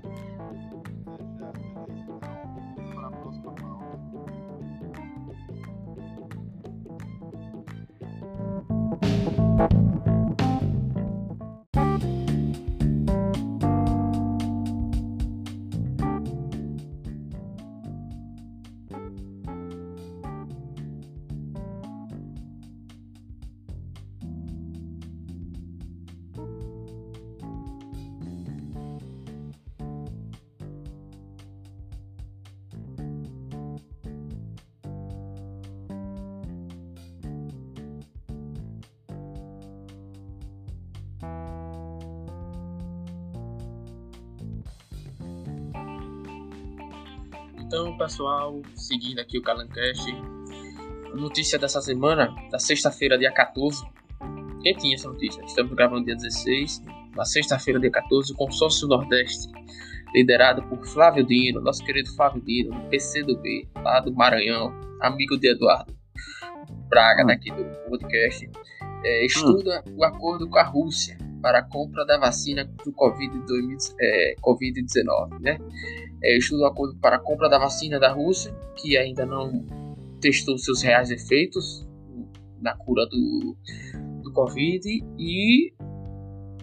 Então, 47.77 47.97
pessoal, 47.97 48.61
seguindo 48.73 49.19
aqui 49.19 49.37
o 49.37 49.41
Calancast. 49.41 50.09
Notícia 51.13 51.59
dessa 51.59 51.81
semana, 51.81 52.33
da 52.49 52.57
sexta-feira, 52.57 53.17
dia 53.17 53.33
14. 53.33 53.83
Quem 54.61 54.73
tinha 54.77 54.95
essa 54.95 55.09
notícia? 55.09 55.43
Estamos 55.43 55.73
gravando 55.73 56.05
dia 56.05 56.15
16. 56.15 56.81
Na 57.17 57.25
sexta-feira, 57.25 57.77
dia 57.77 57.91
14, 57.91 58.31
o 58.31 58.35
Consórcio 58.37 58.87
Nordeste, 58.87 59.51
liderado 60.13 60.63
por 60.69 60.85
Flávio 60.85 61.25
Dino, 61.25 61.59
nosso 61.59 61.83
querido 61.83 62.09
Flávio 62.15 62.41
Dino, 62.41 62.71
do 62.71 62.87
PCdoB, 62.87 63.67
lá 63.83 63.99
do 63.99 64.13
Maranhão, 64.13 64.73
amigo 65.01 65.37
de 65.37 65.51
Eduardo 65.51 65.93
Braga, 66.87 67.23
Hum. 67.23 67.27
daqui 67.27 67.51
do 67.51 67.65
podcast, 67.89 68.49
é, 69.03 69.25
estuda 69.25 69.83
o 69.97 70.05
acordo 70.05 70.47
com 70.47 70.57
a 70.57 70.63
Rússia 70.63 71.17
para 71.41 71.59
a 71.59 71.63
compra 71.63 72.05
da 72.05 72.17
vacina 72.17 72.63
do 72.63 72.93
Covid-19, 72.93 73.95
é, 73.99 74.35
Covid-19, 74.41 75.41
né? 75.41 75.57
É, 76.25 76.37
estuda 76.37 76.63
o 76.63 76.65
acordo 76.65 76.97
para 76.99 77.17
a 77.17 77.19
compra 77.19 77.47
da 77.47 77.59
vacina 77.59 77.99
da 77.99 78.11
Rússia, 78.11 78.51
que 78.75 78.97
ainda 78.97 79.27
não 79.27 79.63
testou 80.19 80.57
seus 80.57 80.81
reais 80.81 81.11
efeitos 81.11 81.87
na 82.59 82.75
cura 82.75 83.05
do, 83.05 83.55
do 84.23 84.33
Covid 84.33 85.05
e 85.19 85.71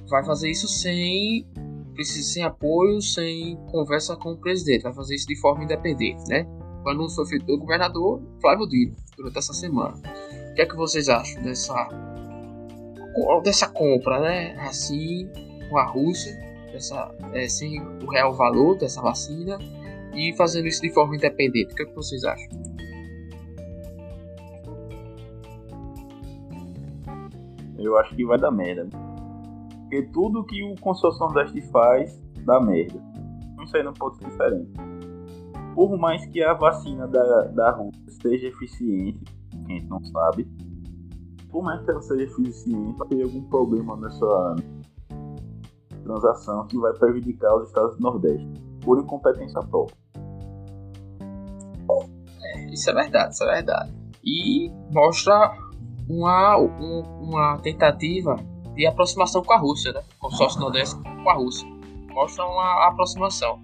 vai 0.09 0.25
fazer 0.25 0.51
isso 0.51 0.67
sem 0.67 1.47
precisa 1.95 2.29
sem 2.29 2.43
apoio, 2.43 3.01
sem 3.01 3.57
conversa 3.71 4.17
com 4.17 4.33
o 4.33 4.37
presidente, 4.37 4.83
vai 4.83 4.95
fazer 4.95 5.15
isso 5.15 5.29
de 5.29 5.39
forma 5.41 5.63
independente, 5.63 6.25
né? 6.29 6.45
O 6.85 6.89
anúncio 6.89 7.17
foi 7.17 7.27
feito 7.27 7.47
pelo 7.47 7.59
governador 7.59 8.21
Flávio 8.41 8.67
Dino 8.67 8.97
durante 9.17 9.39
essa 9.39 9.53
semana. 9.53 9.97
O 10.51 10.55
que 10.55 10.63
é 10.63 10.67
que 10.67 10.75
vocês 10.75 11.09
acham 11.09 11.41
dessa 11.43 11.89
dessa 13.45 13.69
compra, 13.69 14.21
né? 14.21 14.57
Assim, 14.59 15.29
com 15.69 15.79
a 15.79 15.85
Rússia, 15.85 16.33
dessa, 16.73 17.14
é, 17.33 17.49
sem 17.49 17.81
o 17.81 18.07
real 18.11 18.33
valor 18.33 18.77
dessa 18.77 19.01
vacina 19.01 19.59
e 20.14 20.35
fazendo 20.37 20.66
isso 20.66 20.81
de 20.83 20.93
forma 20.93 21.14
independente. 21.14 21.73
O 21.73 21.77
que, 21.77 21.83
é 21.83 21.87
que 21.87 21.95
vocês 21.95 22.25
acham? 22.25 22.49
Eu 27.79 27.99
acho 27.99 28.14
que 28.14 28.25
vai 28.25 28.39
dar 28.39 28.51
merda. 28.51 28.89
Porque 29.83 30.03
tudo 30.12 30.45
que 30.45 30.62
o 30.64 30.75
consórcio 30.81 31.20
Nordeste 31.20 31.61
faz 31.70 32.20
dá 32.45 32.61
merda. 32.61 33.01
Isso 33.62 33.77
aí 33.77 33.83
não 33.83 33.93
pode 33.93 34.16
ser 34.16 34.25
diferente. 34.25 34.70
Por 35.75 35.97
mais 35.99 36.25
que 36.27 36.43
a 36.43 36.55
vacina 36.55 37.07
da, 37.07 37.43
da 37.49 37.70
Rússia 37.70 38.03
seja 38.23 38.49
eficiente, 38.49 39.20
que 39.66 39.73
a 39.73 39.75
gente 39.75 39.87
não 39.87 40.03
sabe, 40.05 40.47
por 41.51 41.62
mais 41.62 41.83
que 41.83 41.91
ela 41.91 42.03
seja 42.03 42.25
eficiente, 42.25 42.97
vai 42.99 43.09
ter 43.09 43.23
algum 43.23 43.43
problema 43.43 43.97
nessa 43.97 44.57
transação 46.03 46.67
que 46.67 46.79
vai 46.79 46.93
prejudicar 46.95 47.55
os 47.57 47.69
estados 47.69 47.97
do 47.97 48.03
Nordeste, 48.03 48.47
por 48.83 48.99
incompetência 49.01 49.61
própria. 49.63 49.97
Isso 52.71 52.91
é 52.91 52.95
verdade, 52.95 53.35
isso 53.35 53.45
é 53.45 53.53
verdade. 53.55 53.93
E 54.25 54.71
mostra 54.91 55.53
uma, 56.09 56.57
um- 56.59 57.03
uma 57.23 57.59
tentativa 57.59 58.37
de 58.75 58.87
aproximação 58.87 59.43
com 59.43 59.53
a 59.53 59.59
Rússia, 59.59 59.93
né? 59.93 60.03
Consórcio 60.19 60.61
Nordeste 60.61 60.97
com 60.97 61.29
a 61.31 61.35
Rússia. 61.35 61.69
Mostra 62.11 62.45
uma 62.47 62.89
aproximação. 62.89 63.61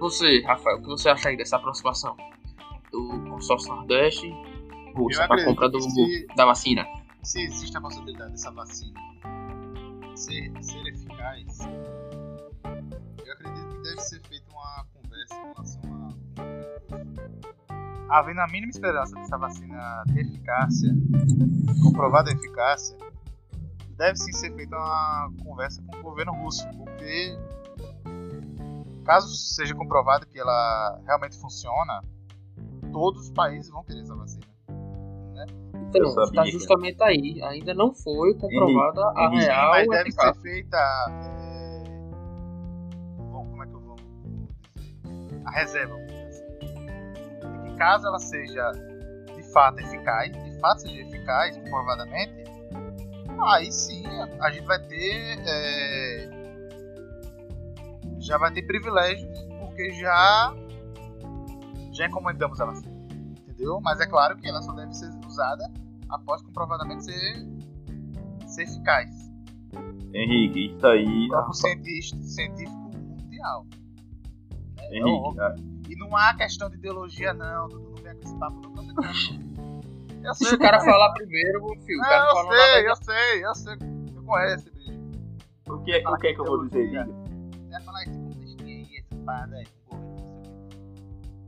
Você, 0.00 0.42
Rafael, 0.42 0.78
o 0.78 0.82
que 0.82 0.88
você 0.88 1.08
acha 1.10 1.28
aí 1.28 1.36
dessa 1.36 1.56
aproximação 1.56 2.16
do 2.90 3.08
consórcio 3.30 3.74
Nordeste 3.74 4.32
Rússia 4.96 5.26
para 5.28 5.44
compra 5.44 5.68
do, 5.68 5.80
se- 5.80 6.26
da 6.36 6.44
vacina? 6.46 6.84
se 7.22 7.42
existe 7.42 7.76
a 7.76 7.80
possibilidade 7.82 8.30
dessa 8.30 8.50
vacina 8.50 8.98
ser, 10.20 10.52
ser 10.62 10.86
eficaz, 10.86 11.58
eu 13.24 13.32
acredito 13.32 13.68
que 13.68 13.82
deve 13.82 14.00
ser 14.00 14.20
feita 14.28 14.52
uma 14.52 14.84
conversa 14.92 15.34
em 15.34 15.46
relação 15.46 15.82
a. 15.94 16.10
Havendo 18.18 18.40
a 18.40 18.46
mínima 18.48 18.70
esperança 18.70 19.14
dessa 19.14 19.38
vacina 19.38 20.02
ter 20.12 20.20
eficácia, 20.20 20.90
comprovada 21.82 22.30
eficácia, 22.32 22.98
deve 23.96 24.16
sim 24.16 24.32
ser 24.32 24.54
feita 24.54 24.76
uma 24.76 25.32
conversa 25.42 25.82
com 25.82 25.96
o 25.96 26.02
governo 26.02 26.32
russo, 26.32 26.68
porque 26.76 27.38
caso 29.04 29.34
seja 29.34 29.74
comprovado 29.74 30.26
que 30.26 30.38
ela 30.38 31.00
realmente 31.06 31.38
funciona, 31.38 32.02
todos 32.92 33.22
os 33.22 33.30
países 33.30 33.70
vão 33.70 33.82
querer 33.84 34.02
essa 34.02 34.14
vacina. 34.14 34.49
Então, 35.98 36.24
está 36.24 36.44
justamente 36.46 37.02
aí. 37.02 37.42
Ainda 37.42 37.74
não 37.74 37.92
foi 37.92 38.34
comprovada 38.34 39.02
a 39.16 39.28
real 39.28 39.70
Mas 39.70 39.88
deve 39.88 40.12
ser 40.12 40.34
feita. 40.36 40.76
É... 40.76 41.82
Bom, 43.18 43.46
como 43.50 43.62
é 43.62 43.66
que 43.66 43.74
eu 43.74 43.80
vou 43.80 43.96
dizer? 43.96 45.42
A 45.44 45.50
reserva, 45.50 45.96
assim. 46.28 46.44
que 47.64 47.76
caso 47.76 48.06
ela 48.06 48.18
seja 48.18 48.70
de 49.34 49.42
fato 49.52 49.80
eficaz, 49.80 50.32
de 50.32 50.60
fato 50.60 50.82
seja 50.82 51.02
eficaz, 51.02 51.56
comprovadamente, 51.56 52.44
aí 53.42 53.72
sim 53.72 54.04
a 54.40 54.50
gente 54.50 54.66
vai 54.66 54.78
ter. 54.78 55.38
É... 55.46 56.40
Já 58.20 58.36
vai 58.36 58.52
ter 58.52 58.62
privilégios, 58.62 59.46
porque 59.58 59.90
já 59.92 60.54
já 61.92 62.06
encomendamos 62.06 62.60
a 62.60 62.66
vacina. 62.66 63.00
Entendeu? 63.48 63.80
Mas 63.80 64.00
é 64.00 64.06
claro 64.06 64.36
que 64.36 64.48
ela 64.48 64.62
só 64.62 64.72
deve 64.72 64.94
ser 64.94 65.10
usada 65.30 65.64
após 66.08 66.42
comprovadamente 66.42 67.04
ser, 67.04 67.46
ser 68.46 68.62
eficaz. 68.64 69.08
Henrique, 70.12 70.74
isso 70.74 70.86
aí. 70.86 71.28
Como 71.28 71.54
cientista, 71.54 72.22
científico 72.22 72.90
mundial. 72.96 73.66
É, 74.78 74.98
Henrique, 74.98 75.40
é 75.40 75.54
E 75.88 75.96
não 75.96 76.16
há 76.16 76.34
questão 76.34 76.68
de 76.68 76.76
ideologia, 76.76 77.32
não. 77.32 77.68
Não 77.68 77.94
vem 77.94 78.14
com 78.16 78.22
esse 78.24 78.36
papo, 78.38 78.60
não. 78.60 78.80
Eu 80.22 80.34
sei, 80.34 80.48
Deixa 80.50 80.56
o 80.56 80.58
cara 80.58 80.80
falar 80.80 81.14
primeiro, 81.14 81.64
meu 81.64 81.80
filho. 81.80 81.98
Não, 81.98 82.42
eu 82.42 82.52
sei, 82.52 82.88
eu 82.90 82.96
sei, 82.96 83.44
eu 83.44 83.54
sei. 83.54 83.76
Eu 84.14 84.22
conheço, 84.22 84.70
bicho. 84.74 84.92
O 85.66 85.78
que, 85.78 85.96
o 86.06 86.16
que 86.18 86.26
é 86.26 86.34
que 86.34 86.40
eu 86.40 86.44
vou 86.44 86.66
dizer, 86.66 86.88
diga? 86.88 87.04
Você 87.06 87.70
vai 87.70 87.82
falar 87.82 88.02
esse 88.02 88.18
contextinho 88.18 88.66
aí, 88.66 88.98
essa 88.98 89.24
parada 89.24 89.56
aí. 89.56 89.66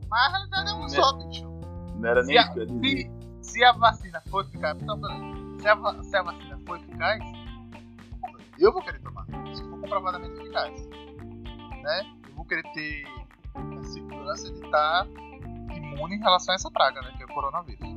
Mas 0.08 0.26
a 0.26 0.30
realidade 0.30 0.70
é 0.70 0.72
uma 0.72 0.88
só, 0.88 1.12
bicho. 1.18 1.50
Não 1.96 2.08
era 2.08 2.22
nem 2.22 2.38
isso 2.38 2.52
que 2.52 2.58
eu 2.60 2.62
ia 2.62 2.80
dizer. 2.80 3.21
Se, 3.42 3.62
a 3.64 3.72
vacina 3.72 4.20
for 4.30 4.44
eficaz, 4.44 4.78
se, 4.78 5.68
a, 5.68 6.02
se 6.02 6.16
a 6.16 6.22
vacina 6.22 6.58
for 6.66 6.78
eficaz, 6.78 7.22
eu 8.58 8.72
vou 8.72 8.82
querer 8.82 9.00
tomar. 9.00 9.26
Se 9.54 9.62
for 9.64 9.80
comprovadamente 9.80 10.40
eficaz. 10.40 10.86
Né? 11.82 12.14
Eu 12.28 12.34
vou 12.34 12.44
querer 12.44 12.62
ter 12.72 13.04
a 13.54 13.84
segurança 13.84 14.50
de 14.52 14.64
estar 14.64 15.06
imune 15.74 16.16
em 16.16 16.20
relação 16.20 16.52
a 16.52 16.56
essa 16.56 16.70
praga, 16.70 17.00
né? 17.02 17.12
Que 17.16 17.22
é 17.22 17.26
o 17.26 17.34
coronavírus. 17.34 17.88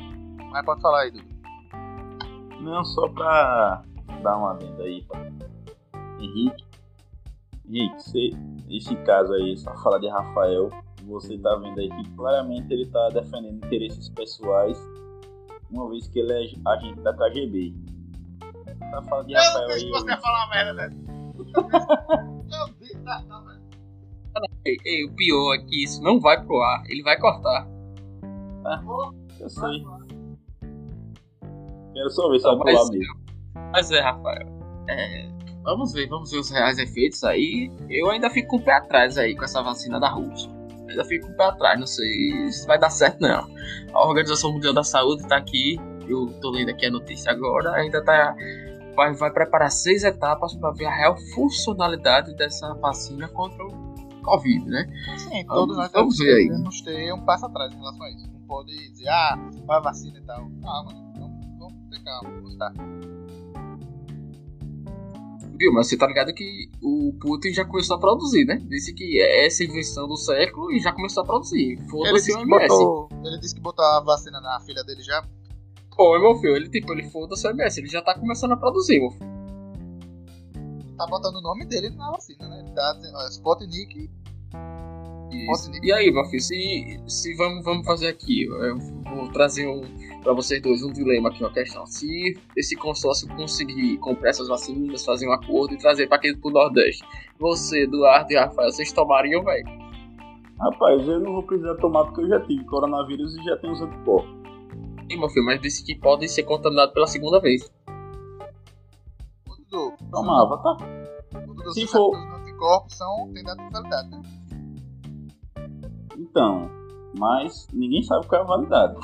Mas 0.52 0.66
pode 0.66 0.82
falar 0.82 1.02
aí, 1.02 1.12
Dudu. 1.12 1.36
Não, 2.62 2.84
só 2.84 3.08
pra 3.10 3.84
dar 4.24 4.38
uma 4.38 4.52
adenda 4.52 4.84
aí 4.84 5.04
pra 5.04 5.20
Henrique. 6.20 6.66
Henrique, 7.68 8.38
esse 8.70 8.96
caso 9.04 9.34
aí, 9.34 9.58
só 9.58 9.74
falar 9.78 10.00
de 10.00 10.10
Rafael, 10.10 10.70
você 11.06 11.36
está 11.36 11.56
vendo 11.56 11.80
aí 11.80 11.90
que 11.90 12.10
claramente 12.16 12.72
ele 12.74 12.84
está 12.84 13.10
defendendo 13.10 13.66
interesses 13.66 14.10
pessoais, 14.10 14.78
uma 15.72 15.90
vez 15.90 16.08
que 16.08 16.20
ele 16.20 16.32
é 16.32 16.70
agente 16.70 17.02
da 17.02 17.14
KGB. 17.14 17.74
Tá 18.92 19.02
falando 19.04 19.28
de 19.28 19.34
eu 19.34 19.40
Rafael 19.40 19.70
aí. 19.70 19.90
você 19.90 20.10
ia 20.10 20.18
falar 20.18 20.50
merda, 20.50 20.74
né? 20.74 20.90
Eu 21.38 21.46
tá, 23.04 23.24
tá. 23.28 24.42
Ei, 24.66 24.78
ei, 24.86 25.06
o 25.06 25.16
pior 25.16 25.56
é 25.56 25.58
que 25.60 25.84
isso 25.84 26.02
não 26.02 26.20
vai 26.20 26.44
pro 26.44 26.62
ar, 26.62 26.84
ele 26.88 27.04
vai 27.04 27.20
cortar. 27.20 27.68
Ah, 28.66 28.82
eu 29.40 29.50
sei. 29.50 29.86
Quero 31.94 32.10
só 32.10 32.30
ver 32.30 32.40
se 32.40 32.46
vai 32.46 32.58
pro 32.58 32.70
ar 32.70 32.90
mesmo. 32.92 33.16
Mas 33.72 33.92
é, 33.92 34.02
Rafael. 34.02 34.48
É, 34.90 35.30
vamos 35.64 35.94
ver, 35.94 36.08
vamos 36.08 36.32
ver 36.32 36.40
os 36.40 36.50
reais 36.50 36.78
efeitos 36.78 37.24
aí. 37.24 37.72
Eu 37.90 38.10
ainda 38.10 38.30
fico 38.30 38.50
com 38.50 38.58
o 38.58 38.62
pé 38.64 38.74
atrás 38.74 39.18
aí 39.18 39.36
com 39.36 39.44
essa 39.44 39.62
vacina 39.62 40.00
da 40.00 40.10
Rússia 40.10 40.55
ainda 40.96 41.06
fico 41.06 41.28
com 41.28 41.34
o 41.34 41.38
pé 41.38 41.46
atrás, 41.46 41.80
não 41.80 41.88
sei 41.88 42.52
se 42.52 42.66
vai 42.66 42.80
dar 42.80 42.90
certo 42.90 43.20
não. 43.20 43.48
A 43.94 44.08
Organização 44.08 44.52
Mundial 44.52 44.74
da 44.74 44.84
Saúde 44.84 45.24
está 45.24 45.38
aqui, 45.38 45.80
eu 46.08 46.28
tô 46.42 46.52
lendo 46.52 46.70
aqui 46.70 46.86
a 46.86 46.92
notícia 46.92 47.32
agora, 47.32 47.72
ainda 47.74 48.04
tá 48.04 48.36
vai, 48.96 49.14
vai 49.14 49.32
preparar 49.32 49.70
seis 49.70 50.04
etapas 50.04 50.56
para 50.56 50.72
ver 50.72 50.86
a 50.86 50.96
real 50.96 51.18
funcionalidade 51.34 52.34
dessa 52.36 52.74
vacina 52.76 53.28
contra 53.28 53.64
o 53.64 53.96
Covid, 54.24 54.66
né? 54.66 54.88
Sim, 55.18 55.46
todos 55.46 55.78
nós 55.78 55.92
vamos 55.92 56.18
ver 56.18 56.34
aí. 56.34 56.50
devemos 56.50 56.82
ter 56.82 57.14
um 57.14 57.24
passo 57.24 57.46
atrás 57.46 57.72
em 57.72 57.78
relação 57.78 58.04
a 58.04 58.10
isso. 58.10 58.28
Não 58.32 58.40
pode 58.48 58.72
dizer, 58.92 59.08
ah, 59.08 59.38
vai 59.66 59.82
vacina 59.82 60.18
e 60.18 60.22
tal. 60.24 60.50
Calma, 60.62 60.92
vamos, 61.18 61.46
vamos 61.60 61.90
ter 61.90 62.04
calma, 62.04 62.30
vamos 62.32 62.54
estar. 62.54 62.74
Viu, 65.58 65.72
mas 65.72 65.88
você 65.88 65.98
tá 65.98 66.06
ligado 66.06 66.34
que 66.34 66.70
o 66.82 67.14
Putin 67.20 67.54
já 67.54 67.64
começou 67.64 67.96
a 67.96 68.00
produzir, 68.00 68.46
né? 68.46 68.58
Disse 68.68 68.94
que 68.94 69.22
é 69.22 69.46
essa 69.46 69.64
invenção 69.64 70.08
do 70.08 70.18
século 70.18 70.72
e 70.72 70.80
já 70.80 70.92
começou 70.92 71.24
a 71.24 71.26
produzir. 71.26 71.78
Foda-se 71.90 72.34
o 72.34 72.40
OMS. 72.40 72.68
Botou, 72.68 73.10
ele 73.24 73.40
disse 73.40 73.56
que 73.56 73.62
botou 73.62 73.86
a 73.86 74.02
vacina 74.02 74.42
na 74.42 74.60
filha 74.62 74.84
dele 74.84 75.02
já. 75.02 75.26
Pô, 75.96 76.20
meu 76.20 76.36
filho, 76.36 76.58
ele 76.58 76.70
tipo, 76.70 76.92
ele 76.92 77.10
foda-se 77.10 77.48
o 77.48 77.52
OMS, 77.52 77.80
ele 77.80 77.88
já 77.88 78.02
tá 78.02 78.14
começando 78.20 78.52
a 78.52 78.58
produzir, 78.58 79.00
meu 79.00 79.12
filho. 79.12 79.36
Tá 80.98 81.06
botando 81.08 81.36
o 81.36 81.42
nome 81.42 81.66
dele 81.66 81.90
na 81.92 82.12
vacina, 82.12 82.48
né? 82.50 82.60
Ele 82.60 82.72
tá 82.72 82.94
dizendo, 82.94 83.18
ó, 83.18 83.28
Sputnik 83.30 84.10
e 85.84 85.92
aí, 85.92 86.12
meu 86.12 86.26
filho, 86.26 86.42
se, 86.42 87.00
se 87.08 87.34
vamos, 87.36 87.64
vamos 87.64 87.86
fazer 87.86 88.08
aqui, 88.08 88.46
eu 88.46 88.78
vou 88.78 89.28
trazer 89.30 89.68
um, 89.68 89.82
para 90.24 90.34
vocês 90.34 90.62
dois 90.62 90.84
um 90.84 90.92
dilema 90.92 91.30
aqui, 91.30 91.44
uma 91.44 91.52
questão. 91.52 91.86
Se 91.86 92.38
esse 92.56 92.76
consórcio 92.76 93.28
conseguir 93.36 93.98
comprar 93.98 94.30
essas 94.30 94.48
vacinas, 94.48 95.06
fazer 95.06 95.28
um 95.28 95.32
acordo 95.32 95.74
e 95.74 95.78
trazer 95.78 96.08
para 96.08 96.18
aqui 96.18 96.36
pro 96.36 96.50
Nordeste, 96.50 97.04
você, 97.40 97.84
Eduardo 97.84 98.32
e 98.32 98.36
Rafael, 98.36 98.72
vocês 98.72 98.92
tomariam, 98.92 99.44
velho? 99.44 99.66
Rapaz, 100.60 101.08
eu 101.08 101.20
não 101.20 101.34
vou 101.34 101.44
precisar 101.44 101.76
tomar 101.76 102.06
porque 102.06 102.22
eu 102.22 102.30
já 102.30 102.40
tive 102.42 102.64
coronavírus 102.66 103.36
e 103.36 103.44
já 103.44 103.58
tenho 103.58 103.74
os 103.74 103.82
anticorpos. 103.82 104.32
Sim, 105.12 105.20
meu 105.20 105.30
filho, 105.30 105.46
mas 105.46 105.62
disse 105.62 105.86
que 105.86 105.96
podem 105.96 106.28
ser 106.28 106.44
contaminados 106.44 106.94
pela 106.94 107.08
segunda 107.08 107.40
vez. 107.40 107.72
Dudu, 109.46 109.94
tomava, 110.10 110.58
tá? 110.58 110.78
Dudu, 111.46 111.72
se 111.74 111.86
for. 111.86 112.18
Os 112.18 112.40
anticorpos 112.40 112.98
são, 112.98 113.30
tem 113.34 113.44
data 113.44 113.62
de 113.64 113.70
validade, 113.72 114.10
né? 114.10 114.22
Então, 116.36 116.70
mas 117.18 117.66
ninguém 117.72 118.04
sabe 118.04 118.28
qual 118.28 118.42
é 118.42 118.44
a 118.44 118.48
validade. 118.48 119.00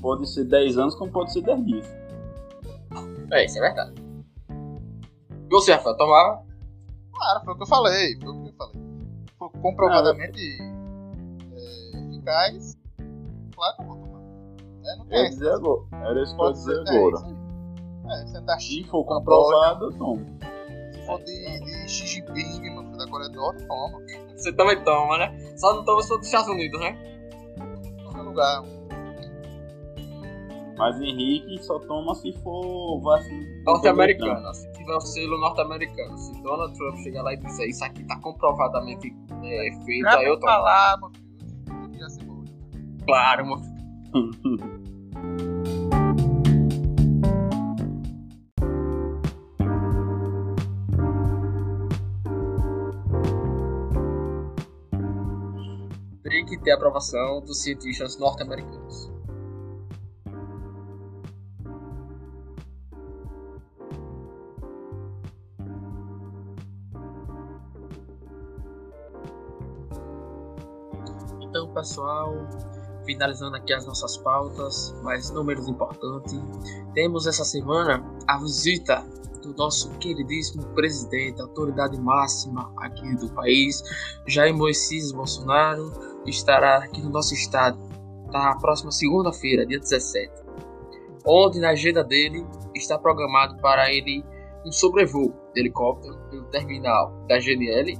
Pode 0.00 0.32
ser 0.32 0.44
10 0.44 0.78
anos, 0.78 0.94
como 0.94 1.10
pode 1.10 1.32
ser 1.32 1.42
10 1.42 1.66
dias. 1.66 1.86
É, 3.32 3.44
isso 3.44 3.58
é 3.58 3.62
verdade. 3.62 3.94
E 4.48 5.50
você, 5.50 5.72
Rafael, 5.72 5.96
tomava? 5.96 6.44
Claro, 7.12 7.44
foi 7.44 7.54
o 7.54 7.56
que 7.56 7.62
eu 7.64 7.66
falei. 7.66 8.20
Foi 8.20 8.30
o 8.30 8.42
que 8.44 8.48
eu 8.50 8.54
falei. 8.54 8.82
Foi 9.36 9.48
comprovadamente 9.60 10.40
é, 11.52 11.98
eficaz. 11.98 12.76
Claro 13.56 13.76
que 13.76 13.82
eu 13.82 13.86
vou 13.86 13.96
tomar. 13.96 14.20
É, 14.84 14.96
não 14.98 15.06
tem. 15.06 15.30
Dizer 15.30 15.50
agora. 15.50 15.82
Era 15.94 16.22
isso 16.22 16.36
que 16.36 16.42
eu 16.42 16.46
ia 16.46 16.52
dizer 16.52 16.80
agora. 16.88 17.16
É, 18.06 18.24
você 18.24 18.40
tá 18.42 18.58
Se 18.60 18.84
for 18.84 19.04
comprovado, 19.04 19.86
eu 19.86 19.98
tomo. 19.98 20.24
Se 20.92 21.06
for 21.06 21.18
de, 21.24 21.60
de 21.60 21.88
Xi 21.88 22.06
Jinping, 22.06 22.70
mano, 22.72 22.96
da 22.96 23.08
Coreia 23.08 23.30
do 23.30 23.36
Norte, 23.36 23.66
toma. 23.66 23.98
Você 24.38 24.52
também 24.52 24.82
toma, 24.84 25.18
né? 25.18 25.36
Só 25.56 25.74
não 25.74 25.84
toma 25.84 26.00
se 26.02 26.08
for 26.08 26.18
dos 26.18 26.26
Estados 26.26 26.48
Unidos, 26.48 26.80
né? 26.80 26.96
Em 27.58 28.02
qualquer 28.04 28.22
lugar. 28.22 28.62
Mas 30.78 31.00
Henrique 31.00 31.58
só 31.64 31.80
toma 31.80 32.14
se 32.14 32.32
for 32.34 33.00
vacina. 33.00 33.62
Norte-americana. 33.66 34.54
Se 34.54 34.72
tiver 34.72 34.94
o 34.94 35.00
selo 35.00 35.38
norte-americano. 35.38 36.16
Se 36.16 36.40
Donald 36.40 36.72
Trump 36.76 36.96
chegar 36.98 37.22
lá 37.22 37.34
e 37.34 37.36
dizer 37.36 37.66
isso 37.66 37.84
aqui 37.84 38.04
tá 38.04 38.16
comprovadamente 38.20 39.12
é, 39.42 39.84
feito, 39.84 40.06
aí 40.06 40.26
eu 40.26 40.38
tomo. 40.38 40.52
falar, 40.52 40.98
meu 40.98 41.10
filho. 41.10 42.44
Claro, 43.04 43.46
meu 43.46 43.58
filho. 43.58 44.77
Ter 56.68 56.72
aprovação 56.72 57.40
dos 57.40 57.62
cientistas 57.62 58.18
norte-americanos. 58.18 59.10
Então, 71.40 71.72
pessoal, 71.72 72.34
finalizando 73.06 73.56
aqui 73.56 73.72
as 73.72 73.86
nossas 73.86 74.18
pautas, 74.18 74.94
mais 75.02 75.30
números 75.30 75.68
importantes. 75.68 76.38
Temos 76.92 77.26
essa 77.26 77.46
semana 77.46 78.04
a 78.26 78.36
visita 78.36 79.06
do 79.48 79.56
nosso 79.56 79.90
queridíssimo 79.98 80.64
presidente, 80.74 81.40
autoridade 81.40 81.98
máxima 82.00 82.72
aqui 82.78 83.16
do 83.16 83.32
país, 83.32 83.82
Jair 84.26 84.54
Moisés 84.54 85.12
Bolsonaro, 85.12 85.90
estará 86.26 86.78
aqui 86.78 87.00
no 87.00 87.10
nosso 87.10 87.34
estado. 87.34 87.78
da 88.30 88.54
próxima 88.56 88.92
segunda-feira, 88.92 89.64
dia 89.64 89.78
17, 89.78 90.30
onde 91.24 91.58
na 91.58 91.70
agenda 91.70 92.04
dele 92.04 92.44
está 92.74 92.98
programado 92.98 93.58
para 93.62 93.90
ele 93.90 94.22
um 94.66 94.70
sobrevoo 94.70 95.32
de 95.54 95.60
helicóptero 95.60 96.14
pelo 96.28 96.44
terminal 96.50 97.24
da 97.26 97.38
GNL, 97.38 97.98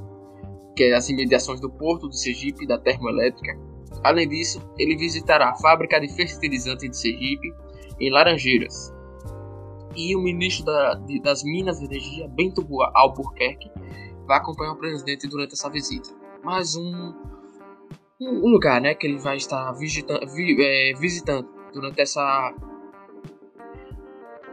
que 0.77 0.85
é 0.85 0.95
as 0.95 1.09
imediações 1.09 1.61
do 1.61 1.71
porto 1.71 2.09
do 2.09 2.15
Sergipe 2.15 2.67
da 2.67 2.79
termoelétrica. 2.79 3.59
Além 4.05 4.29
disso, 4.29 4.61
ele 4.79 4.99
visitará 4.99 5.49
a 5.49 5.57
fábrica 5.57 5.99
de 5.99 6.09
fertilizante 6.09 6.87
de 6.87 6.97
Sergipe, 6.97 7.51
em 7.99 8.11
Laranjeiras. 8.11 8.93
E 9.99 10.15
o 10.15 10.21
ministro 10.21 10.65
da, 10.65 10.95
de, 10.95 11.21
das 11.21 11.43
Minas 11.43 11.81
e 11.81 11.87
Energia, 11.87 12.29
Bento 12.29 12.65
Albuquerque, 12.95 13.69
vai 14.29 14.39
acompanhar 14.39 14.73
o 14.73 14.77
presidente 14.77 15.27
durante 15.27 15.55
essa 15.55 15.69
visita. 15.69 16.09
Mais 16.45 16.77
um, 16.77 17.13
um 18.21 18.49
lugar 18.49 18.81
né, 18.81 18.95
que 18.95 19.09
ele 19.09 19.19
vai 19.19 19.37
estar 19.37 19.73
visitando, 19.73 20.25
vi, 20.33 20.57
é, 20.61 20.93
visitando 20.95 21.49
durante 21.73 22.01
essa 22.01 22.55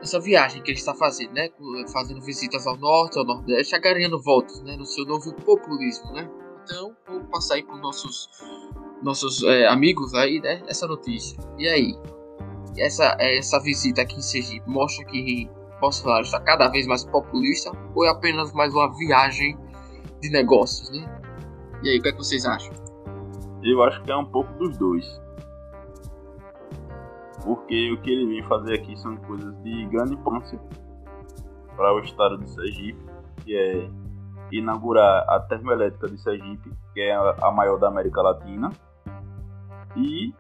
essa 0.02 0.20
viagem 0.20 0.62
que 0.64 0.72
ele 0.72 0.78
está 0.78 0.94
fazendo, 0.94 1.34
né? 1.34 1.50
Fazendo 1.92 2.22
visitas 2.22 2.66
ao 2.66 2.78
norte, 2.78 3.18
ao 3.18 3.26
nordeste, 3.26 3.76
agarrando 3.76 4.22
votos, 4.22 4.62
né? 4.64 4.76
No 4.78 4.86
seu 4.86 5.06
novo 5.06 5.34
populismo, 5.34 6.12
né? 6.14 6.30
Então, 6.64 6.96
vou 7.08 7.24
passar 7.26 7.56
aí 7.56 7.64
para 7.64 7.76
os 7.76 7.82
nossos, 7.82 8.30
nossos 9.02 9.44
é, 9.44 9.68
amigos 9.68 10.14
aí, 10.14 10.40
né? 10.40 10.64
Essa 10.68 10.88
notícia. 10.88 11.38
E 11.58 11.68
aí? 11.68 11.96
Essa, 12.78 13.16
essa 13.20 13.60
visita 13.60 14.02
aqui 14.02 14.18
em 14.18 14.22
Sergipe 14.22 14.70
mostra 14.70 15.06
que 15.06 15.50
Bolsonaro 15.80 16.24
está 16.24 16.40
cada 16.40 16.68
vez 16.68 16.88
mais 16.88 17.06
populista 17.06 17.72
ou 17.94 18.06
é 18.06 18.10
apenas 18.10 18.52
mais 18.54 18.74
uma 18.74 18.94
viagem 18.98 19.58
de 20.22 20.30
negócios, 20.30 20.90
né? 20.90 21.06
E 21.84 21.90
aí, 21.90 22.00
o 22.00 22.02
que, 22.02 22.10
é 22.10 22.12
que 22.12 22.18
vocês 22.18 22.46
acham? 22.46 22.74
Eu 23.64 23.84
acho 23.84 24.02
que 24.04 24.12
é 24.12 24.16
um 24.16 24.26
pouco 24.26 24.52
dos 24.54 24.78
dois. 24.78 25.22
Porque 27.44 27.92
o 27.92 28.02
que 28.02 28.10
ele 28.10 28.28
vem 28.28 28.44
fazer 28.44 28.76
aqui 28.76 28.98
são 28.98 29.16
coisas 29.18 29.56
de 29.62 29.86
grande 29.88 30.14
importância 30.14 30.60
para 31.76 31.94
o 31.94 32.00
estado 32.00 32.38
de 32.40 32.50
Sergipe, 32.50 33.06
que 33.44 33.56
é 33.56 33.90
inaugurar 34.52 35.26
a 35.30 35.40
termoelétrica 35.42 36.08
de 36.10 36.18
Sergipe, 36.22 36.72
que 36.94 37.02
é 37.02 37.14
a 37.14 37.52
maior 37.52 37.78
da 37.78 37.88
América 37.88 38.22
Latina, 38.22 38.72
e 39.96 40.34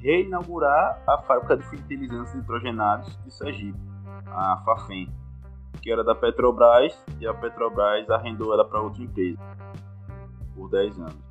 reinaugurar 0.00 1.02
a 1.06 1.18
fábrica 1.18 1.56
de 1.56 1.64
fertilizantes 1.64 2.34
nitrogenados 2.34 3.16
de 3.24 3.32
Sergipe, 3.32 3.78
a 4.26 4.62
Fafem, 4.64 5.12
que 5.82 5.90
era 5.90 6.04
da 6.04 6.14
Petrobras 6.14 7.04
e 7.20 7.26
a 7.26 7.34
Petrobras 7.34 8.08
arrendou 8.10 8.52
ela 8.52 8.64
para 8.64 8.80
outra 8.80 9.02
empresa 9.02 9.38
por 10.54 10.70
10 10.70 10.98
anos. 10.98 11.28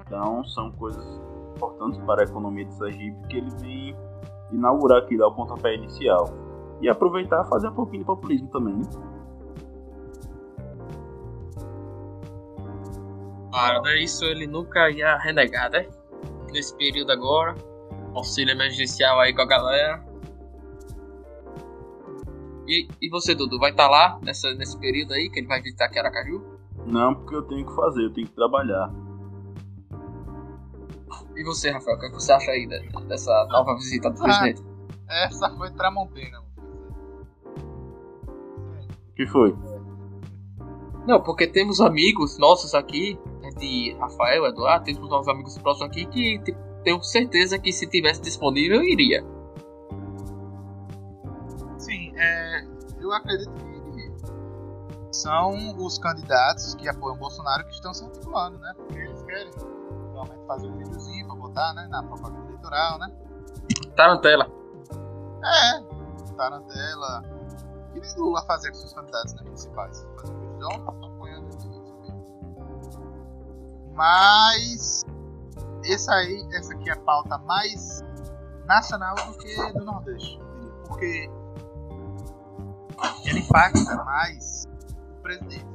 Então 0.00 0.44
são 0.44 0.70
coisas 0.72 1.04
importantes 1.56 2.00
para 2.04 2.22
a 2.22 2.24
economia 2.24 2.64
de 2.64 2.74
Sergipe 2.74 3.28
que 3.28 3.36
ele 3.36 3.50
vem 3.60 3.96
inaugurar 4.52 4.98
aqui, 4.98 5.16
dar 5.16 5.28
o 5.28 5.34
pontapé 5.34 5.74
inicial. 5.74 6.28
E 6.80 6.88
aproveitar 6.88 7.44
fazer 7.44 7.68
um 7.68 7.74
pouquinho 7.74 8.00
de 8.00 8.06
populismo 8.06 8.48
também. 8.48 8.74
Né? 8.74 8.84
Claro, 13.50 13.82
né? 13.82 13.98
Isso 13.98 14.24
ele 14.24 14.46
nunca 14.46 14.90
ia 14.90 15.18
renegar, 15.18 15.70
né? 15.70 15.86
Nesse 16.50 16.74
período 16.76 17.12
agora, 17.12 17.54
auxílio 18.14 18.52
emergencial 18.52 19.18
aí 19.20 19.34
com 19.34 19.42
a 19.42 19.46
galera. 19.46 20.04
E, 22.66 22.88
e 23.00 23.10
você, 23.10 23.34
Dudu, 23.34 23.58
vai 23.58 23.70
estar 23.72 23.84
tá 23.84 23.90
lá 23.90 24.20
nessa, 24.22 24.52
nesse 24.54 24.78
período 24.78 25.12
aí 25.12 25.28
que 25.28 25.40
ele 25.40 25.48
vai 25.48 25.60
visitar 25.60 25.86
aqui 25.86 25.98
Aracaju? 25.98 26.42
Não, 26.86 27.14
porque 27.14 27.34
eu 27.34 27.42
tenho 27.42 27.66
que 27.66 27.74
fazer, 27.74 28.04
eu 28.04 28.12
tenho 28.12 28.26
que 28.26 28.34
trabalhar. 28.34 28.90
E 31.36 31.44
você, 31.44 31.70
Rafael, 31.70 31.96
o 31.96 32.00
que 32.00 32.10
você 32.10 32.32
acha 32.32 32.50
aí 32.50 32.66
dessa 33.06 33.46
nova 33.50 33.74
visita 33.74 34.10
do 34.10 34.20
ah, 34.20 34.22
presidente? 34.22 34.62
Essa 35.08 35.50
foi 35.56 35.70
Tramontina. 35.72 36.40
O 39.08 39.14
que 39.14 39.26
foi? 39.26 39.56
Não, 41.06 41.20
porque 41.22 41.46
temos 41.46 41.80
amigos 41.80 42.38
nossos 42.38 42.74
aqui, 42.74 43.18
né, 43.40 43.50
de 43.58 43.96
Rafael, 43.98 44.46
Eduardo, 44.46 44.84
temos 44.84 45.08
nossos 45.08 45.28
amigos 45.28 45.58
próximos 45.58 45.90
aqui 45.90 46.06
que 46.06 46.38
tenho 46.82 47.02
certeza 47.02 47.58
que 47.58 47.72
se 47.72 47.86
tivesse 47.86 48.20
disponível 48.20 48.78
eu 48.78 48.84
iria. 48.84 49.24
Sim, 51.78 52.12
é, 52.16 52.64
eu 53.00 53.12
acredito 53.12 53.52
que 53.52 55.10
são 55.12 55.76
os 55.76 55.98
candidatos 55.98 56.74
que 56.74 56.88
apoiam 56.88 57.16
o 57.16 57.18
Bolsonaro 57.18 57.64
que 57.64 57.74
estão 57.74 57.92
se 57.92 58.04
articulando, 58.04 58.58
né? 58.58 58.72
Porque 58.76 58.98
eles 58.98 59.22
querem 59.22 59.50
realmente 60.12 60.46
fazer 60.46 60.68
um 60.68 60.78
videozinho 60.78 61.26
pra 61.26 61.36
botar, 61.36 61.74
né? 61.74 61.86
Na 61.90 62.02
propaganda 62.02 62.46
eleitoral, 62.46 62.98
né? 62.98 63.12
Tarantela. 63.96 64.50
É, 65.44 66.34
tarantela. 66.36 67.22
Que 67.92 68.00
nem 68.00 68.16
Lula 68.16 68.42
fazia 68.42 68.70
com 68.70 68.76
seus 68.76 68.92
candidatos 68.92 69.34
né, 69.34 69.42
municipais. 69.44 70.06
Fazer 70.20 70.32
um 70.32 70.40
videozão 70.40 70.88
apoiando 71.04 71.46
eles. 71.46 71.70
Mas 73.92 75.04
essa 75.84 76.12
aí, 76.12 76.48
essa 76.52 76.72
aqui 76.74 76.90
é 76.90 76.92
a 76.92 77.00
pauta 77.00 77.38
mais 77.38 78.02
nacional 78.66 79.14
do 79.14 79.38
que 79.38 79.72
do 79.72 79.84
Nordeste. 79.84 80.40
Porque 80.86 81.30
ele 83.24 83.40
impacta 83.40 84.04
mais 84.04 84.64
o 85.10 85.22
presidente. 85.22 85.66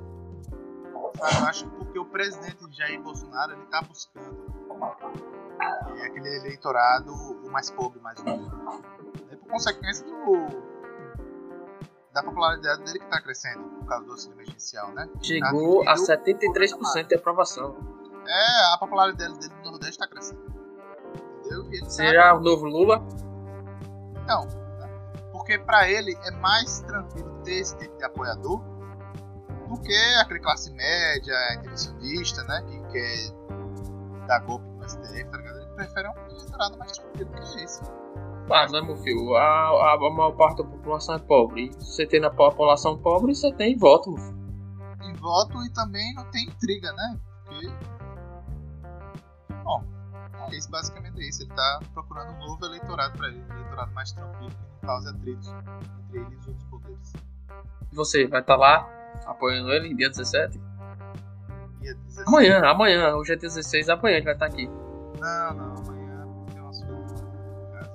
Eu 0.94 1.46
acho 1.48 1.70
que 1.70 1.76
porque 1.78 2.00
o 2.00 2.06
presidente 2.06 2.58
Jair 2.72 3.02
Bolsonaro 3.02 3.54
ele 3.54 3.64
está 3.64 3.82
buscando 3.82 4.46
é 5.98 6.08
aquele 6.08 6.36
eleitorado 6.38 7.14
o 7.14 7.50
mais 7.50 7.72
pobre, 7.72 8.00
mais 8.02 8.20
humilde. 8.20 8.52
É 9.32 9.36
por 9.36 9.50
consequência 9.50 10.06
do 10.06 10.76
da 12.14 12.24
popularidade 12.24 12.84
dele 12.84 13.00
que 13.00 13.06
está 13.06 13.22
crescendo 13.22 13.64
por 13.64 13.86
causa 13.88 14.06
do 14.06 14.12
auxílio 14.12 14.36
emergencial, 14.36 14.90
né? 14.94 15.10
Chegou 15.22 15.84
tá 15.84 15.92
a 15.92 15.96
73% 15.96 17.08
de 17.08 17.16
aprovação. 17.16 17.76
É, 18.28 18.74
a 18.74 18.78
popularidade 18.80 19.40
dele 19.40 19.54
no 19.64 19.72
Nordeste 19.72 19.96
está 19.96 20.08
crescendo. 20.08 20.42
Entendeu? 21.40 21.90
Será 21.90 22.30
tá... 22.30 22.36
o 22.36 22.40
novo 22.42 22.66
Lula? 22.66 23.00
Não, 24.28 24.46
né? 24.46 24.90
porque 25.32 25.60
para 25.60 25.90
ele 25.90 26.18
é 26.24 26.32
mais 26.32 26.80
tranquilo 26.82 27.42
ter 27.44 27.60
esse 27.60 27.78
tipo 27.78 27.98
de 27.98 28.04
apoiador 28.04 28.62
do 29.68 29.80
que 29.82 29.96
aquele 30.22 30.40
classe 30.40 30.72
média, 30.74 31.34
intervencionista, 31.56 32.44
né, 32.44 32.64
que 32.68 32.80
quer 32.92 34.28
dar 34.28 34.40
golpe 34.40 34.66
no 34.66 34.90
STF, 34.90 35.26
tá 35.26 35.38
ligado? 35.38 35.58
Ele 35.60 35.76
prefere 35.76 36.08
um 36.08 36.30
eleitorado 36.30 36.78
mais 36.78 36.92
tranquilo 36.94 37.32
que 37.32 37.64
esse. 37.64 37.82
Mas, 38.48 38.72
né, 38.72 38.82
meu 38.82 38.96
filho? 38.98 39.36
A, 39.36 39.42
a, 39.42 39.94
a, 39.94 40.10
maior 40.12 40.32
parte 40.34 40.58
da 40.62 40.70
população 40.70 41.16
é 41.16 41.20
pobre. 41.20 41.66
E 41.66 41.74
você 41.74 42.06
tem 42.06 42.20
na 42.20 42.30
população 42.30 42.98
pobre, 42.98 43.34
você 43.34 43.52
tem 43.54 43.76
voto, 43.78 44.12
meu 44.12 44.22
filho. 44.22 44.36
Tem 45.00 45.14
voto 45.16 45.64
e 45.64 45.74
também 45.74 46.14
não 46.14 46.26
tem 46.30 46.44
intriga, 46.44 46.92
né? 46.94 47.20
Porque. 47.46 47.95
Bom, 49.66 49.84
é 50.48 50.56
isso, 50.56 50.70
basicamente 50.70 51.20
é 51.20 51.28
isso. 51.28 51.42
Ele 51.42 51.54
tá 51.54 51.80
procurando 51.92 52.34
um 52.34 52.48
novo 52.48 52.64
eleitorado 52.66 53.18
para 53.18 53.30
ele. 53.30 53.44
Um 53.50 53.54
eleitorado 53.54 53.92
mais 53.94 54.12
tranquilo, 54.12 54.52
que 54.52 54.58
não 54.72 54.80
cause 54.94 55.10
atritos 55.10 55.48
entre 55.48 56.20
ele 56.20 56.34
e 56.34 56.38
os 56.38 56.48
outros 56.48 56.66
poderes. 56.66 57.14
E 57.92 57.96
você, 57.96 58.28
vai 58.28 58.42
estar 58.42 58.54
tá 58.54 58.60
lá 58.60 58.88
apoiando 59.26 59.72
ele 59.72 59.90
em 59.90 59.96
dia 59.96 60.10
17? 60.10 60.62
Dia 61.82 61.96
17. 61.96 62.30
Amanhã, 62.30 62.62
amanhã. 62.64 63.16
Hoje 63.16 63.34
é 63.34 63.36
16, 63.36 63.90
amanhã 63.90 64.18
ele 64.18 64.26
vai 64.26 64.34
estar 64.34 64.48
tá 64.48 64.54
aqui. 64.54 64.68
Não, 64.68 65.54
não, 65.56 65.76
amanhã 65.78 66.28
tem 66.52 66.62
umas 66.62 66.84
coisas 66.84 67.22
em 67.22 67.72
casa. 67.72 67.92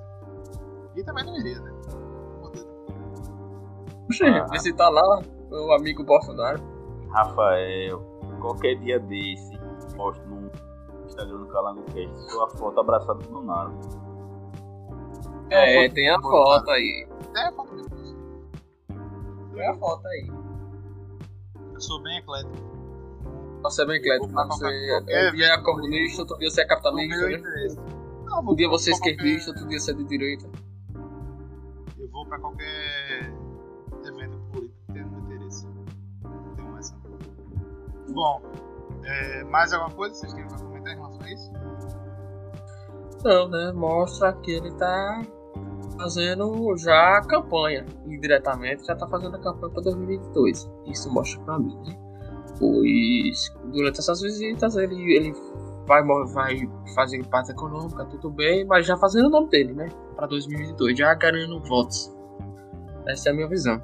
E 0.97 1.03
também 1.05 1.25
não 1.25 1.37
iria, 1.37 1.59
né? 1.61 1.71
Poxa, 4.07 4.25
ah, 4.27 4.47
visitar 4.51 4.89
lá 4.89 5.21
o 5.49 5.71
amigo 5.71 6.03
Bolsonaro. 6.03 6.61
Rafael, 7.11 7.99
qualquer 8.41 8.75
dia 8.75 8.99
desse, 8.99 9.57
posto 9.95 10.21
no 10.27 10.51
Instagram 11.11 11.37
do 11.37 11.47
Calango 11.47 11.83
Cast 11.83 12.31
sua 12.31 12.49
foto 12.49 12.79
abraçada 12.79 13.19
do 13.19 13.29
Bolsonaro. 13.29 13.73
É, 15.49 15.89
tem 15.89 16.09
a 16.09 16.19
foto 16.21 16.69
aí. 16.71 17.07
Tem 17.33 17.43
a 17.43 17.51
foto 17.51 17.75
mesmo. 17.75 17.91
Tem 19.53 19.67
a 19.67 19.73
foto 19.75 20.07
aí. 20.07 20.31
Eu 21.73 21.81
sou 21.81 22.01
bem 22.01 22.17
eclético. 22.17 22.71
Você 23.61 23.83
é 23.83 23.85
bem 23.85 23.97
eclético, 23.97 24.33
né? 24.33 24.45
Você 24.47 24.97
um 24.97 25.35
dia 25.35 25.45
é 25.45 25.61
comunista, 25.61 26.21
outro 26.21 26.37
dia 26.39 26.49
você 26.49 26.61
é 26.61 26.65
capitalista, 26.65 27.27
né? 27.27 27.41
Não, 28.25 28.39
um 28.39 28.55
dia 28.55 28.69
você 28.69 28.91
é 28.91 28.93
esquerdista, 28.93 29.51
outro 29.51 29.67
dia 29.67 29.79
você 29.79 29.91
é 29.91 29.93
de 29.93 30.03
direita. 30.05 30.49
Eu 31.99 32.09
vou 32.09 32.25
pra 32.25 32.39
qualquer 32.39 33.33
evento 34.05 34.37
político 34.51 34.79
que 34.87 34.93
tenha 34.93 35.05
meu 35.05 35.19
interesse. 35.19 35.67
Não 36.23 36.55
tenho 36.55 36.71
mais 36.71 36.95
Bom, 38.09 38.41
é, 39.03 39.43
mais 39.43 39.73
alguma 39.73 39.93
coisa 39.95 40.15
vocês 40.15 40.33
têm 40.33 40.47
pra 40.47 40.70
Não, 43.23 43.47
né? 43.49 43.71
Mostra 43.71 44.33
que 44.33 44.51
ele 44.51 44.71
tá 44.73 45.21
fazendo 45.97 46.75
já 46.77 47.17
a 47.17 47.27
campanha, 47.27 47.85
indiretamente 48.05 48.85
já 48.85 48.93
está 48.93 49.07
fazendo 49.07 49.35
a 49.35 49.39
campanha 49.39 49.73
para 49.73 49.83
2022. 49.83 50.69
Isso 50.87 51.13
mostra 51.13 51.39
para 51.41 51.59
mim, 51.59 51.75
né? 51.85 51.95
Pois 52.57 53.53
durante 53.71 53.99
essas 53.99 54.21
visitas 54.21 54.75
ele, 54.75 54.95
ele 55.15 55.33
vai, 55.85 56.03
vai 56.33 56.69
fazer 56.95 57.23
parte 57.27 57.51
econômica, 57.51 58.05
tudo 58.05 58.29
bem, 58.29 58.65
mas 58.65 58.85
já 58.85 58.97
fazendo 58.97 59.27
o 59.27 59.29
nome 59.29 59.49
dele, 59.49 59.73
né? 59.73 59.89
Para 60.15 60.27
2022, 60.27 60.97
já 60.97 61.13
ganhando 61.13 61.59
votos. 61.61 62.11
Essa 63.07 63.29
é 63.29 63.31
a 63.31 63.35
minha 63.35 63.47
visão. 63.47 63.81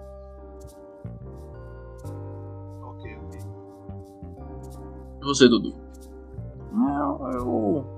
Ok, 2.83 3.17
ok. 3.25 3.39
E 5.21 5.25
você, 5.25 5.47
Dudu? 5.47 5.73
Não, 6.71 7.31
eu. 7.31 7.96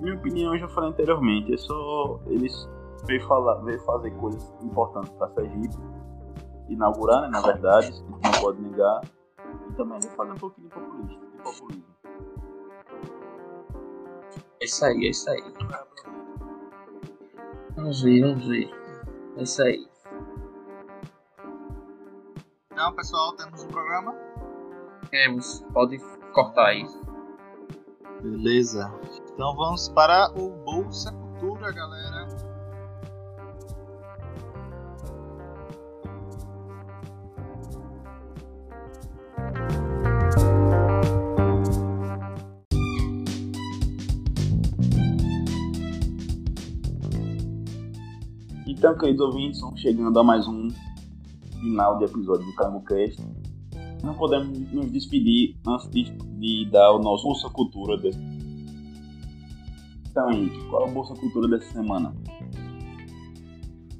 Minha 0.00 0.14
opinião 0.14 0.54
eu 0.54 0.60
já 0.60 0.68
falei 0.68 0.90
anteriormente. 0.90 1.52
É 1.52 1.56
só 1.56 2.20
eles 2.26 2.68
veio, 3.06 3.22
falar, 3.26 3.56
veio 3.62 3.80
fazer 3.80 4.10
coisas 4.12 4.42
importantes 4.62 5.10
para 5.12 5.28
Sergipe. 5.34 5.76
Inaugurar, 6.68 7.22
né, 7.22 7.28
na 7.28 7.40
verdade, 7.40 7.88
a 7.88 7.90
gente 7.90 8.10
não 8.10 8.40
pode 8.40 8.60
negar. 8.62 9.00
E 9.68 9.72
também 9.74 9.98
veio 10.00 10.12
fazer 10.12 10.32
um 10.32 10.36
pouquinho 10.36 10.68
de 10.68 10.74
populismo. 10.74 11.30
De 11.30 11.38
populismo. 11.42 11.84
É 14.60 14.64
isso 14.64 14.84
aí, 14.84 15.06
é 15.06 15.10
isso 15.10 15.30
aí. 15.30 15.42
Vamos 17.76 18.02
ver, 18.02 18.20
vamos 18.22 18.46
ver. 18.46 18.70
É 19.36 19.42
isso 19.42 19.62
aí. 19.62 19.88
Então, 22.72 22.94
pessoal, 22.94 23.34
temos 23.36 23.64
um 23.64 23.68
programa. 23.68 24.14
Temos, 25.10 25.64
pode 25.72 25.98
cortar 26.32 26.66
aí. 26.66 26.86
Beleza. 28.22 28.92
Então 29.34 29.54
vamos 29.54 29.88
para 29.88 30.30
o 30.38 30.50
Bolsa 30.64 31.12
Cultura, 31.12 31.72
galera. 31.72 32.28
Então, 48.66 48.96
queridos 48.96 49.20
ouvintes, 49.20 49.60
vamos 49.60 49.80
chegando 49.80 50.18
a 50.18 50.24
mais 50.24 50.46
um 50.46 50.68
final 51.60 51.98
de 51.98 52.04
episódio 52.04 52.46
do 52.46 52.54
CarangoCast. 52.54 53.22
Não 54.02 54.14
podemos 54.14 54.58
nos 54.72 54.90
despedir 54.90 55.56
antes 55.66 55.88
de, 55.90 56.04
de 56.04 56.70
dar 56.70 56.92
o 56.92 56.98
nosso 56.98 57.24
Bolsa 57.24 57.50
Cultura 57.50 57.98
desse. 57.98 58.39
Então, 60.10 60.30
Henrique, 60.32 60.68
qual 60.68 60.86
é 60.86 60.90
o 60.90 60.92
Bolsa 60.92 61.14
Cultura 61.14 61.46
dessa 61.46 61.72
semana? 61.72 62.12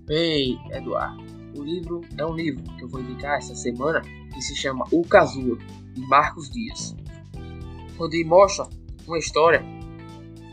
Bem, 0.06 0.60
Eduardo, 0.72 1.22
o 1.56 1.62
livro 1.62 2.00
é 2.18 2.26
um 2.26 2.34
livro 2.34 2.64
que 2.76 2.82
eu 2.82 2.88
vou 2.88 3.00
indicar 3.00 3.38
essa 3.38 3.54
semana 3.54 4.02
que 4.34 4.42
se 4.42 4.56
chama 4.56 4.84
O 4.90 5.02
Casulo, 5.02 5.56
de 5.94 6.00
Marcos 6.08 6.50
Dias. 6.50 6.96
Onde 7.98 8.24
mostra 8.24 8.66
uma 9.06 9.18
história 9.18 9.62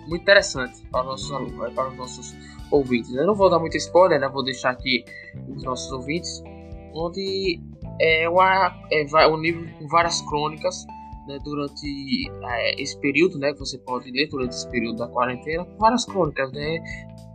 muito 0.07 0.21
interessante 0.21 0.85
para 0.91 1.01
os 1.01 1.07
nossos 1.07 1.31
alunos, 1.31 1.57
né, 1.57 1.71
para 1.73 1.89
os 1.89 1.97
nossos 1.97 2.35
ouvintes. 2.69 3.11
Eu 3.15 3.25
não 3.25 3.33
vou 3.33 3.49
dar 3.49 3.59
muito 3.59 3.77
spoiler, 3.77 4.19
né? 4.19 4.29
Vou 4.29 4.43
deixar 4.43 4.71
aqui 4.71 5.03
os 5.49 5.63
nossos 5.63 5.91
ouvintes, 5.91 6.43
onde 6.93 7.59
é, 7.99 8.29
uma, 8.29 8.79
é 8.91 9.27
um 9.27 9.37
livro 9.37 9.67
com 9.79 9.87
várias 9.87 10.21
crônicas 10.21 10.85
né, 11.28 11.38
durante 11.43 12.32
é, 12.43 12.82
esse 12.82 12.99
período, 12.99 13.38
né? 13.38 13.53
Você 13.59 13.78
pode 13.78 14.09
ler 14.11 14.28
durante 14.28 14.53
esse 14.53 14.69
período 14.69 14.97
da 14.97 15.07
quarentena, 15.07 15.65
várias 15.78 16.05
crônicas, 16.05 16.51
né? 16.51 16.80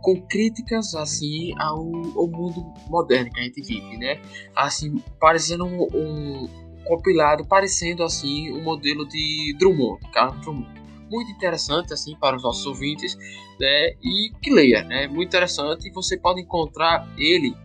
Com 0.01 0.21
críticas 0.27 0.93
assim 0.95 1.53
ao, 1.59 1.79
ao 1.79 2.27
mundo 2.27 2.73
moderno 2.89 3.31
que 3.31 3.39
a 3.39 3.43
gente 3.43 3.61
vive, 3.61 3.97
né? 3.97 4.21
Assim, 4.55 4.97
parecendo 5.19 5.65
um, 5.65 5.83
um 5.83 6.49
compilado, 6.85 7.45
parecendo 7.47 8.03
assim 8.03 8.51
um 8.51 8.61
modelo 8.63 9.07
de 9.07 9.55
Drummond, 9.57 9.99
Carlos 10.11 10.41
Drummond 10.41 10.83
muito 11.13 11.31
interessante 11.31 11.93
assim 11.93 12.15
para 12.15 12.35
os 12.35 12.43
nossos 12.43 12.65
ouvintes, 12.65 13.15
né? 13.59 13.93
E 14.03 14.31
que 14.41 14.51
leia, 14.51 14.83
né? 14.83 15.07
Muito 15.07 15.27
interessante. 15.29 15.91
Você 15.91 16.17
pode 16.17 16.41
encontrar 16.41 17.07
ele 17.17 17.55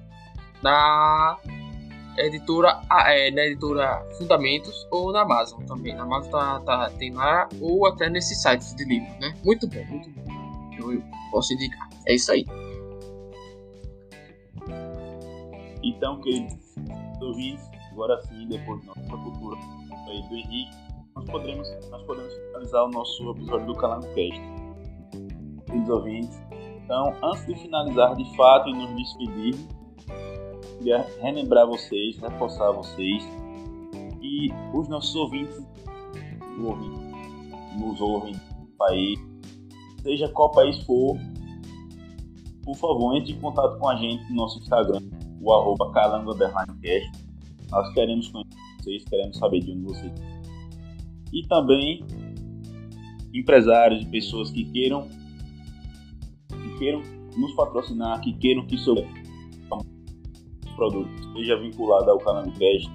na 0.62 1.38
editora, 2.26 2.80
é, 3.06 3.30
na 3.30 3.42
editora 3.42 4.06
Fundamentos 4.18 4.86
ou 4.90 5.12
na 5.12 5.22
Amazon 5.22 5.64
também. 5.64 5.94
Na 5.94 6.02
Amazon 6.02 6.30
tá, 6.30 6.60
tá, 6.60 6.90
tem 6.98 7.12
lá 7.12 7.48
ou 7.60 7.86
até 7.86 8.08
nesses 8.08 8.40
sites 8.42 8.74
de 8.74 8.84
livro, 8.84 9.08
né? 9.20 9.34
Muito 9.44 9.66
bom, 9.68 9.84
muito 9.84 10.10
bom. 10.10 10.24
Eu, 10.78 10.94
eu 10.94 11.02
posso 11.30 11.52
indicar. 11.54 11.88
É 12.06 12.14
isso 12.14 12.32
aí. 12.32 12.44
Então, 15.82 16.20
queridos 16.20 16.56
ouvintes, 17.20 17.68
agora 17.92 18.20
sim, 18.22 18.46
depois 18.48 18.80
da 18.84 18.94
nossa 18.94 19.16
cultura 19.16 19.56
do 19.56 20.12
Henrique, 20.12 20.70
nós 21.14 21.24
podemos, 21.24 21.68
nós 21.90 22.02
podemos 22.02 22.32
finalizar 22.32 22.84
o 22.84 22.88
nosso 22.88 23.30
episódio 23.30 23.66
do 23.66 23.74
CalangoCast. 23.74 24.40
Queridos 25.66 25.88
ouvintes, 25.88 26.40
então, 26.88 27.14
antes 27.22 27.44
de 27.44 27.54
finalizar 27.54 28.16
de 28.16 28.36
fato 28.36 28.70
e 28.70 28.72
nos 28.72 28.96
despedir, 28.96 29.54
queria 30.78 31.06
relembrar 31.20 31.66
vocês, 31.66 32.16
reforçar 32.18 32.72
vocês 32.72 33.22
e 34.22 34.50
os 34.72 34.88
nossos 34.88 35.14
ouvintes 35.14 35.62
nos 37.78 38.00
ouvem 38.00 38.34
no 38.58 38.66
país, 38.76 39.18
seja 40.02 40.28
qual 40.28 40.50
país 40.50 40.78
for, 40.84 41.16
por 42.64 42.76
favor, 42.76 43.16
entre 43.16 43.32
em 43.32 43.40
contato 43.40 43.78
com 43.78 43.88
a 43.88 43.96
gente 43.96 44.28
no 44.30 44.36
nosso 44.36 44.58
Instagram, 44.60 45.00
o 45.40 45.52
arroba 45.52 45.90
calango_cast. 45.92 47.10
Nós 47.70 47.92
queremos 47.94 48.28
conhecer 48.28 48.56
vocês, 48.78 49.04
queremos 49.04 49.36
saber 49.36 49.60
de 49.60 49.72
onde 49.72 49.82
vocês 49.82 50.12
e 51.32 51.46
também 51.46 52.04
empresários 53.34 54.02
e 54.02 54.06
pessoas 54.06 54.50
que 54.50 54.64
queiram 54.64 55.08
que 56.48 56.78
queiram 56.78 57.02
nos 57.36 57.52
patrocinar, 57.54 58.20
que 58.20 58.32
queiram 58.32 58.66
que 58.66 58.78
seu 58.78 58.94
produto 60.78 61.10
seja 61.34 61.58
vinculado 61.58 62.10
ao 62.10 62.18
canal 62.18 62.44
Cash, 62.44 62.88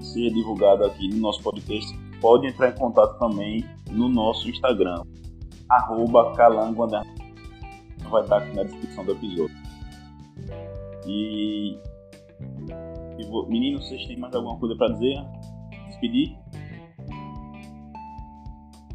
seja 0.00 0.34
divulgado 0.34 0.84
aqui 0.84 1.08
no 1.08 1.16
nosso 1.18 1.42
podcast, 1.42 1.96
pode 2.20 2.48
entrar 2.48 2.70
em 2.70 2.74
contato 2.74 3.18
também 3.18 3.64
no 3.90 4.08
nosso 4.08 4.50
Instagram, 4.50 5.02
arroba 5.70 6.34
calango 6.34 6.86
vai 8.10 8.22
estar 8.22 8.38
aqui 8.38 8.54
na 8.54 8.64
descrição 8.64 9.04
do 9.04 9.12
episódio. 9.12 9.56
E, 11.06 11.78
e 13.18 13.48
meninos, 13.48 13.86
vocês 13.86 14.06
têm 14.06 14.18
mais 14.18 14.34
alguma 14.34 14.58
coisa 14.58 14.76
para 14.76 14.92
dizer? 14.94 15.16
Despedir? 15.88 16.36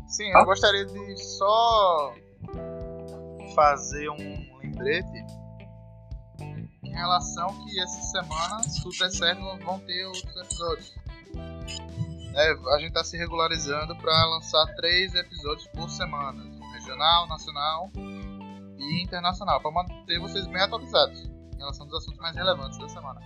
Sim, 0.07 0.29
eu 0.33 0.45
gostaria 0.45 0.85
de 0.85 1.17
só 1.17 2.13
fazer 3.55 4.09
um 4.09 4.59
lembrete 4.61 5.17
em 5.17 5.38
relação 6.99 7.47
que 7.65 7.79
essa 7.79 8.01
semana, 8.01 8.63
se 8.63 8.81
tudo 8.81 8.97
der 8.97 9.09
certo, 9.09 9.41
vão 9.63 9.79
ter 9.79 10.05
outros 10.05 10.35
episódios. 10.35 10.93
É, 12.35 12.51
a 12.51 12.77
gente 12.77 12.89
está 12.89 13.03
se 13.03 13.17
regularizando 13.17 13.95
para 13.95 14.25
lançar 14.25 14.65
três 14.75 15.15
episódios 15.15 15.67
por 15.67 15.89
semana, 15.89 16.43
regional, 16.73 17.27
nacional 17.27 17.91
e 18.77 19.03
internacional, 19.03 19.59
para 19.59 19.71
manter 19.71 20.19
vocês 20.19 20.45
bem 20.47 20.61
atualizados 20.61 21.25
em 21.53 21.57
relação 21.57 21.85
aos 21.85 21.95
assuntos 21.95 22.19
mais 22.19 22.35
relevantes 22.35 22.77
da 22.77 22.87
semana. 22.87 23.19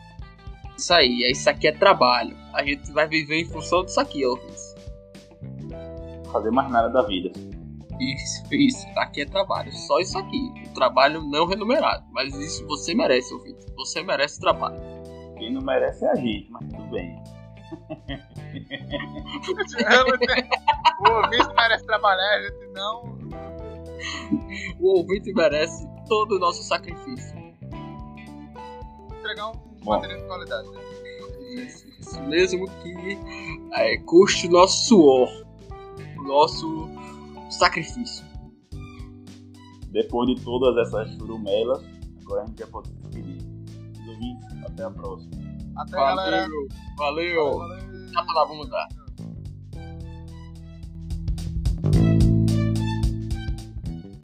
Isso 0.78 0.93
aí, 0.93 1.30
isso 1.30 1.49
aqui 1.49 1.67
é 1.67 1.71
trabalho. 1.71 2.36
A 2.53 2.63
gente 2.63 2.91
vai 2.91 3.07
viver 3.07 3.41
em 3.41 3.45
função 3.45 3.84
disso 3.84 3.99
aqui, 3.99 4.26
ouvintes 4.26 4.74
fazer 6.34 6.49
mais 6.49 6.69
nada 6.71 6.89
da 6.89 7.03
vida. 7.03 7.32
Isso, 8.04 8.43
isso. 8.51 8.88
Aqui 8.97 9.22
é 9.22 9.26
trabalho. 9.26 9.72
Só 9.72 9.99
isso 9.99 10.18
aqui. 10.18 10.51
O 10.68 10.74
trabalho 10.74 11.22
não 11.22 11.45
remunerado. 11.45 12.04
Mas 12.12 12.36
isso 12.36 12.66
você 12.68 12.93
merece, 12.93 13.34
ouvinte. 13.34 13.66
Você 13.76 14.04
merece 14.04 14.41
trabalho. 14.41 14.82
Quem 15.38 15.54
não 15.54 15.62
merece 15.62 16.04
é 16.06 16.12
a 16.12 16.16
gente, 16.16 16.51
mas 16.51 16.68
tudo 16.70 16.84
bem. 16.89 17.24
o 20.99 21.12
ouvinte 21.12 21.56
merece 21.56 21.86
trabalhar, 21.86 22.36
a 22.36 22.41
gente 22.41 22.68
não. 22.74 23.18
O 24.80 24.97
ouvinte 24.97 25.34
merece 25.34 25.88
todo 26.08 26.36
o 26.36 26.39
nosso 26.39 26.62
sacrifício. 26.64 27.38
Entregar 29.20 29.47
um 29.49 29.54
Bom. 29.84 29.91
material 29.91 30.20
de 30.20 30.28
qualidade. 30.28 30.70
Né? 30.70 30.80
Isso, 31.56 31.88
isso 31.99 32.22
mesmo 32.24 32.70
que 32.82 33.18
é, 33.74 33.97
custe 33.99 34.49
nosso 34.49 34.88
suor 34.88 35.43
nosso 36.24 36.89
sacrifício. 37.54 38.26
Depois 39.89 40.28
de 40.28 40.43
todas 40.43 40.88
essas 40.88 41.12
churumelas, 41.14 41.84
agora 42.22 42.43
a 42.43 42.45
gente 42.47 42.60
já 42.60 42.68
pode 42.68 42.88
se 42.88 42.95
despedir. 42.95 43.38
Os 44.01 44.08
ouvintes, 44.08 44.66
até 44.66 44.84
a 44.84 44.91
próxima. 44.91 45.32
Até, 45.78 45.91
valeu, 45.91 46.16
galera. 46.16 46.47
Valeu. 46.97 47.51
valeu. 47.51 47.58
valeu. 47.58 48.12
Pra 48.12 48.34
dar, 48.34 48.45
vamos 48.45 48.70
dar. 48.70 48.88